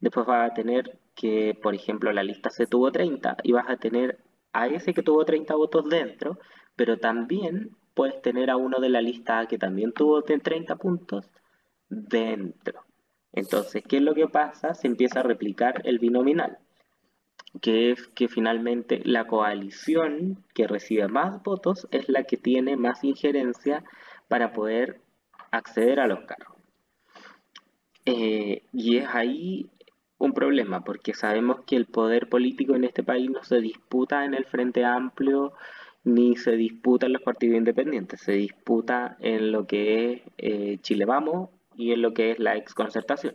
[0.00, 3.76] Después vas a tener que, por ejemplo, la lista se tuvo 30 y vas a
[3.76, 4.18] tener
[4.52, 6.38] a ese que tuvo 30 votos dentro,
[6.76, 10.76] pero también puedes tener a uno de la lista A que también tuvo de 30
[10.76, 11.30] puntos
[11.88, 12.84] dentro.
[13.32, 14.74] Entonces, ¿qué es lo que pasa?
[14.74, 16.58] Se empieza a replicar el binominal,
[17.60, 23.02] que es que finalmente la coalición que recibe más votos es la que tiene más
[23.02, 23.84] injerencia
[24.28, 25.00] para poder
[25.50, 26.58] acceder a los cargos.
[28.06, 29.70] Eh, y es ahí
[30.26, 34.34] un problema, porque sabemos que el poder político en este país no se disputa en
[34.34, 35.52] el Frente Amplio
[36.04, 41.06] ni se disputa en los partidos independientes, se disputa en lo que es eh, Chile
[41.06, 43.34] Vamos y en lo que es la exconcertación.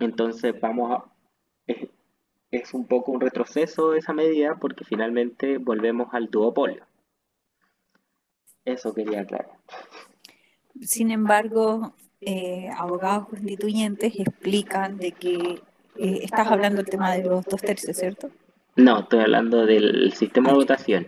[0.00, 1.04] Entonces vamos a...
[1.66, 1.88] Es,
[2.50, 6.86] es un poco un retroceso esa medida porque finalmente volvemos al duopolio.
[8.64, 9.50] Eso quería aclarar.
[10.80, 15.60] Sin embargo, eh, abogados constituyentes explican de que
[15.96, 18.30] eh, estás hablando del tema de los dos tercios, ¿cierto?
[18.76, 21.06] No, estoy hablando del sistema de votación,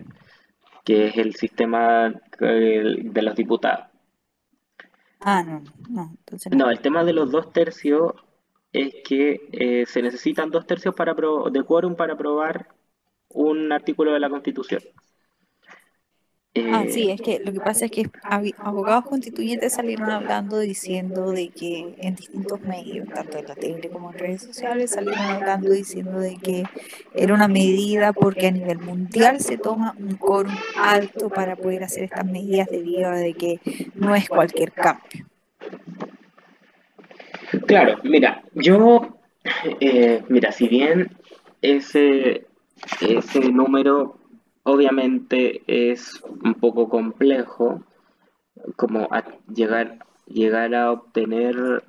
[0.83, 3.87] que es el sistema de los diputados.
[5.21, 6.65] Ah, no, no, entonces no.
[6.65, 8.13] No, el tema de los dos tercios
[8.73, 12.69] es que eh, se necesitan dos tercios para de quórum para aprobar
[13.29, 14.81] un artículo de la Constitución.
[16.55, 21.31] Ah, Eh, sí, es que lo que pasa es que abogados constituyentes salieron hablando diciendo
[21.31, 25.71] de que en distintos medios, tanto en la tele como en redes sociales, salieron hablando
[25.71, 26.69] diciendo de que
[27.13, 32.03] era una medida porque a nivel mundial se toma un quórum alto para poder hacer
[32.03, 33.61] estas medidas debido a de que
[33.95, 35.27] no es cualquier cambio.
[37.65, 39.19] Claro, mira, yo,
[39.79, 41.09] eh, mira, si bien
[41.61, 42.47] ese,
[43.01, 44.20] ese número
[44.63, 47.83] obviamente es un poco complejo,
[48.75, 49.23] como a
[49.53, 51.83] llegar, llegar a obtener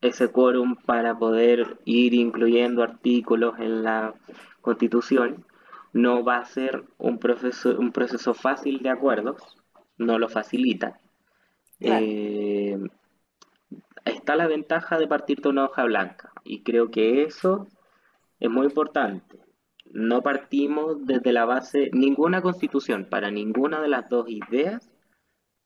[0.00, 4.14] ese quórum para poder ir incluyendo artículos en la
[4.60, 5.44] Constitución,
[5.92, 9.42] no va a ser un proceso, un proceso fácil de acuerdos,
[9.98, 10.98] no lo facilita.
[11.78, 12.06] Claro.
[12.08, 12.78] Eh,
[14.04, 16.32] está la ventaja de partir de una hoja blanca.
[16.44, 17.66] Y creo que eso
[18.38, 19.38] es muy importante.
[19.92, 24.90] No partimos desde la base, ninguna constitución, para ninguna de las dos ideas,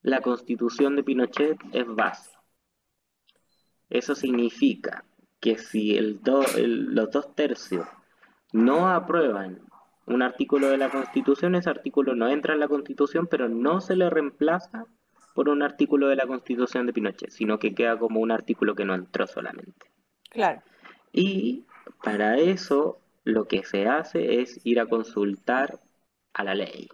[0.02, 2.30] la constitución de Pinochet es base.
[3.90, 5.04] Eso significa
[5.40, 7.86] que si el do- el- los dos tercios
[8.52, 9.60] no aprueban
[10.06, 13.96] un artículo de la constitución, ese artículo no entra en la constitución, pero no se
[13.96, 14.86] le reemplaza
[15.34, 18.84] por un artículo de la constitución de Pinochet, sino que queda como un artículo que
[18.84, 19.90] no entró solamente.
[20.30, 20.62] Claro.
[21.12, 21.64] Y
[22.02, 25.80] para eso lo que se hace es ir a consultar
[26.34, 26.88] a la ley.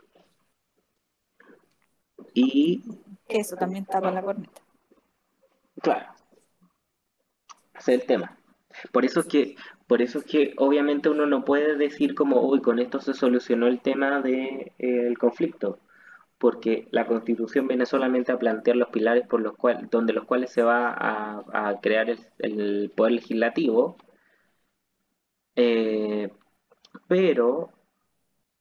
[2.34, 2.82] Y,
[3.28, 4.62] Eso también tapa la corneta.
[5.82, 6.06] claro,
[7.74, 8.36] ese es el tema.
[8.92, 12.60] Por eso es que, por eso es que obviamente uno no puede decir como, uy,
[12.62, 15.80] con esto se solucionó el tema del conflicto,
[16.38, 20.52] porque la Constitución viene solamente a plantear los pilares por los cuales, donde los cuales
[20.52, 23.96] se va a, a crear el, el poder legislativo,
[25.62, 26.30] eh,
[27.06, 27.70] pero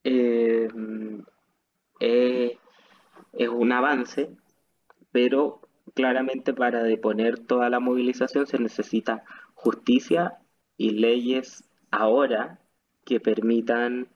[0.03, 0.67] eh,
[2.01, 2.57] eh,
[3.31, 4.35] es un avance,
[5.11, 5.61] pero
[5.95, 9.23] claramente para deponer toda la movilización se necesita
[9.53, 10.39] justicia
[10.75, 12.59] y leyes ahora
[13.05, 14.09] que permitan,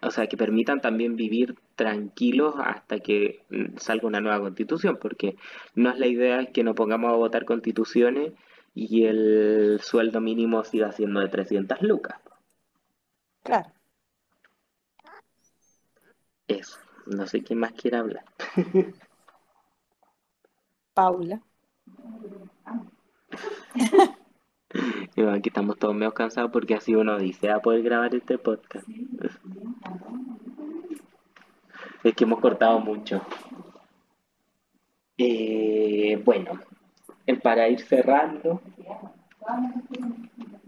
[0.00, 5.36] o sea, que permitan también vivir tranquilos hasta que mm, salga una nueva constitución, porque
[5.74, 8.32] no es la idea que nos pongamos a votar constituciones
[8.80, 12.20] y el sueldo mínimo siga siendo de 300 lucas.
[13.42, 13.72] Claro.
[16.46, 18.24] Eso, no sé quién más quiere hablar.
[20.94, 21.42] Paula.
[25.16, 28.38] Y bueno, aquí estamos todos medio cansados porque así uno dice a poder grabar este
[28.38, 28.86] podcast.
[32.04, 33.22] Es que hemos cortado mucho.
[35.16, 36.60] Eh, bueno,
[37.28, 38.62] el para ir cerrando.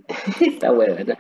[0.41, 1.17] Está bueno, ¿verdad?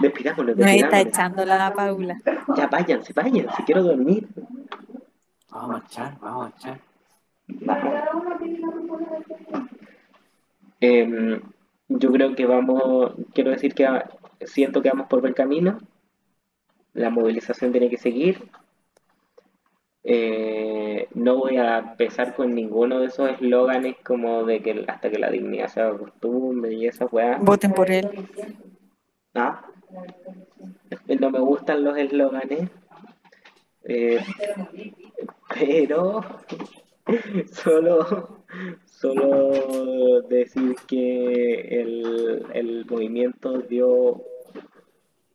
[0.00, 2.16] Despidámonos, Nos está echando la Paula.
[2.56, 4.26] Ya váyanse, váyanse, quiero dormir.
[5.50, 6.80] Vamos a echar, vamos a echar.
[10.80, 11.40] Em,
[11.88, 13.86] yo creo que vamos, quiero decir que
[14.46, 15.80] siento que vamos por buen camino.
[16.94, 18.48] La movilización tiene que seguir.
[20.08, 25.18] Eh, no voy a empezar con ninguno de esos eslóganes como de que hasta que
[25.18, 27.42] la dignidad se haga costumbre y esas weas.
[27.42, 28.08] Voten por él.
[29.34, 29.66] Ah,
[31.08, 32.70] no me gustan los eslóganes.
[33.82, 34.20] Eh,
[35.48, 36.20] pero
[37.52, 38.44] solo,
[38.84, 44.22] solo decir que el, el movimiento dio,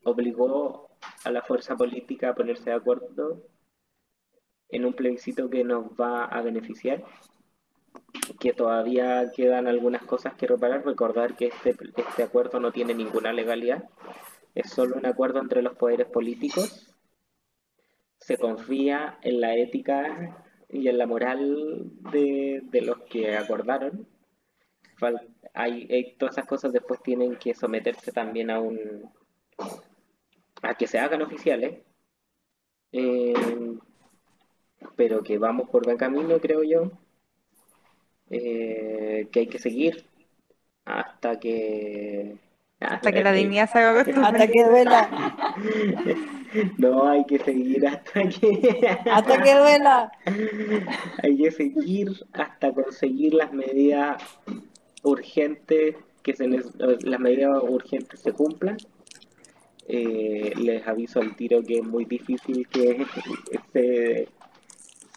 [0.06, 0.92] obligó
[1.26, 3.51] a la fuerza política a ponerse de acuerdo
[4.72, 7.04] en un plebiscito que nos va a beneficiar,
[8.40, 13.34] que todavía quedan algunas cosas que reparar, recordar que este, este acuerdo no tiene ninguna
[13.34, 13.90] legalidad,
[14.56, 16.88] es solo un acuerdo entre los poderes políticos
[18.20, 24.08] se confía en la ética y en la moral de, de los que acordaron.
[25.00, 29.10] Fal- hay, hay- todas esas cosas después tienen que someterse también a un
[30.62, 31.80] a que se hagan oficiales.
[32.92, 33.34] Eh,
[34.96, 36.92] pero que vamos por buen camino, creo yo.
[38.30, 40.06] Eh, que hay que seguir
[40.86, 42.38] hasta que
[42.80, 44.24] Hasta que la dignidad se haga costumbre.
[44.28, 45.36] Hasta que duela.
[46.78, 50.12] No, hay que seguir hasta que Hasta que duela.
[51.24, 54.22] Hay que seguir hasta conseguir las medidas
[55.04, 58.78] urgentes que se las medidas urgentes se cumplan.
[59.88, 63.06] Eh, les aviso al tiro que es muy difícil que
[63.74, 64.28] se,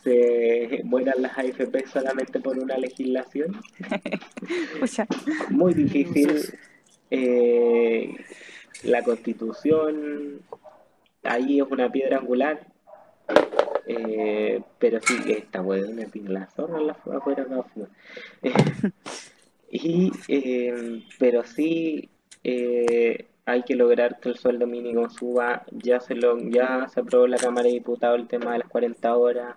[0.04, 3.56] se mueran las AFP solamente por una legislación.
[5.50, 6.42] Muy difícil.
[7.10, 8.14] Eh,
[8.82, 10.40] la constitución
[11.22, 12.66] ahí es una piedra angular.
[13.86, 17.86] Eh, pero sí, esta buena la zorra la fue afuera no, no.
[19.70, 22.10] y eh, pero sí
[23.46, 25.64] hay que lograr que el sueldo mínimo suba.
[25.70, 28.68] Ya se lo, ya se aprobó en la Cámara de Diputados el tema de las
[28.68, 29.56] 40 horas.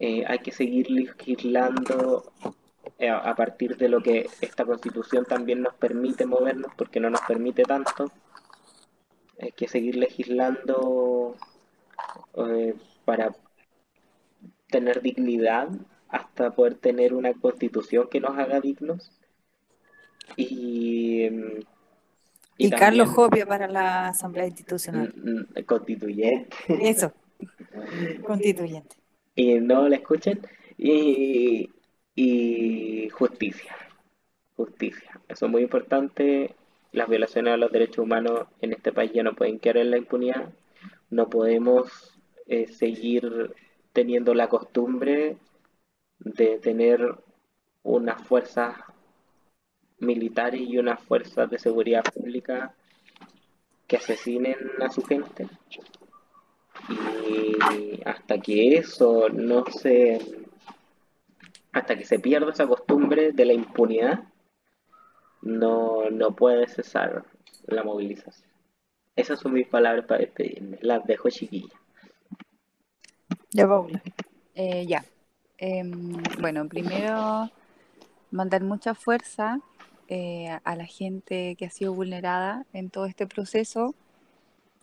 [0.00, 2.32] Eh, hay que seguir legislando
[2.98, 7.20] eh, a partir de lo que esta constitución también nos permite movernos, porque no nos
[7.22, 8.10] permite tanto.
[9.40, 11.36] Hay que seguir legislando
[12.36, 13.34] eh, para
[14.68, 15.68] tener dignidad
[16.08, 19.10] hasta poder tener una constitución que nos haga dignos.
[20.36, 21.60] Y, mm,
[22.56, 25.12] Y, Carlos Jopia para la Asamblea Institucional.
[25.16, 26.56] mm, mm, constituyente.
[26.68, 27.12] Eso.
[28.26, 28.96] Constituyente.
[29.38, 30.40] Y no la escuchen.
[30.76, 31.70] Y,
[32.16, 33.72] y justicia.
[34.56, 35.20] Justicia.
[35.28, 36.56] Eso es muy importante.
[36.90, 39.98] Las violaciones a los derechos humanos en este país ya no pueden quedar en la
[39.98, 40.52] impunidad.
[41.10, 43.54] No podemos eh, seguir
[43.92, 45.36] teniendo la costumbre
[46.18, 47.14] de tener
[47.84, 48.76] unas fuerzas
[50.00, 52.74] militares y unas fuerzas de seguridad pública
[53.86, 55.46] que asesinen a su gente.
[56.88, 60.18] Y hasta que eso no se.
[61.72, 64.24] hasta que se pierda esa costumbre de la impunidad,
[65.42, 67.24] no, no puede cesar
[67.66, 68.48] la movilización.
[69.16, 70.78] Esas son mis palabras para despedirme.
[70.80, 71.78] Las dejo chiquillas.
[73.50, 74.00] Ya, Paula.
[74.54, 75.04] Eh, ya.
[75.58, 77.50] Em, bueno, primero
[78.30, 79.60] mandar mucha fuerza
[80.06, 83.94] eh, a la gente que ha sido vulnerada en todo este proceso.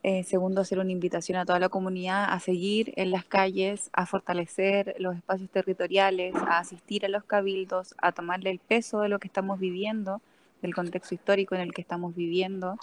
[0.07, 4.05] Eh, segundo, hacer una invitación a toda la comunidad a seguir en las calles, a
[4.05, 9.17] fortalecer los espacios territoriales, a asistir a los cabildos, a tomarle el peso de lo
[9.17, 10.21] que estamos viviendo,
[10.61, 12.77] del contexto histórico en el que estamos viviendo,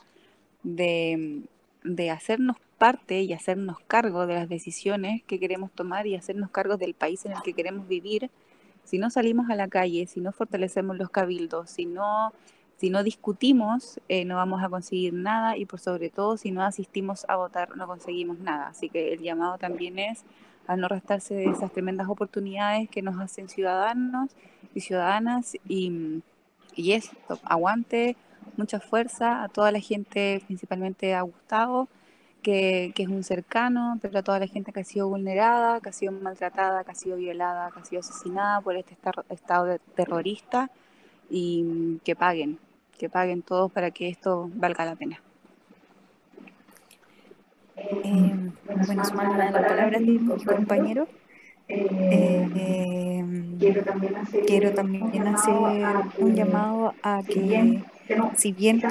[0.64, 1.42] de,
[1.84, 6.76] de hacernos parte y hacernos cargo de las decisiones que queremos tomar y hacernos cargo
[6.76, 8.32] del país en el que queremos vivir.
[8.82, 12.32] Si no salimos a la calle, si no fortalecemos los cabildos, si no,
[12.76, 16.62] si no discutimos, eh, no vamos a conseguir nada y por sobre todo si no
[16.62, 18.68] asistimos a votar, no conseguimos nada.
[18.68, 20.24] Así que el llamado también es
[20.66, 24.30] a no restarse de esas tremendas oportunidades que nos hacen ciudadanos
[24.74, 26.22] y ciudadanas y,
[26.74, 28.16] y esto, aguante,
[28.56, 31.88] mucha fuerza a toda la gente, principalmente a Gustavo,
[32.42, 35.90] que, que, es un cercano, pero a toda la gente que ha sido vulnerada, que
[35.90, 38.96] ha sido maltratada, que ha sido violada, que ha sido asesinada por este
[39.30, 40.68] estado terrorista
[41.34, 42.58] y que paguen,
[42.98, 45.18] que paguen todos para que esto valga la pena.
[47.76, 48.50] Eh,
[48.86, 51.08] bueno, sumando palabras de mi compañero,
[51.68, 53.24] eh, eh,
[54.46, 55.54] quiero también hacer
[56.18, 57.82] un llamado a que
[58.36, 58.82] si bien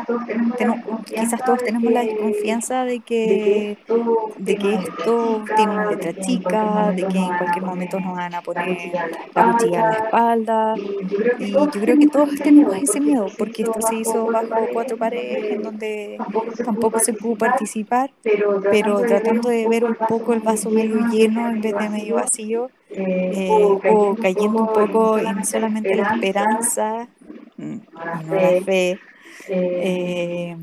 [1.05, 3.77] quizás todos tenemos la desconfianza de que,
[4.37, 8.41] de que esto tiene una letra chica, de que en cualquier momento nos van a
[8.41, 8.91] poner
[9.33, 10.75] la cuchilla en la espalda,
[11.39, 15.53] y yo creo que todos tenemos ese miedo, porque esto se hizo bajo cuatro paredes
[15.53, 16.17] en donde
[16.63, 21.61] tampoco se pudo participar, pero tratando de ver un poco el vaso medio lleno en
[21.61, 27.07] vez de medio vacío, eh, o cayendo un poco en solamente la esperanza
[27.61, 27.81] y
[28.25, 28.99] no la fe.
[29.47, 30.57] Eh,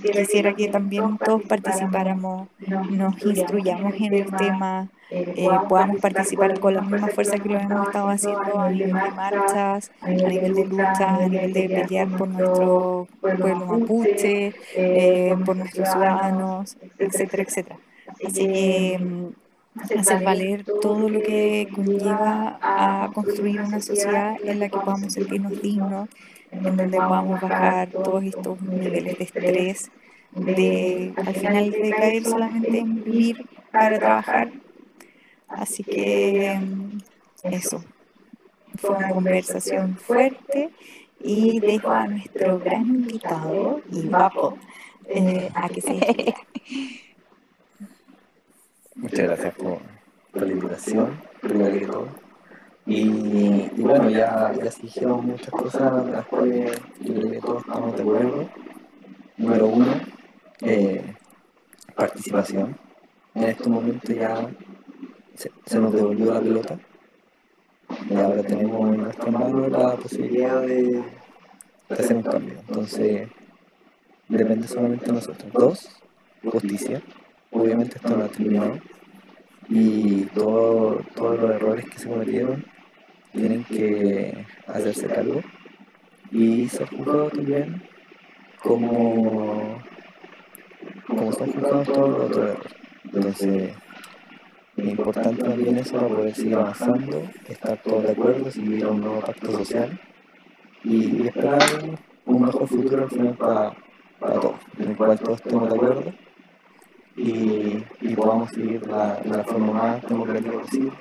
[0.00, 2.48] quisiera que también todos participáramos,
[2.90, 7.86] nos instruyamos en el tema, eh, podamos participar con la misma fuerza que lo hemos
[7.86, 12.28] estado haciendo a nivel de marchas, a nivel de luchas, a nivel de pelear por
[12.28, 17.78] nuestro pueblo mapuche, eh, por nuestros ciudadanos, etcétera, etcétera.
[18.26, 19.43] Así que mm,
[19.82, 25.60] hacer valer todo lo que conlleva a construir una sociedad en la que podamos sentirnos
[25.60, 26.08] dignos,
[26.50, 29.90] en donde podamos bajar todos estos niveles de estrés,
[30.32, 34.52] de al final de caer solamente en vivir para trabajar.
[35.48, 36.98] Así que mm,
[37.44, 37.84] eso,
[38.76, 40.70] fue una conversación fuerte
[41.20, 44.58] y dejo a nuestro gran invitado y guapo
[45.06, 46.34] eh, a que se despida.
[48.96, 49.78] Muchas gracias por,
[50.34, 52.08] la invitación, primero que todo.
[52.86, 57.96] Y, bueno, ya, ya se dijeron muchas cosas las cuales yo creo que todos estamos
[57.96, 58.48] de acuerdo.
[59.36, 59.86] Número uno,
[60.60, 61.14] eh,
[61.96, 62.76] participación.
[63.34, 64.48] En estos momentos ya
[65.34, 66.78] se, se, nos devolvió la pelota
[68.08, 71.02] y ahora tenemos en nuestra mano la posibilidad de,
[71.88, 72.54] de hacer un cambio.
[72.68, 73.28] Entonces,
[74.28, 75.52] depende solamente de nosotros.
[75.52, 76.00] Dos,
[76.44, 77.02] justicia.
[77.54, 78.78] Obviamente esto no ha terminado.
[79.68, 82.64] Y todo, todos los errores que se cometieron
[83.32, 85.40] tienen que hacerse cargo.
[86.32, 87.82] Y ser juzgados también
[88.60, 89.78] como,
[91.06, 92.74] como juzgados todos los otros errores.
[93.04, 93.72] Entonces,
[94.76, 99.20] es importante también eso para poder seguir avanzando, estar todos de acuerdo, seguir un nuevo
[99.20, 100.00] pacto social
[100.82, 101.60] y esperar
[102.26, 103.76] un mejor futuro al final para,
[104.18, 106.14] para todos, en el cual todos estemos de acuerdo
[107.16, 110.92] y, y podamos seguir la, la forma más democrática posible.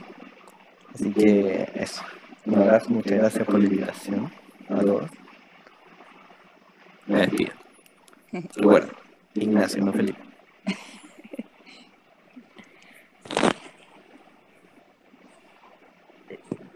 [0.94, 2.04] Así que eso.
[2.46, 4.32] Un abrazo, muchas gracias por la invitación
[4.70, 5.10] a todos.
[7.08, 7.54] Me despido.
[8.56, 8.90] Recuerda,
[9.34, 10.20] Ignacio, no Felipe.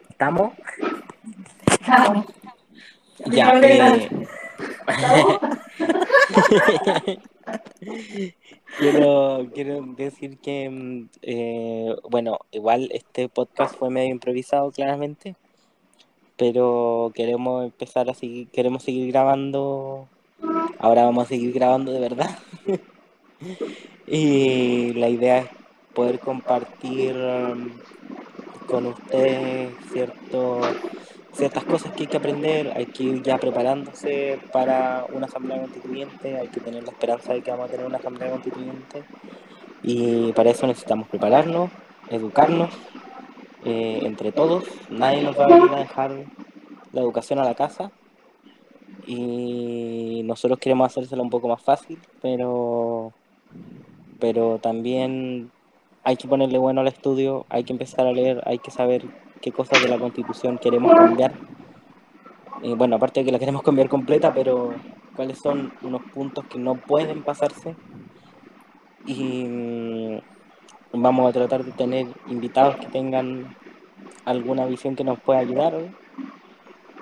[0.09, 0.53] ¿Estamos?
[1.69, 2.26] Estamos.
[3.27, 4.09] Ya, eh...
[8.80, 15.36] quiero, quiero decir que, mm, eh, bueno, igual este podcast fue medio improvisado, claramente,
[16.38, 20.07] pero queremos empezar a seguir, queremos seguir grabando.
[20.80, 22.38] Ahora vamos a seguir grabando de verdad.
[24.07, 25.49] y la idea es
[25.94, 27.72] poder compartir um,
[28.68, 30.61] con ustedes cierto,
[31.38, 36.38] ciertas cosas que hay que aprender, hay que ir ya preparándose para una asamblea constituyente,
[36.38, 39.03] hay que tener la esperanza de que vamos a tener una asamblea constituyente.
[39.84, 41.69] Y para eso necesitamos prepararnos,
[42.09, 42.72] educarnos
[43.65, 46.11] eh, entre todos, nadie nos va a venir a dejar
[46.91, 47.91] la educación a la casa.
[49.05, 53.14] Y nosotros queremos hacérsela un poco más fácil, pero,
[54.19, 55.51] pero también
[56.03, 59.05] hay que ponerle bueno al estudio, hay que empezar a leer, hay que saber
[59.41, 61.34] qué cosas de la constitución queremos cambiar.
[62.61, 64.73] Y bueno, aparte de que la queremos cambiar completa, pero
[65.15, 67.76] cuáles son unos puntos que no pueden pasarse.
[69.05, 70.19] Y mm,
[70.93, 73.55] vamos a tratar de tener invitados que tengan
[74.26, 75.73] alguna visión que nos pueda ayudar.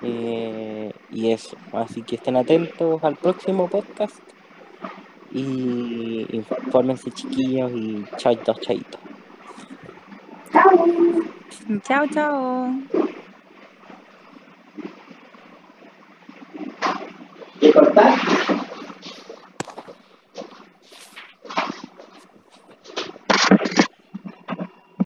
[0.02, 4.20] Eh, y eso, así que estén atentos al próximo podcast
[5.32, 9.05] y infórmense chiquillos y chaitos, chaitos.
[11.82, 12.74] Chao, chao.
[17.60, 18.65] ¿Qué cortar?